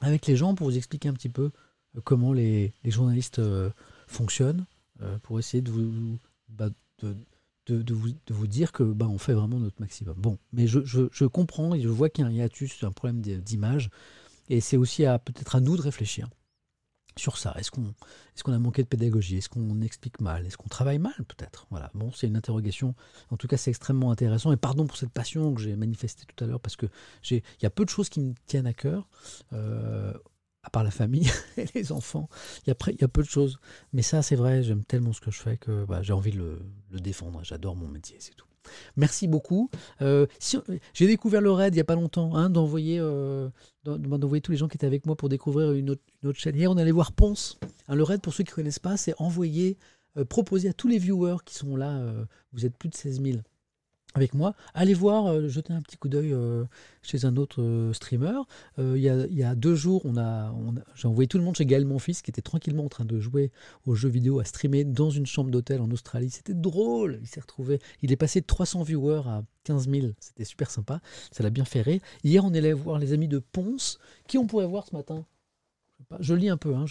[0.00, 1.52] avec les gens, pour vous expliquer un petit peu
[1.96, 3.70] euh, comment les, journalistes euh,
[4.08, 4.64] fonctionnent,
[5.02, 6.18] euh, pour essayer de vous,
[6.48, 6.70] bah,
[7.02, 7.14] de,
[7.66, 10.16] de, vous, de vous dire que bah, fait vraiment notre maximum.
[10.16, 13.20] Bon, mais je, je, comprends et je vois qu'il y a un hiatus, un problème
[13.20, 13.90] d'image.
[14.48, 16.28] Et c'est aussi peut-être à nous de réfléchir
[17.16, 19.36] sur ça Est-ce qu'on a manqué de pédagogie?
[19.36, 20.46] Est-ce qu'on explique mal?
[20.46, 21.66] Est-ce qu'on travaille mal peut-être?
[21.70, 21.90] Voilà.
[21.94, 22.94] Bon, c'est une interrogation.
[23.30, 24.52] En tout cas, c'est extrêmement intéressant.
[24.52, 26.86] Et pardon pour cette passion que j'ai manifestée tout à l'heure, parce que
[27.30, 29.08] il y a peu de choses qui me tiennent à cœur,
[29.52, 30.12] euh,
[30.62, 32.28] à part la famille et les enfants.
[32.66, 32.72] Il y,
[33.04, 33.58] a, peu de choses.
[33.92, 34.62] Mais ça, c'est vrai.
[34.62, 36.60] J'aime tellement ce que je fais que bah, j'ai envie de
[36.90, 37.40] le défendre.
[37.44, 38.46] J'adore mon métier, c'est tout.
[38.96, 39.70] Merci beaucoup.
[40.02, 40.26] Euh,
[40.92, 43.48] j'ai découvert le raid il n'y a pas longtemps, hein, d'envoyer euh,
[43.84, 46.02] d'envoyer tous les gens qui étaient avec moi pour découvrir une autre,
[46.34, 46.56] chaîne.
[46.56, 47.58] Hier, on allait voir Ponce.
[47.88, 49.76] Hein, le raid, pour ceux qui ne connaissent pas, c'est envoyer,
[50.16, 52.00] euh, proposer à tous les viewers qui sont là,
[52.52, 53.38] vous êtes plus de 16 000,
[54.14, 54.54] avec moi.
[54.74, 56.64] Allez voir, euh, jeter un petit coup d'œil euh,
[57.02, 58.40] chez un autre euh, streamer.
[58.78, 60.02] Il y, a, deux jours,
[60.94, 63.20] j'ai envoyé tout le monde chez Gaël, mon fils, qui était tranquillement en train de
[63.20, 63.50] jouer
[63.86, 66.30] aux jeux vidéo, à streamer dans une chambre d'hôtel en Australie.
[66.30, 67.18] C'était drôle.
[67.22, 67.80] Il s'est retrouvé.
[68.02, 70.06] Il est passé de 300 viewers à 15 000.
[70.20, 71.00] C'était super sympa.
[71.32, 72.00] Ça l'a bien rire.
[72.22, 73.98] Hier, on est allé voir les amis de Ponce.
[74.28, 75.26] Qui on pourrait voir ce matin
[76.20, 76.74] je, lis un peu.
[76.74, 76.84] Hein,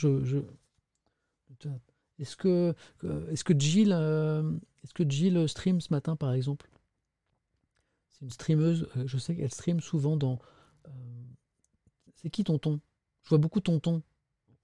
[2.20, 2.74] Est-ce que,
[3.32, 6.68] est-ce que Jill, est-ce que Jill stream ce matin, par exemple?
[8.24, 10.40] Une streameuse, euh, je sais qu'elle stream souvent dans.
[10.88, 10.92] Euh,
[12.16, 12.80] c'est qui tonton
[13.24, 14.02] Je vois beaucoup tonton.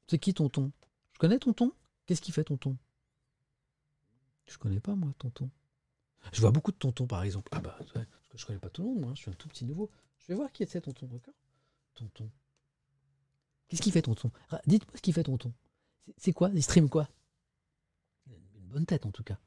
[0.08, 0.72] C'est qui tonton
[1.14, 1.74] Je connais tonton
[2.06, 2.78] Qu'est-ce qu'il fait tonton
[4.48, 5.50] Je connais pas moi tonton.
[6.32, 7.50] Je vois beaucoup de tontons par exemple.
[7.52, 9.48] Ah bah, parce que je connais pas tout le monde, moi, je suis un tout
[9.48, 9.90] petit nouveau.
[10.18, 11.34] Je vais voir qui est tonton, d'accord?
[11.96, 12.30] Tonton.
[13.68, 14.32] Qu'est-ce qu'il fait tonton
[14.66, 15.54] Dites-moi ce qu'il fait tonton.
[16.18, 16.50] C'est quoi?
[16.54, 17.08] Il stream quoi?
[18.28, 19.38] Une bonne tête en tout cas.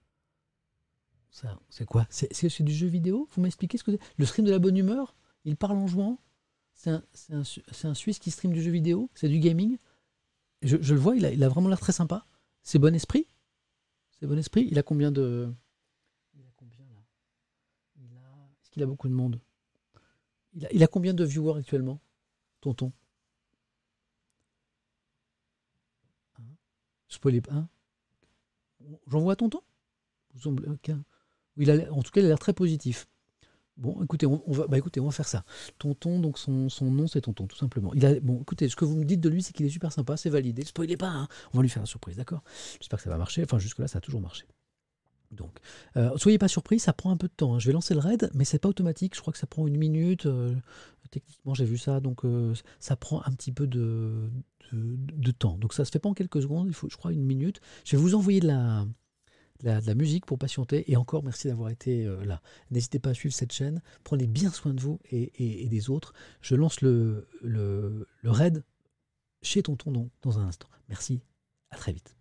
[1.70, 2.06] C'est quoi?
[2.10, 3.26] C'est, du jeu vidéo?
[3.32, 4.00] Vous m'expliquez ce que c'est?
[4.18, 5.16] Le stream de la bonne humeur?
[5.44, 6.20] Il parle en jouant?
[6.74, 9.10] C'est un, Suisse qui stream du jeu vidéo?
[9.14, 9.78] C'est du gaming?
[10.60, 12.26] Je, le vois, il a, vraiment l'air très sympa.
[12.62, 13.26] C'est bon esprit?
[14.20, 14.68] C'est bon esprit?
[14.70, 15.52] Il a combien de.
[16.34, 17.02] Il a combien là?
[17.96, 18.20] Il a...
[18.60, 19.40] Est-ce qu'il a beaucoup de monde?
[20.54, 21.98] Il a, combien de viewers actuellement
[22.60, 22.92] Tonton?
[27.08, 27.66] Spoiler pas.
[29.06, 29.62] J'en vois tonton?
[31.58, 33.06] En tout cas, il a l'air très positif.
[33.78, 35.44] Bon, écoutez, on, va, bah, va faire ça.
[35.78, 37.92] Tonton, donc son, nom, c'est Tonton, tout simplement.
[37.94, 39.92] Il a, bon, écoutez, ce que vous me dites de lui, c'est qu'il est super
[39.92, 40.64] sympa, c'est validé.
[40.64, 41.28] Spoilez pas, hein.
[41.52, 42.42] on va lui faire la surprise, d'accord?
[42.80, 43.42] J'espère que ça va marcher.
[43.42, 44.44] Enfin, jusque-là, ça a toujours marché.
[45.30, 45.58] Donc,
[45.96, 47.54] euh, soyez pas surpris, ça prend un peu de temps.
[47.54, 47.58] Hein.
[47.58, 49.16] Je vais lancer le raid, mais c'est pas automatique.
[49.16, 50.26] Je crois que ça prend une minute.
[50.26, 50.54] Euh,
[51.10, 54.30] techniquement, j'ai vu ça, donc euh, ça prend un petit peu de,
[55.38, 55.56] temps.
[55.56, 56.68] Donc, ça se fait pas en quelques secondes.
[56.68, 57.60] Il faut, je crois, une minute.
[57.84, 58.86] Je vais vous envoyer de la,
[59.62, 60.90] de la, musique pour patienter.
[60.90, 62.42] Et encore, merci d'avoir été euh, là.
[62.70, 63.82] N'hésitez pas à suivre cette chaîne.
[64.04, 66.12] Prenez bien soin de vous et, des autres.
[66.40, 68.64] Je lance le, le, raid
[69.42, 70.68] chez Tonton dans un instant.
[70.88, 71.20] Merci.
[71.70, 72.16] À très vite.